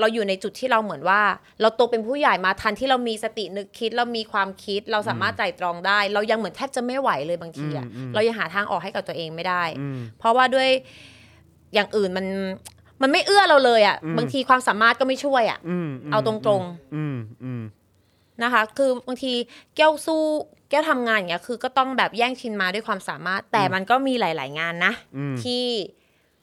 [0.00, 1.20] เราอยู่ในจุดที่เราเหมือนว่า
[1.60, 9.62] เราโตเป็นผู้ใหญ่มาทันที่เรามีสตินึกคิด เรามีความคิดเราสามารถไตร่ตรองได้ เรายังเหมือนแทบจะไม่ไหวเลยบางทีอะเรายังหาทางออกให้กับตัวเองไม่ได้
[10.18, 10.68] เพราะว่าด้วย
[11.74, 12.26] อย่างอื่นมัน
[13.04, 16.62] มันไม่เอื้อเราเลยอะ บางทีความสามารถก็ไม่ช่วยอะอืมมเอาตรง
[16.96, 19.32] อืมอืมๆนะคะ คือบางที
[19.76, 20.22] แก้วสู้
[20.70, 25.64] แก้วทำงานอย่างเงี้ย คือก็ต้องแบบแย่งชินมาด้วยความสามารถ แต่มันก็มีหลาย ๆ งานนะอืมที่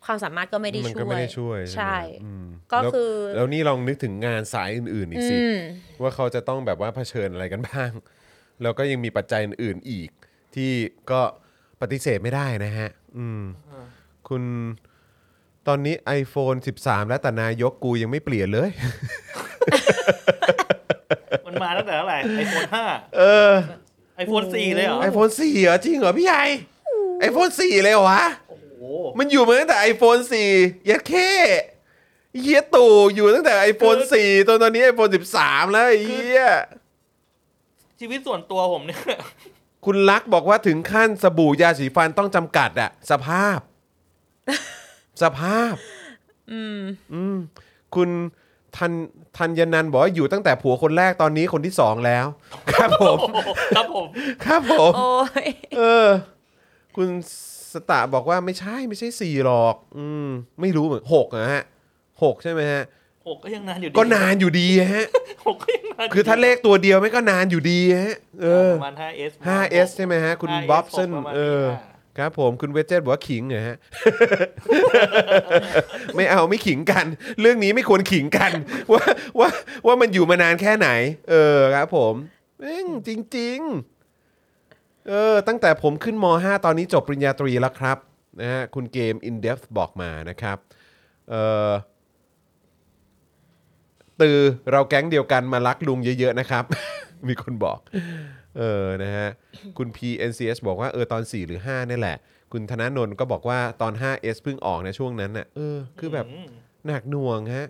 [0.06, 5.58] ความสามารถก็ไม่ได้มันช่ก็วไม่ยได้ช่วย ใช่ไหมใช่อืมก็แล้วคือ แล้วนี่ลองนึกถึงงานสายอื่น ๆ อีกสิอืม
[6.02, 7.92] ว่าเขาจะต้องแบบว่าเผชิญอะไรกันบ้าง
[8.62, 10.10] แล้วก็ยังมีปัจจัยอื่นๆอีก
[10.56, 10.72] ที่
[11.12, 11.22] ก็
[11.82, 13.42] ปฏิเสธไม่ได้นะฮะ อืม
[14.30, 14.91] คุณต
[15.72, 18.70] อนนี้ iPhone 13 แล้วแต่นายกกูยังไม่เปลี่ยนเลย
[21.46, 22.86] มันมาตั้งแต่เท่าไหร่ไอโฟนห้า
[23.18, 23.52] เออ
[24.16, 26.44] ไอโฟนสี่เลยเหรอ iPhone 4เหรอจริงเหรอพี่ใหญ่
[27.28, 28.84] iPhone 4 เลยเหรอวะ โอ้โห
[29.18, 30.22] มันอยู่มาตั้งแต่ iPhone
[30.56, 31.32] 4ยัดแค่
[32.40, 35.12] เฮียตู่อยู่ตั้งแต่ iPhone 4 ตอนตอนนี้ iPhone
[35.42, 36.44] 13 แล้วไอ้เฮีย
[38.00, 39.00] ชีวิตส่วนตัวผมเนี่ย
[39.86, 43.60] คุณลักษณ์บอกว่าถึงขั้นสบู่ยาสีฟันต้องจำกัดอะสภาพ
[45.24, 45.74] สภาพ
[46.52, 46.80] อืม
[47.14, 47.36] อืม
[47.96, 48.10] คุณ
[48.78, 48.92] ทัน
[49.38, 52.26] ทันยนันท์บอกว่าอยู่ตั้งแต่ผัวคนแรกตอนนี้คนที่สองแล้ว
[52.74, 53.18] ครับผม
[53.76, 54.08] ครับผม
[54.46, 55.10] ครับผม โอ้
[55.44, 55.46] ย
[55.78, 56.08] เออ
[56.96, 57.08] คุณ
[57.74, 60.28] สตะบอกว่าไม่ใช่ไม่ใช่สี่หรอก อืม
[60.62, 61.64] ไม่รู้เหมือนหกนะฮะ
[62.24, 62.84] หกใช่ไหมฮะ
[63.28, 65.06] หกก็ยังนานอยู่ดีก็นานอยู่ดีฮะ
[65.46, 73.78] หกก็ยังนานยู่คือถ้าเลขตัวเดียวไม่ก็นานอยู่ดีฮะเออประมาณ 5S 5S ใช่ไหมฮะ คุณ 5S บ๊อบสันประมาณเออนี้ ครับผมคุณเวจเจตบอกว่าขิงเหรอฮะ
[76.16, 77.06] ไม่เอาไม่ขิงกัน
[77.42, 78.52] เรื่องนี้ไม่ควรขิงกัน
[78.94, 79.04] ว่า
[79.40, 79.50] ว่า
[79.86, 80.90] ว่ามันอยู่มานานแค่ไหน
[81.30, 82.14] เออครับ ผม
[82.62, 83.60] เอ้งจริง
[85.10, 87.98] เออ ตั้งแต่ผมขึ้นม .5 ตอนนี้จบปริญญาตรีแล้วครับ
[88.42, 90.58] นะฮะคุณเกม in depth บอกมานะครับ
[91.30, 91.36] เอ
[91.70, 91.72] อ
[94.22, 94.40] ตือ
[94.72, 96.64] เราแก๊งเดียวกันมารักลุงเยอะ ๆ นะครับ
[97.28, 97.80] มีคนบอก
[98.58, 99.30] เออ นะฮะ
[99.78, 102.18] คุณ PNCS บอกว่า เออ ตอน 4 หรือ 5 นี่แหละ
[102.52, 106.48] คุณธนาโนนก็บอกว่าตอน 5S เพิ่งออกในะช่วงนั้นน่ะ เออ คือแบบอืม
[106.88, 107.68] หนักหน่วงฮะ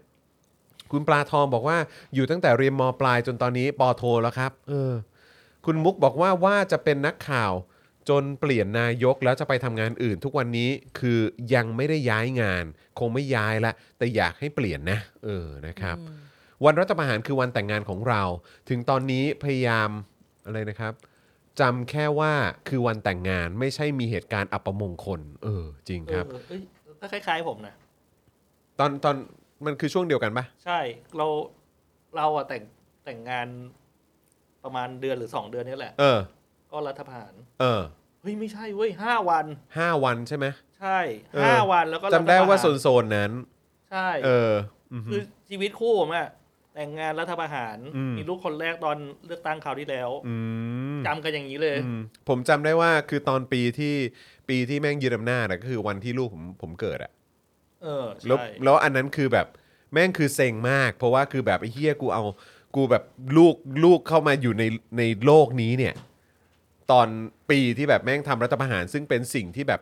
[0.91, 1.77] คุณปลาทองบอกว่า
[2.13, 4.93] อยู่ตั้งแต่เรียนมปลายจนตอนนี้ปอโทแล้วครับ เออ
[5.65, 7.53] คุณมุกบอกว่าว่าจะเป็นนักข่าว
[8.09, 11.19] จนเปลี่ยนนายกแล้วจะไปทำงานอื่น ทุกวันนี้คือ
[11.55, 12.65] ยังไม่ได้ย้ายงาน
[12.99, 15.97] คงไม่ย้ายละ แต่อยากให้เปลี่ยนนะ เออ นะครับ
[16.65, 18.21] วันรัฐประหารคือวันแต่งงานของเรา
[18.69, 19.89] ถึงตอนนี้พยายาม
[20.45, 20.93] อะไรนะครับ
[21.59, 22.34] จำแค่ว่า
[22.68, 26.61] คือวันแต่งงานไม่ใช่มีเหตุการณ์อัปมงคล เออ จริงครับ เออเอ้ย
[26.99, 27.76] ก็คล้าย ๆ ผมนะ
[28.80, 29.15] ตอนตอน
[29.65, 30.80] มันคือช่วงเดียวกันปะใช่
[31.18, 31.27] เรา
[32.15, 32.63] เราอะแต่ง
[33.05, 33.47] แต่งงาน
[34.63, 36.19] ประมาณเดือนหรือสองเดือนนี้แหละ เออ
[36.72, 37.81] ก็รัฐประหารเออ
[38.22, 39.45] เฮ้ยไม่ใช่เว้ยห้าวัน
[39.77, 40.45] ห้าวันใช่ไหม
[40.80, 40.99] ใช่
[41.34, 44.53] เออ ห้าวันแล้วก็จำได้ว่าโซรัฐนโซนๆนั้นประหารใช่ เออ
[44.93, 46.27] อือฮึคือชีวิตคู่ผมอะ
[46.76, 50.35] แต่งงานรัฐประหารอืมมีลูกคนแรกตอนเลือกตั้งคราวที่แล้วอื
[50.98, 53.95] มจำกันอย่างนี้เลยอืมผมจำได้ว่าคือตอนปีที่
[54.49, 57.11] ปีที่แม่งยึดอำนาจอะก็คือวันที่ลูกผมผมเกิดอะ
[57.84, 59.48] เออแล้วใช่แล้วอันนั้นคือแบบ
[59.93, 62.23] แม่งคือเซ็งมาก เพราะว่าคือแบบไอ้เฮียกูเอา
[62.76, 63.03] กูแบบ
[63.38, 64.64] ลูกลูกเข้ามาอยู่ใน
[64.98, 65.93] ในโลกนี้เนี่ย
[66.91, 67.07] ตอน
[67.49, 69.81] ปีที่แบบแม่งทำรัฐประหาร ซึ่งเป็นสิ่งที่แบบ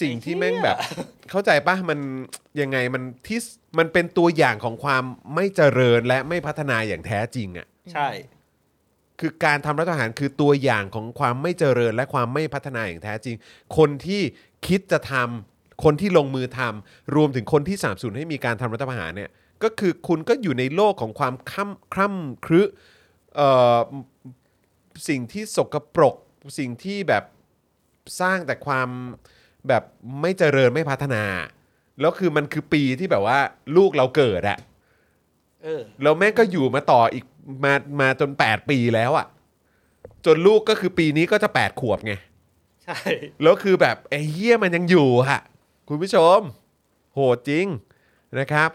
[0.00, 0.76] สิ่งที่แม่งแบบ
[1.30, 1.98] เข้าใจปะมัน
[2.60, 3.38] ยังไงมันที่
[3.78, 5.04] มันเป็นตัวอย่างของความ
[5.34, 8.08] ไม่เจริญและไม่พัฒนาอย่างแท้จริงอะใช่
[9.20, 13.36] คือการทำรัฐประหารคือตัวอย่างของความไม่เจริญและความไม่พัฒนาอย่างแท้จริง
[13.76, 14.22] คนที่
[14.66, 19.30] คิดจะทำคนที่ลงมือทำรวมถึงคนที่สนับสนุนให้มีการทำรัฐประหารเนี่ย
[19.62, 22.62] ก็คือคุณก็อยู่ในโลกของความคร่ำคร่ำครึ
[23.34, 23.48] เอ่
[23.78, 23.80] อ
[25.08, 26.16] สิ่งที่สกปรก
[26.58, 27.24] สิ่งที่แบบ
[28.20, 28.88] สร้างแต่ความ
[29.68, 29.82] แบบ
[30.20, 31.24] ไม่เจริญไม่พัฒนา
[32.00, 33.38] แล้วคือมันคือปีที่แบบว่า
[33.76, 34.58] ลูกเราเกิดอะ
[35.62, 37.24] เออแล้วแม่งก็อยู่มาต่ออีก
[37.64, 39.26] มามาจน 8 ปีแล้วอะ่ะ
[40.26, 42.14] จนลูกก็คือปีนี้ก็จะ 8 ขวบไง
[42.84, 42.98] ใช่
[43.42, 45.40] แล้วคือแบบไอ้เหี้ยมันยังอยู่ฮะ
[45.88, 46.38] คุณผู้ชม
[47.14, 47.66] โหดจริง
[48.40, 48.70] นะครับ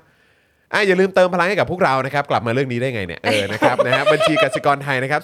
[0.74, 5.22] อะอย่าลืมเติมพลังให้กับพวกเรานะครับ กลับมาเรื่องนี้ได้ไงเนี่ย เออ นะครับ นะฮะ บัญชีกสิกรไทยนะครับ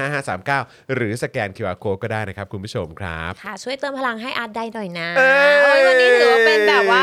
[0.00, 5.30] 0698975539 หรือสแกน QR Code ก็ได้นะครับ คุณผู้ชมครับ ค่ะ ช่วยเติมพลังให้อาร์ตได้หน่อยนะเอ้
[5.62, 7.02] โอ้ยวันนี้ถือว่าเป็นแบบว่า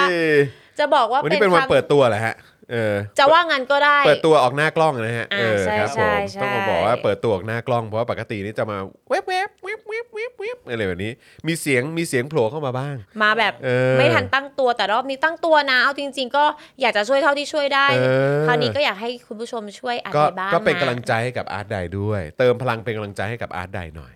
[0.79, 2.35] จะบอกว่าวันนี้เป็นวันครั้งเปิดตัวเหรอฮะ
[2.73, 8.77] เออจะว่างั้นก็ได้ เปิดตัวออกหน้ากล้องนะฮะอ่าเออใช่ครับผใช่มใช่ต้องมาบอกว่าเปิดตัวออกหน้ากล้องเพราะว่าปกตินี่จะมา
[9.09, 11.11] เว็บเว็บเว็บเว็บเว็บเว็บอะไรแบบนี้
[11.47, 16.45] มีเสียงมีเสียงโผล่เข้ามาบ้าง มาแบบเออไม่ทันตั้งตัวแต่รอบนี้ตั้งตัวนะ เอาจริง ๆ ก็
[16.81, 17.99] อยากจะช่วยเท่าที่ช่วยได้เอ
[18.39, 24.13] อคราวนี้ก็อยากให้คุณผู้ชมช่วยอาร์ตก็ไดบ้างก็เป็นนะกำลังใจให้กับอาร์ตไดด้วย เติมพลังเป็นกำลังใจให้กับอาร์ตไดหน่อย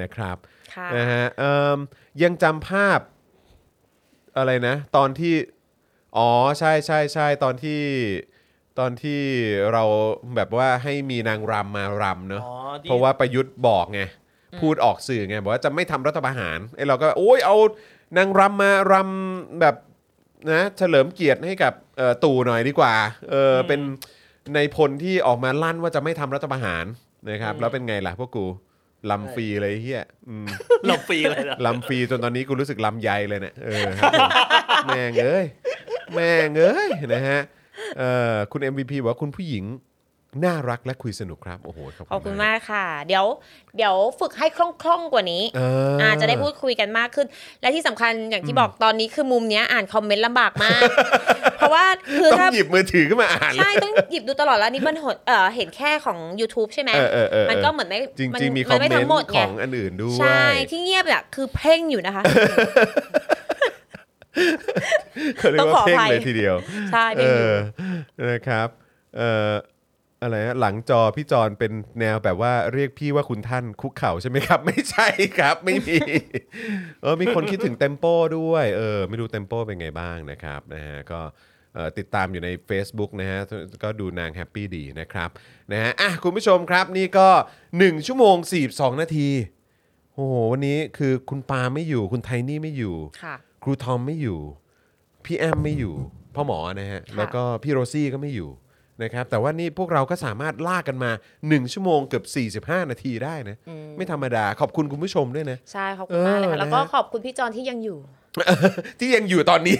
[0.00, 0.36] นะครับ
[0.74, 1.78] ค่ะนะฮะเอิ่ม
[2.22, 3.00] ยังจำภาพ
[4.36, 5.34] อะไรนะ ตอนที่
[6.16, 6.28] อ๋อ
[6.58, 7.82] ใช่ใช่ใช่ตอนที่
[8.78, 9.20] ตอนที่
[9.72, 9.84] เรา
[10.36, 14.02] แบบว่าให้มีนางรำมารำเนอะอ๋อที่เพราะว่าประยุทธ์บอกไง
[14.60, 17.56] พูดออกสื่อไงบอกว่าจะไม่ทำรัฐประหารไอ้เราก็โอ้ยเอา
[18.16, 19.74] นางรำมารำแบบ
[20.52, 22.94] นะเฉลิมเกียรติให้กับเอ่อตู่หน่อยดีกว่า
[23.30, 23.80] เอออเป็น
[24.54, 26.84] ในพลที่ออกมาลั่นว่าจะไม่ทำรัฐประหาร
[27.30, 28.46] นะครับ แล้วเป็นไงล่ะพวกกู
[29.10, 30.46] ลำฟรีเลยไอ้เฮียอืม
[30.86, 34.28] เราฟรีเลยนะลำฟรีจนตอนนี้กูรู้สึกลำใยเลยเนี่ยเออครับผม
[34.86, 35.46] แม่งเอ้ย
[36.14, 37.40] แม่งเอ้ยนะฮะ
[37.98, 39.64] เอ่อคุณ MVP บอกว่าคุณผู้หญิง
[40.44, 41.78] น่ารักและคุยสนุกครับโอ้โห
[42.12, 43.24] ขอบคุณมากค่ะ เดี๋ยว
[43.76, 45.60] เดี๋ยวฝึกให้คล่องๆกว่านี้เอ
[45.94, 47.26] ออาจจะได้พูดคุยกันมากขึ้น
[47.60, 50.80] และที่สำคัญอย่างที่บอกตอนนี้คือมุมเนี้ยอ่านคอมเมนต์ลำบากมาก
[51.58, 51.84] เพราะว่า
[52.18, 62.22] คือต้องถ้าหยิบมือถือขึ้นมาอ่านเลใช่ยต้องหยิบดูตลอดแล้วนี่มันหดเออเห็นแค่ของ YouTube ใช่ไหมเออเออเออมันก็เหมือนไม่จริงนจริงๆมีคอมเมไทั้นงหดต์ขไงองอันอื่นด้วยใช่ที่เงียบเนี่ยคือเพ่งอยู่นะคะ
[65.38, 66.56] เขาเรียกต้องขว่าอเพ่งอภัยเลยทีเดียว
[66.92, 68.68] ใช่เอเพ่งอยู่อนะครับ
[69.16, 69.52] เอ่อ
[70.22, 75.08] อะไรนะหลังจอพี่จอนเป็นแนวแบบว่าเรียกพี่ว่าคุณท่านคุกเข่าใช่ไหมครับ ไม่ใช่
[75.38, 75.98] ครับ ไม่มี
[77.02, 81.20] เออมีคนคิดถึงเต็มโป้ด้วยเออไม่รู้เต็มโป้เป็นไงบ้างนะครับนะฮะก็
[81.74, 83.40] เอ่อติดตามอยู่ใน Facebook นะฮะ
[83.82, 85.30] ก็ดูนางแฮปปี้ดีนะครับ
[85.72, 87.28] นะฮะอะคุณผู้ชมครับนี่ก็
[87.68, 88.36] 1 ชั่วโมง
[88.68, 89.30] 42 นาที
[90.14, 92.96] โอ้โห วันนี้คือคุณปาไม่อยู่คุณไทนี่ไม่อยู่
[93.58, 94.38] ค่ะครูทอมไม่อยู่
[95.24, 95.94] พี่แอมไม่อยู่
[96.34, 98.50] พ่อหมอนะฮะค่ะแล้วก็พี่โรซี่ก็ไม่อยู่
[99.02, 101.10] นะครับ แต่ว่านี่พวกเราก็สามารถลากกันมา
[101.42, 102.22] 1 ชั่วโมงเกือ
[102.62, 103.56] บ 45 นาทีได้นะ
[103.96, 107.98] ไม่ธรรมดา ขอบคุณคุณผู้ชมด้วยนะ ใช่ ขอบคุณมากเลยเออค่ะ แล้วก็นะฮะขอบคุณพี่จอนที่ยังอยู่
[109.00, 109.76] ที่ยังอยู่ตอนนี้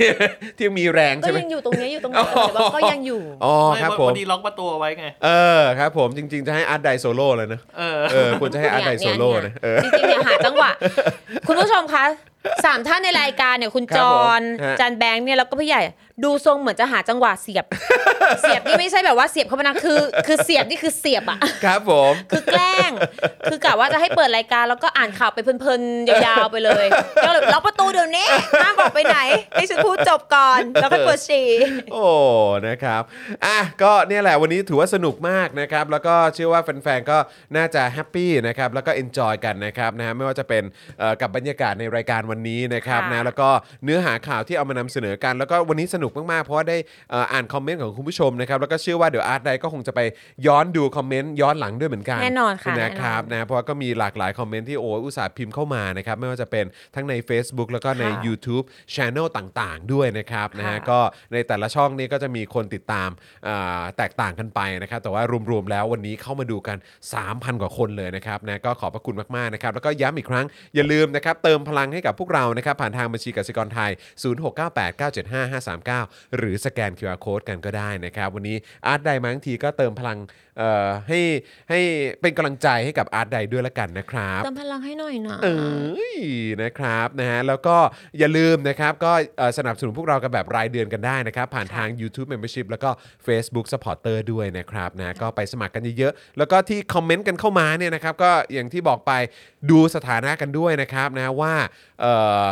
[0.56, 2.24] ที่ยังมีแรงก็ใช่ไหมยังอยู่ตรงเนี้ยอยู่ตรงนี้
[2.54, 5.28] แต่ว่าก็ยังอยู่ อ๋อไม่ครับพผอมดีล็อกประตูเอาไว้ไง เอ
[5.58, 10.70] อครับผมจริง ๆ จะให้อาร์ตไดโซโล่เลยนะ เออเออควรจะให้อาร์ตไดโซโล่นะเออจริงๆเนี่ยหาจังหวะ
[11.46, 12.04] คุณผู้ชมคะ
[12.64, 15.82] สามท่านในรายการเนี่ยคุณครับจผมอนฮะ จันแบงค์เนี่ยแล้วก็พี่ใหญ่
[16.24, 17.64] ดูทรงเหมือนจะหาจังหวะเสียบ
[18.40, 22.90] เสียบนี่ไม่ใช่แบบว่าเสียบเข้ามานะคือ คือเสียบนี่คือเสียบอะครับผม คือแกล้ง
[23.50, 26.86] คือกะว่าจะให้เปิดรายการแล้วก็อ่านข่าวไปเพลินๆ ยาวๆไปเลย
[27.24, 28.26] ก็เลยล็อกประตูเดี๋ยวนี้
[28.62, 29.18] ห้ามบอกไปไหน
[29.52, 31.48] ให้ฉันพูดจบก่อน แล้วก็ปวดฉี่
[31.92, 32.06] โอ้
[32.68, 33.02] นะครับ
[33.44, 37.18] อะก็เนี่ยแหละวันนี้ถือว่าสนุกมากนะครับ แล้วก็เชื่อว่าแฟนๆก็
[37.56, 40.62] น่าจะ happy นะครับแล้วก็ enjoy กันนะครับนะฮะไม่ว่าจะเป็น
[40.98, 43.48] เอ่อกับบรรยากาศในรายการวันนี้นะครับค่ะนะแล้วก็
[43.84, 46.76] เนื้อหาข่าวที่เอามานำเสนอกัน แล้วก็วันนี้สนุกมากๆ เพราะว่าได้
[47.10, 50.00] เอ่ออ่านคอมเมนต์ของคุณผู้ชมนะครับแล้วก็เชื่อว่าเดี๋ยวอาร์ตไดก็คงจะไป
[50.46, 56.64] ย้อนดูคอมเมนต์ย้อนหลังด้วยเหมือนกันแน่นอนค่ะนะครับแน่นอนนะเพราะว่าก็มีหลากหลายคอมเมนต์ที่โอ้อุตส่าห์พิมพ์เข้ามานะครับไม่ว่าจะเป็น
[56.94, 58.64] ทั้งใน Facebook แล้วก็ใน ค่ะ YouTube
[58.94, 60.98] Channel ต่างๆ ด้วยนะครับนะฮะค่ะ ก็
[61.32, 63.08] ในแต่ละช่องนี้ก็จะมีคนติดตาม
[63.48, 66.76] อ่าแตกต่างกันไปนะครับแต่ว่ารวมๆแล้ววันนี้เข้ามาดูกัน
[67.18, 73.90] 3,000 กว่าคนเลยนะครับนะก็ขอบพระคุณมากๆนะครับแล้วก็ย้ำอีกครั้งอย่าลืมนะครับเติมพลังให้กับพวกเรานะครับผ่านทางบัญชีกสิกรไทย
[75.92, 80.18] 0698975539 หรือสแกน QR Code กันก็ได้นะครับ วันนี้อาร์ตไดมาทั้งทีก็เติมพลัง
[81.08, 81.20] ให้
[81.70, 81.80] ให้
[82.20, 86.18] เป็นกำลังใจให้กับอาร์ตไดด้วยละกันนะครับเติมพลังให้หน่อยนะเอ้ย
[86.62, 87.76] นะครับนะฮะแล้วก็
[88.18, 92.90] อย่าลืมนะครับก็เอ่อสนับสนุนพวกเรากันแบบรายเดือนกันได้นะครับ ผ่านทาง YouTube Membership แล้วก็
[93.26, 99.12] Facebook Supporter ด้วยนะครับนะก็ไปสมัครกันเยอะๆแล้วก็ที่คอมเมนต์กันเข้ามาเนี่ยนะครับก็อย่างที่บอกไป
[99.70, 101.54] ดูสถานะกันด้วยนะครับนะว่า
[102.00, 102.44] เอ่อ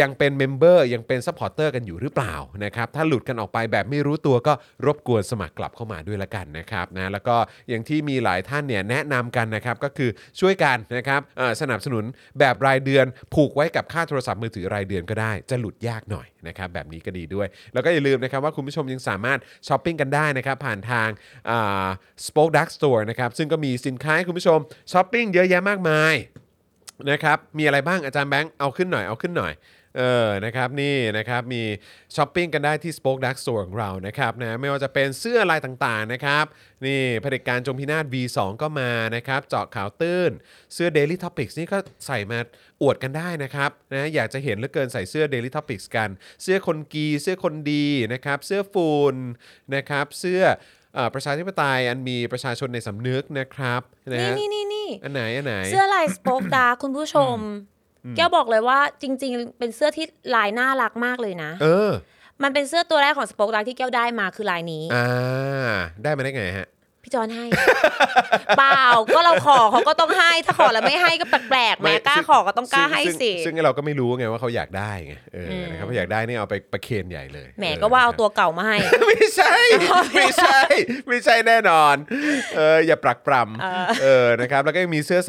[0.00, 2.34] ยังเป็น member ยังเป็น supporter กันอยู่หรือเปล่า
[2.64, 4.52] นะครับถ้าหลุดกันออกไปแบบไม่รู้ตัวก็
[4.86, 7.36] รบกวนสมัครกลับเข้ามาด้วยละกันนะครับนะแล้วก็
[7.68, 10.10] อย่างที่มีหลายท่านเนี่ยแนะนำกันนะครับก็คือ
[10.40, 11.20] ช่วยกันนะครับ
[11.60, 12.04] สนับสนุน
[12.38, 19.38] แบบรายเดือน ผูกไว้กับค่าโทรศัพท์มือถือรายเดือนก็ได้ จะหลุดยากหน่อยนะครับแบบนี้ก็ดีด้วย แล้วก็อย่าลืมนะครับว่าคุณผู้ชมยังสามารถ
[19.68, 21.08] ช้อปปิ้งกันได้นะครับผ่านทาง
[21.50, 21.86] อ่า
[22.26, 24.58] Spoke Dark Store นะครับซึ่งก็มีสินค้าให้คุณผู้ชม
[24.92, 26.16] ช้อปปิ้งเยอะแยะมากมาย
[27.10, 29.52] นะครับมีอะไรบ้างอาจารย์แบงค์เอาขึ้นหน่อยเอาขึ้นหน่อย
[29.98, 31.62] เออนะครับนี่นะครับมี
[32.16, 36.44] ช้อปปิ้งกันได้ที่ Spoke Dark Store ของเรานะครับนะไม่ว่าจะเป็นเสื้อลายต่างๆนะครับ
[36.86, 40.30] นี่เผด็จการจงพินาศ V2 ก็มานะครับเจาะข่าวตื้น
[40.74, 42.38] เสื้อ Daily Topics นี่ก็ใส่มา
[42.82, 46.08] อวดกันได้นะครับนะอยากจะเห็นเหลือเกินใส่เสื้อ Daily Topics กัน
[46.42, 49.16] เสื้อคนกีเสื้อคนดีนะครับเสื้อฝุ่น
[49.74, 50.42] นะครับเสื้อ
[50.94, 53.80] เอ่อประชาธิปไตยอันมีประชาชนในสำนึกนะครับ
[54.12, 57.38] นะนี่ฮะนี่นี่นี่อันไหนอันไหนเสื้อลายสป็อกดาคุณผู้ชม
[58.16, 61.90] แก้วบอกเลยว่าจริง ๆ เป็นเสื้อที่ลายน่ารักมากเลยนะ เออ
[62.42, 65.06] มันเป็นเสื้อตัวแรกของสป็อกดาที่แก้วได้มาคือลายนี้อ่า
[66.02, 66.68] ได้มาได้ไงฮะ
[67.06, 67.46] พี่จอนให้
[68.58, 78.76] เปล่าก็เราขอเขาก็ต้องให้ถ้าขอแล้วไม่ให้ก็แปลกๆแหไม่ม่กล้าซึ่งขอก็ต้องกล้าให้ซึ่งสิซึ่งซึ่งเราก็ไม่รู้ไงว่าเขาอยากได้ไงเอออมนะครับเขาอยากได้นี่เอาไปประเคนใหญ่เลยแหมออก็ว่าเอานะครับตัวเก่ามาให้
[79.08, 79.54] ไม่ใช่
[80.16, 80.60] ไม่ใช่
[81.08, 81.96] ไม่ใช่แน่นอน
[82.56, 85.20] เอออย่าปรักปรำเออนะครับแล้วก็ยังมีเสื้อ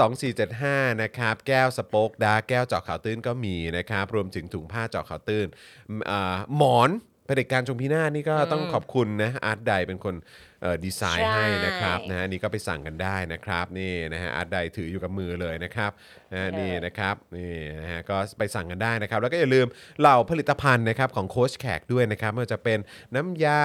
[0.46, 5.48] 2475นะครับแก้วสโป๊กดาร์กแก้วเจาะข่าวตื้นก็มีนะครับรวมถึงถุงผ้าเจาะข่าวตื้น
[5.90, 6.90] อืมอ่าหมอน
[7.28, 10.16] เผด็จการชงพินาศนี่ก็ต้องขอบคุณนะอาร์ตไดเป็นคน
[10.62, 15.92] เอ่อดีไซน์ใช่ให้นะครับนะฮะนี่ก็ไปสั่งกันได้นะครับนี่นะฮะอาร์ตไดถืออยู่กับมือเลยนะครับ
[16.32, 19.68] นะฮะนี่นะครับนี่นะฮะก็ไปสั่งกันได้นะครับ แล้วก็อย่าลืม
[20.00, 22.80] เหล่าผลิตภัณฑ์นะครับของโค้ชแขกด้วยนะครับไม่ว่าจะเป็น
[23.16, 23.60] น้ำยา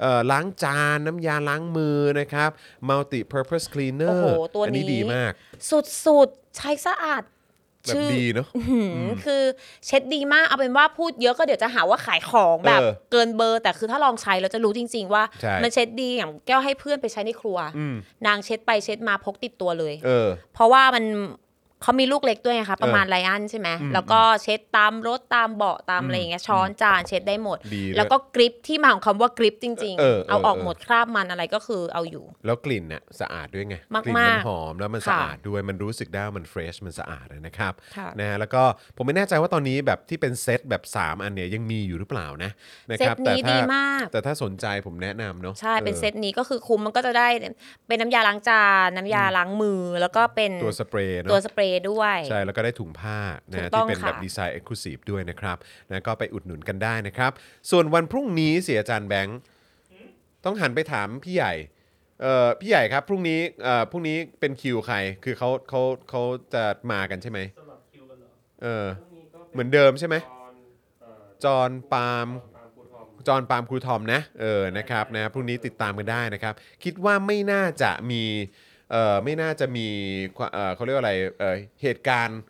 [0.00, 2.50] เอ่อล้างจานน้ำยาล้างมือนะครับ
[2.88, 5.32] multi purpose cleaner โอ้โหตัวอันนี้นี้ดีมาก
[6.06, 7.22] สุดๆ ใช้สะอาด
[7.86, 9.42] แบบชื่อดีเนาะหืมคือ
[9.86, 17.94] เช็ดดีมาก เอาเป็นว่าพูดเยอะก็เดี๋ยวจะหาว่าขายของแบบเออเกินเบอร์ แต่คือถ้าลองใช้เราจะรู้จริง ๆ ว่าใช่มันเช็ดดีอย่างแก้วให้เพื่อนไปใช้ในครัวอืม
[18.26, 21.04] นางเช็ดไปเช็ดมาพกติดตัวเลยเออเพราะว่ามัน
[21.82, 38.62] เขามีลูกเล็กด้วยไงคะประมาณเออไลอันใช่ไหมอืมแล้วก็เช็ดตามรถตามเบาะตามอะไรอย่างเงี้ยช้อนจานเช็ดได้หมดดีด้วยแล้วก็กริปที่มาของคำว่ากริปจริงเออเออเอาออกเออหมดคราบมันอะไรก็คือเอาอยู่ แล้วกลิ่นเนี่ยสะอาดด้วยไงมากๆกลิ่นมันหอมแล้วมันค่ะสะอาดด้วยมันรู้สึกได้ว่ามัน fresh มันสะอาดนะครับค่ะนะฮะแล้วก็
[38.96, 42.50] ผมไม่แน่ใจว่าตอนนี้แบบที่เป็นเซตแบบ 3 อันเนี่ยยังมีอยู่หรือเปล่านะ
[42.88, 47.28] นะเซคตรับแต่นี้ถ้าดีมากแต่ถ้าสนใจผมแนะนำเนาะใช่เป็นออเซตนี้ก็คือคุ้มมันก็จะได้
[47.88, 53.18] เป็นน้ำยาล้างจานน้ำยาล้างมือแล้วก็เป็นตัวสเปรย์เนาะตัวสเปรย์ด้วย ใช่ แล้วก็ได้ถุงผ้า
[53.52, 55.56] ถูกต้ที่เป็นแบบค่ะดีไซน์ exclusive ด้วยนะครับ
[55.90, 57.32] นะก็ไปอุดหนุนกันได้นะครับ
[57.70, 59.38] ส่วนวันพรุ่งนี้เสียอาจารย์แบงค์
[60.44, 61.52] ต้องหันไปถามพี่ใหญ่
[62.22, 65.80] เอ่อพี่ใหญ่ครับพรุ่งนี้เอ่อพรุ่งนี้เป็นคิวใคร คือเขาเขา
[66.10, 66.22] เขา
[66.54, 68.28] จะมากันใช่ไหมสำหรับคิวกันเหรอ
[68.62, 70.54] เออพรุ่งนี้ก็ป็เหมือนเดิมใช่ไหมตอน
[71.00, 76.54] เอ่อจอห์นปาล์มตามครูทอมจอห์นปาล์มครูทอมนะเออนะครับนะพรุ่งนี้ติดตามกันได้นะครับ
[76.84, 78.67] คิดว่าไม่น่าจะมีเอ่อ
[79.24, 79.86] ไม่น่าจะมี
[80.36, 82.40] ความเอ่อเขาเรียกว่าอะไรเอ่อเหตุการณ์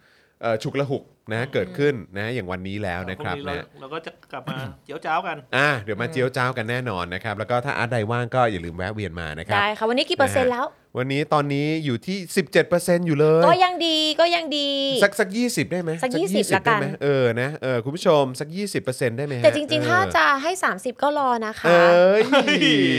[0.43, 10.65] เอ่อฉุกละหุกนะเกิดขึ้นนะอย่างวันนี้แล้วนะครับพงเรานะเราก็จะกลับมาเจียวจ้าวกันอะเดี๋ยวมาเจียวจ้าวกันแน่นอนนะครับ แล้วก็ถ้าอาร์ตไดว่างก็อย่าลืมแวะเวียนมานะครับได้ค่ะวันนี้กี่เปอร์เซ็นต์แล้ว
[10.97, 12.19] วันนี้ตอนนี้อยู่ที่
[12.62, 14.69] 17%อยู่เลย ก็ยังดีก็ยังดี
[15.05, 18.48] สักสักยี่สิบได้ไหมสัก20ละกันได้ไหมเออนะเออคุณผู้ชมสัก
[18.85, 22.23] 20%ได้ไหมฮะแต่จริงเออๆถ้าจะให้ 30 ก็รอนะคะเอ้ย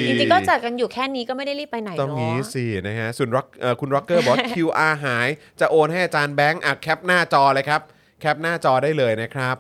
[0.08, 5.28] จริงๆ ก็จัดกันอยู่แค่นี้ก็ไม่ได้รีบไปไหนต้องเนาะงี้สินะฮะส่วนร็อกเอ่อคุณร็อกเกอร์บอกว่า QR หาย
[5.60, 7.82] จะโอนให้อาจารย์แบงค์อะแคปหน้าจอเลยครับ
[8.20, 9.56] แคปหน้าจอได้เลยนะครับ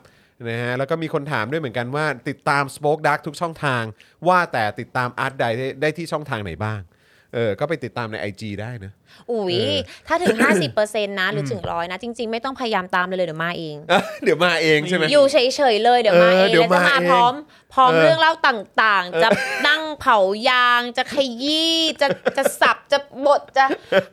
[0.49, 3.83] นะฮะแล้วก็มีคนถามด้วยเหมือนกันว่าติดตาม Spoke Dark ทุกช่องทาง
[4.27, 5.49] ว่าแต่ติดตามอาร์ตได้
[5.81, 6.81] ได้ที่ช่องทางไหนบ้าง
[7.33, 8.93] เออก็ไปติดตามใน IG ได้นะ
[9.31, 9.77] อุ๊ยเออ
[10.07, 10.35] ถ้าถึง
[10.69, 17.33] 50%นะหรือถึงร้อยนะ จริง ๆ ไม่ต้องพยายามตามเลยเลยเดี๋ยวมาเองอะเดี๋ยวมาเองใช่ไหมอยู่เฉยๆเลยเดี๋ยวมาเออเองเดี๋ยวแล้วจะมามาเองพร้อม
[17.73, 19.29] พร้อมเออเรื่องเล่าต่างๆ จะ
[19.67, 20.17] นั่งเผา
[20.49, 22.07] ยางจะขยี้จะ
[22.37, 23.65] จะสับจะบดจะ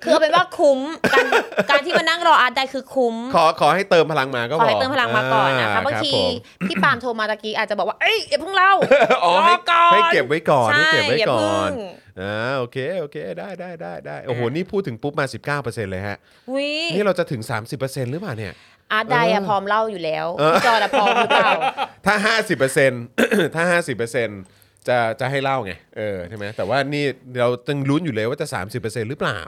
[0.02, 0.81] คือเอาเป็นว่าคุ้ม
[1.12, 1.27] การ
[1.70, 6.31] การที่มานั่งรออาร์ตได้คือคุ้ม ขอขอให้เติมพลังมาก็ขพออให้เติมพลังมาก่อนนะคะบางรับทีผม
[6.68, 8.73] พี่ปาล์มโทรมาตะกี้อาจจะบอกว่าเอ้ยอย่าเพิ่งเล่า
[9.24, 11.74] อ๋อรให้อก่อนให้เก็บไว้ก่อนให้ใช่เก็บไว้อย่าก่อเพิ่นง
[12.20, 15.27] อ่าโอเคโอเคได้ได้ได้ได้โอ้โหนี่พูดถึงปุ๊บมา
[15.65, 16.17] 19%เลยฮะ
[16.55, 17.43] วินี่เราจะถึง
[17.77, 18.53] 30%หรือเปล่าเนี่ย
[18.93, 21.51] อาร์ตไดอะเออพร้อมเล่าอยู่แล้วเออพี่จอร์ดอะพร้อมหรือเปล่า
[22.07, 22.15] ถ้า
[22.87, 27.05] 50%ถ้า 50%จะจะให้เล่าไง เออใช่ไหมแต่ว่านี่
[27.41, 28.47] เราต้องลุ้นอยู่เลยว่าจะ
[28.79, 29.41] 30%หรือเปล่า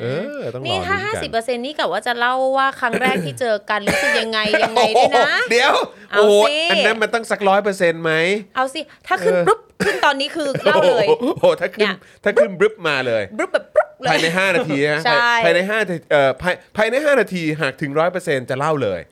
[0.00, 0.06] เอ
[0.36, 5.74] อ ต้องรอนี่ถ้า ลุ้นกัน50%นี่กับว่าจะเล่าว่าครั้งแรกที่เจอกันรู้สึกยังไงยังไงด้วยนะ โอ้โหเดี๋ยว
[6.10, 8.12] เอาโอ้โหสิ อันนั้นมันต้องสักร้อยเปอร์เซ็นต์ไหม
[8.56, 19.02] เอาสิ ถ้าขึ้นเออ ปุ๊บขึ้นตอนนี้คือเล่าเลย โอ้โหถ้าขึ้เนี่นยถ้าขึ้นบรึบมาเลย ปุ๊บแบบปุ๊บ เลภายยใน 5 นาทีนะใช่ ภายใน5นาทีเอ่อภายภายใน 5 นาทีหากถึง 100%จะเล่าเลย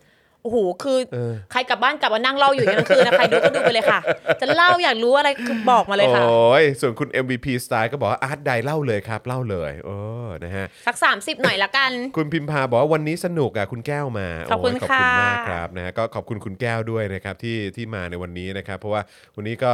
[0.43, 4.01] โอ้โห คือเออ ใครกลับบ้านกลับมานั่งเล่าอยู่กลางคืนนะ ใครดูก็ดูไปเลยค่ะ
[4.41, 9.97] จะเล่าอยากรู้อะไรคือบอกมาเลยค่ะ โอ้ยส่วนคุณ MVP Style ก็บอกว่าอาร์ตไดเล่าเลยครับ เล่าเลยโอ้
[10.45, 19.03] นะฮะ สัก 30 หน่อยละกัน คุณพิมพาบอกว่าวันนี้สนุกอะคุณแก้วมาขอบคุณโยขอบคุณค่ะมากครับนะฮะก็ขอบคุณคุณแก้วด้วยนะครับที่ที่มาในวันนี้นะครับ เพราะว่า
[19.37, 19.73] วันนี้ก็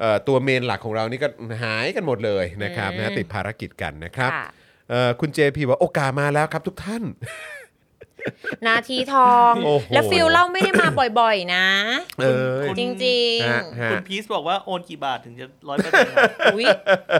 [0.00, 1.28] เอ่อตัวเมนหลักของเรานี่ก็
[1.62, 4.46] หายกันหมดเลยนะครับนะฮะติดภารกิจกันนะครับ ค่ะ
[4.90, 7.02] เอ่อคุณ JP บอกโอกาสมาแล้วครับทุกท่าน
[8.66, 10.88] นาทีทอง โอ้โห แล้ว feel เล่าไม่ได้มา
[11.20, 11.66] บ่อยๆ นะ
[12.22, 16.66] เออคุณ จริงฮะฮะ คุณพีซบอกว่าโอนกี่บาทถึงจะร้อยเปอร์เซ็นต์ๆอุ้ย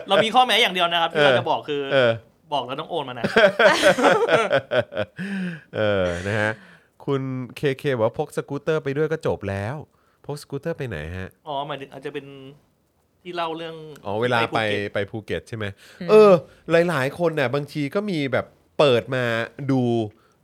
[0.09, 2.11] เรามีข้อแม้อย่างเดียวนะครับ ที่เราจะบอกคือเออ
[2.53, 3.24] บอกแล้วต้องโอนมานะ
[5.77, 6.51] เออ นะฮะ
[7.07, 7.20] คุณ
[7.57, 9.77] เคเคบอกว่าพกสกูตเตอร์ไปด้วยก็จบแล้ว
[10.27, 12.27] พกสกูตเตอร์ไปไหนฮะ อ๋อหมายถึงอาจจะเป็น
[13.23, 13.77] ที่เล่าเรื่อง
[14.07, 15.65] อ๋อเวลาไปภูเก็ตไปภูเก็ตใช่ไหม
[16.11, 16.32] เออ
[16.89, 18.47] หลาย ๆ คนน่ะบางทีก็มีแบบ
[18.78, 19.24] เปิดมา
[19.70, 19.82] ดู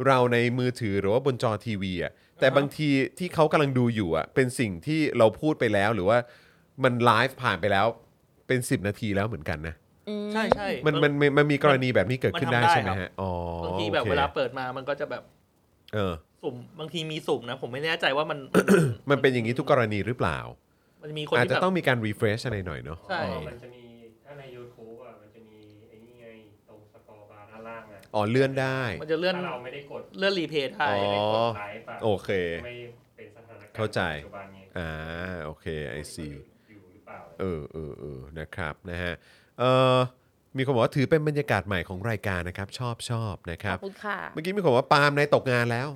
[0.06, 2.88] เราในมือถือหรือว่าบนจอทีวีอะแต่บางที
[3.18, 6.18] ที่เขากำลังดูอยู่อะเป็นสิ่งที่เราพูดไปแล้วหรือว่า
[6.84, 7.86] มันไลฟ์ผ่านไปแล้ว
[8.46, 9.74] เป็น 10 นาทีแล้วเหมือนกันนะ
[10.32, 13.30] ใช่ใช่มันมันมันมันมีกรณีแบบนี้เกิดขึ้นได้มันทำได้ใช่ไหมครับฮะอ๋อ
[13.64, 15.22] บางทีแบบโอคเวลาเปิดมามันก็จะแบบ
[15.94, 18.38] เออ สุ่มบางทีมีสุ่มนะ ผมไม่แน่ใจว่ามัน
[19.10, 20.38] มันเป็นอย่างนี้ทุกกรณีหรือเปล่า
[21.04, 23.84] มันจะมีคนอาจที่จะแบบ ต้องมีการ refresh อะไรหน่อยเนาะใช่ อ๋อมันจะมี
[24.24, 25.58] ถ้าใน YouTube อะมันจะมี
[25.88, 26.26] ไอ้นี่ไง
[26.68, 32.30] ตรง score bar ด้านล่างอะอ๋อเลื่อนได้ มันจะเลื่อนถ้าเราไม่ได้กดเลื่อน replay ได้ อ๋อ ไม่ได้กดไลฟ์อะโอเค
[32.62, 32.72] ไม่
[33.16, 34.88] เป็นสถานการณ์เข้าใจ ปัจจุบันไงอ่า
[35.44, 39.14] โอเค I see อยู่หรือเปล่า เออเออเออนะครับนะฮะ
[39.58, 39.64] เอ
[39.94, 39.98] อ
[40.56, 45.88] มีคนบอกว่าถือเป็นบรรยากาศใหม่ของรายการนะครับ ชอบชอบนะครัอบ คุณค่ะเมื่อกี้มีคนบอกว่าปาล์มนายตกงานแล้ว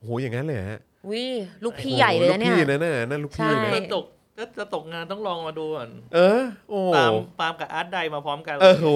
[0.00, 0.80] โหอย่างนั้นเลยเหรอฮะ
[1.10, 1.24] วิ
[1.64, 4.04] ลูกพี่ใหญ่เลยนะเนี่ยโอ้โหลูกพี่นะน่ะนั่นลูกพี่ใช่ นะถ้าตก
[4.40, 8.88] ถ้าจะตกงานต้องลองมาดูก่อนเออ โอ้โหปาล์มปาล์มกับอาร์ตไดมาพร้อมกันเออโห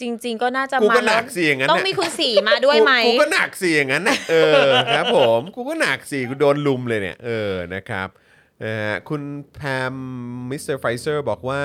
[0.00, 4.34] จริง ๆ ก็น่าจะกูมาก็หนัแล้วกสิอย่างนั้นต้องน่ะมีคุณสีมาด้วยไหมกูกูก็หนักสิอย่างนั้นนะเอ
[4.66, 8.08] อครับผมกูก็หนักสิกูโดนลุมเลยเนี่ย เออนะครับ
[8.64, 9.22] นะฮะคุณ
[9.54, 9.60] แพ
[9.92, 9.94] ม
[10.50, 11.62] มิสเตอร์ไฟเซอร์บอกว่า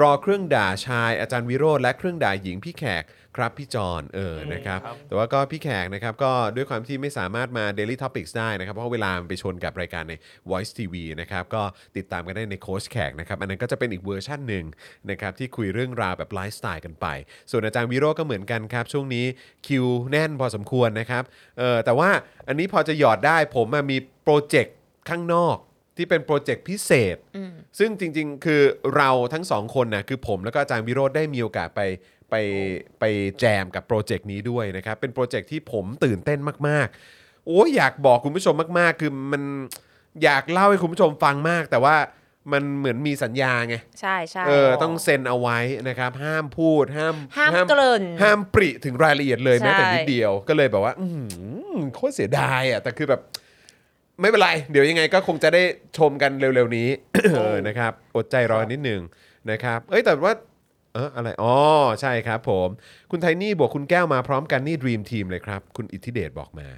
[0.00, 3.04] รอเครื่องด่าชายอาจารย์วิโรธและเครื่องด่าหญิงพี่แขก
[3.36, 10.14] ครับพี่จอนเออนะครับครับแต่ว่าก็พี่แขกนะครับก็ด้วยความที่ไม่สามารถมา Daily Topics ได้นะครับ เพราะว่าเวลามันไปชนกับรายการใน
[10.50, 11.62] Voice TV นะครับก็
[11.96, 14.64] ติดตามกันได้ในโค้ชแขกนะครับ อันนั้นก็จะเป็นอีกเวอร์ชันหนึ่ง
[15.10, 17.06] นะครับที่คุยเรื่องราวแบบไลฟ์สไตล์กันไป
[17.50, 19.24] ส่วนอาจารย์วิโรจน์ก็เหมือนกันครับ ช่วงนี้
[19.66, 21.22] คิวแน่นพอสมควรนะครับ
[21.58, 22.10] เออแต่ว่า
[22.48, 24.76] อันนี้พอจะหยอดได้ผมอะมีโปรเจกต์
[25.08, 25.58] ข้างนอก
[25.98, 27.16] ที่เป็นโปรเจกต์พิเศษ
[27.78, 28.62] ซึ่งจริง ๆ คือ
[28.96, 31.80] เราทั้งสองคนนะคือผมแล้วก็อาจารย์วิโรธได้มีโอกาสไป
[32.30, 32.34] ไป
[33.00, 33.04] ไป
[33.40, 36.38] แจมกับโปรเจกต์นี้ด้วยนะครับ เป็นโปรเจกต์ที่ผมตื่นเต้น
[36.68, 39.42] มากๆ โอ้ยอยากบอกคุณผู้ชมมากๆ คือมัน
[40.24, 41.96] อยากเล่าให้คุณผู้ชมฟังมาก แต่ว่า
[42.52, 45.58] มันเหมือนมีสัญญาไง ใช่ใช่เออต้องเซ็นเอาไว้
[45.88, 53.20] นะครับ ห้ามพูดห้ามห้ามเกริ่นห้ามปริถึงรายละเอียดเลยใช่แม้แต่นิดเดียวก็เลยแบบว่า อืมโคตรเสียดายอะแต่คือแบบ
[54.20, 55.62] ไม่เป็นไร เดี๋ยวยังไงก็คงจะได้
[55.98, 56.88] ชมกันเร็วๆนี้
[57.36, 59.00] เออนะครับ อดใจรอนิดหนึ่ง
[59.50, 60.34] นะครับ เอ้ยแต่ว่า
[60.96, 61.56] เอออะไร อ๋อ
[62.00, 62.68] ใช่ครับผม
[63.10, 66.68] คุณไทนี่บอกคุณแก้วมาพร้อมกันนี่ Dream Team เลยครับ คุณอิทธิเดชบอกมา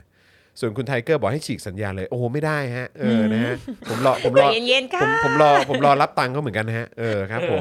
[0.60, 3.54] ส่วนคุณไทเกอร์บอกให้ฉีกสัญญาเลย โอ้โหไม่ได้ฮะ เออ นะฮะ
[3.88, 7.60] ผมรอ ผมรใจอเย็นๆค่ะ ผมผมรอ ผมรอรับตังค์เขาเหมือนกันนะฮะ เออ ครับผม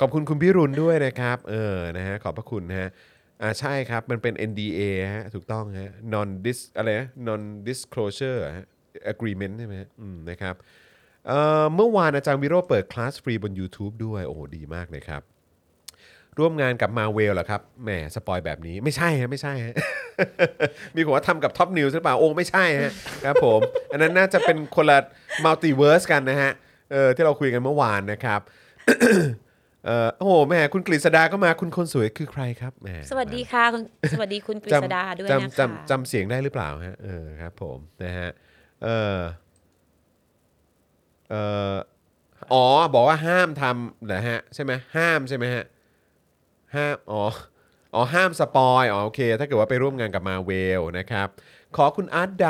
[0.00, 2.88] ขอบคุณคุณพิรุณด้วยนะครับ เออ นะฮะ ขอบพระคุณนะฮะ
[3.42, 4.80] อ่า ใช่ครับ มันเป็น NDA
[5.14, 8.66] ฮะ ถูกต้องฮะ non dis อะไรนะ non disclosure ฮะ
[9.12, 10.54] agreement ใช่ไหมฮะอืม นะครับ
[11.26, 15.22] เอ่อ เมื่อวานอาจารย์วิโรจน์เปิดคลาสฟรีบน YouTube ด้วย โอ้โห ดีมากเลยครับ
[16.38, 19.74] ร่วมงานกับมาเวลเหรอครับแหม spoil แบบนี้ไม่ใช่ฮะไม่ใช่ฮะ
[20.94, 22.92] มีคนว่าทำกับ Top News หรือเปล่าโอ้ไม่ใช่ฮะ
[23.24, 23.60] ครับผม
[23.92, 24.98] อันนั้นน่าจะเป็นคนละ
[25.44, 26.52] multiverse กันนะฮะ
[26.92, 28.40] เออที่เราคุยกันเมื่อวานนะครับ
[29.86, 33.82] เออโอ้โหแหม่คุณกฤษดาก็มาคุณคนสวยคือใครครับแหมสวัสดีค่ะคุณ
[34.12, 38.28] สวัสดีคุณกฤษดาด้วยจำนะคะจำจำเสียงได้หรือเปล่าฮะเออครับผมนะฮะ
[38.84, 39.18] เออ
[41.30, 41.34] เอ
[41.72, 41.74] อ
[42.52, 42.64] อ๋อ
[42.94, 45.64] บอกว่าห้ามทำนะฮะใช่ไหมห้ามใช่ไหมฮะ
[46.74, 47.22] ห้ามอ๋อ
[47.94, 51.28] อ๋อห้ามสปอยอ๋อโอเค ถ้าเกิดว่าไปร่วมงานกับมาเวลนะครับ
[51.76, 52.48] ขอคุณอาร์ตได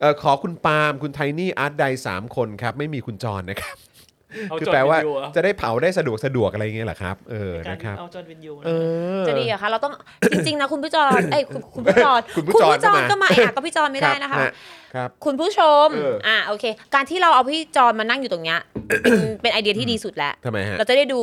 [0.00, 3.76] เออขอคุณปาล์มคุณไทนี่อาร์ตไดสามคนครับ ไม่มีคุณจรนะครับ
[4.50, 8.70] เอาคือจอแปลห์นว่าวินยูอะจะได้เผาได้สะดวกสะดวกอะไรอย่างเงี้ยเหรอครับ เออนะครับ เอาจอห์นวินยูเอ
[9.20, 9.92] อ จะดีเหรอะคะเราต้อง
[10.32, 14.52] จริงๆนะคุณผู้จรเอ้ยคุณคุณผู้จรคุณผู้จรจรก็ก็มามาอะก็พี่จรไม่ได้นะคะรับ
[14.94, 16.64] ครับ คุณผู้ชมเอออ่ อ่าโอเค
[16.94, 18.58] การที่เราเอาพี่จรมานั่งอยู่ตรงเนี้ย
[19.02, 21.20] เป็นเป็นไอเดียที่ดีสุดแล้ว ทำไมฮะ เราจะได้ดู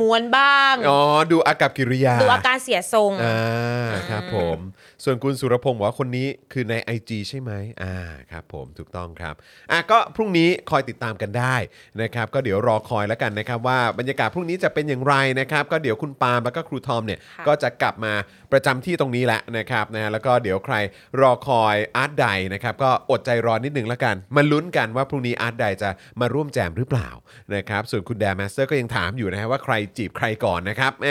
[0.00, 1.00] ม้วนบ้าง อ๋อ
[1.30, 4.58] ดูอากับกิริยา ดูอาการเสียทรงอ่าครับผม
[5.04, 7.52] ส่วนคุณสุรพงศ์บอกว่าคนนี้คือใน IG ใช่ไหม
[7.82, 7.94] อ่า
[8.30, 9.34] ครับผมถูกต้องครับ
[9.70, 11.56] อะก็พรุ่งนี้คอยติดตามกันได้
[12.02, 18.12] นะครับก็เดี๋ยวรอคอยแล้วกันนะครับว่าบรรยากาศพรุ่งนี้จะเป็นอย่างไรนะครับก็เดี๋ยวคุณปาล์มแล้วก็ครูทอมเนี่ยค่ะ ก็จะกลับมา
[18.52, 20.74] ประจำที่ตรงนี้แหละนะครับนะแล้วก็เดี๋ยวใคร
[21.20, 27.08] รอคอยอาร์ตไดนะครับก็อดใจรอนิดหนึ่งแล้วกันมาลุ้นกันว่าพรุ่งนี้อาร์ตไดจะมาร่วมแจมหรือเปล่า
[27.54, 31.08] นะครับส่วนคุณแดมสเตอร์ก็ยังถามอยู่นะฮะว่าใครจีบใครก่อนนะครับแหม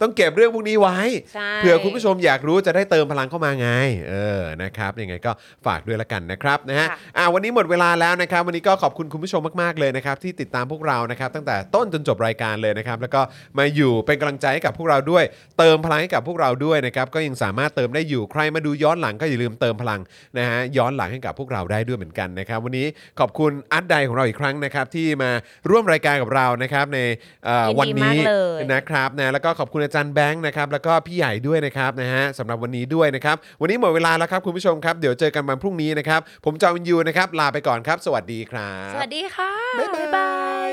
[0.00, 0.98] ต้องเก็บเรื่องพวกนี้ไว้
[1.34, 3.68] ใช่ เผื่อคุณผู้ชมอยากรู้จะได้เติมพลังเข้ามาไง
[4.08, 5.32] เออ นะครับ ยังไงก็
[5.66, 13.20] ฝากด้วยละกันนะครับนะฮะค่ะอ่าวันนี้หมดเวลาแล้วนะครับ วันนี้ก็ขอบคุณคุณผู้ชมมากๆเลยนะครับที่ติดตามพวกเรานะครับตั้งแต่ต้นจนจบรายการเลยนะครับ แล้วก็
[13.58, 15.24] มาอยู่เป็นกำลังใจให้กับพวกเราด้วย
[15.58, 20.00] เติมพลังให้กับพวกเราด้วยนะครับ ก็ยังสามารถเติมได้อยู่ ใครมาดูย้อนหลังก็อย่าลืมเติมพลัง
[20.38, 22.86] นะฮะ ย้อนหลังให้กับพวกเราได้ด้วยเหมือนกันนะครับ วันนี้
[23.20, 25.30] ขอบคุณอัดไดของเราอีกครั้งนะครับที่มา
[25.70, 26.98] ร่วมรายการกับเรานะครับใน
[27.44, 40.32] เอ่อยินดีวันนี้มากเลยนะครับนะแล้วก็ขอบคุณอาจารย์แบงค์นะครับแล้วก็พี่ใหญ่ด้วยนะครับนะฮะสำหรับวันนี้ด้วยนะครับ วันนี้หมดเวลาแล้วครับคุณผู้ชมครับ เดี๋ยวเจอกันวันพรุ่งนี้นะครับ ผมจอมินยูนะครับ ลาไปก่อนครับ สวัสดีครับ สวัสดีค่ะ บ๊ายบา
[40.68, 40.70] ย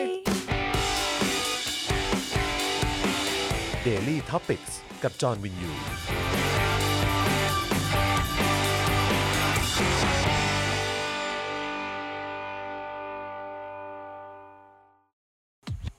[3.86, 4.66] Daily t o p i c ก
[5.04, 5.72] กับจอห์นวินยู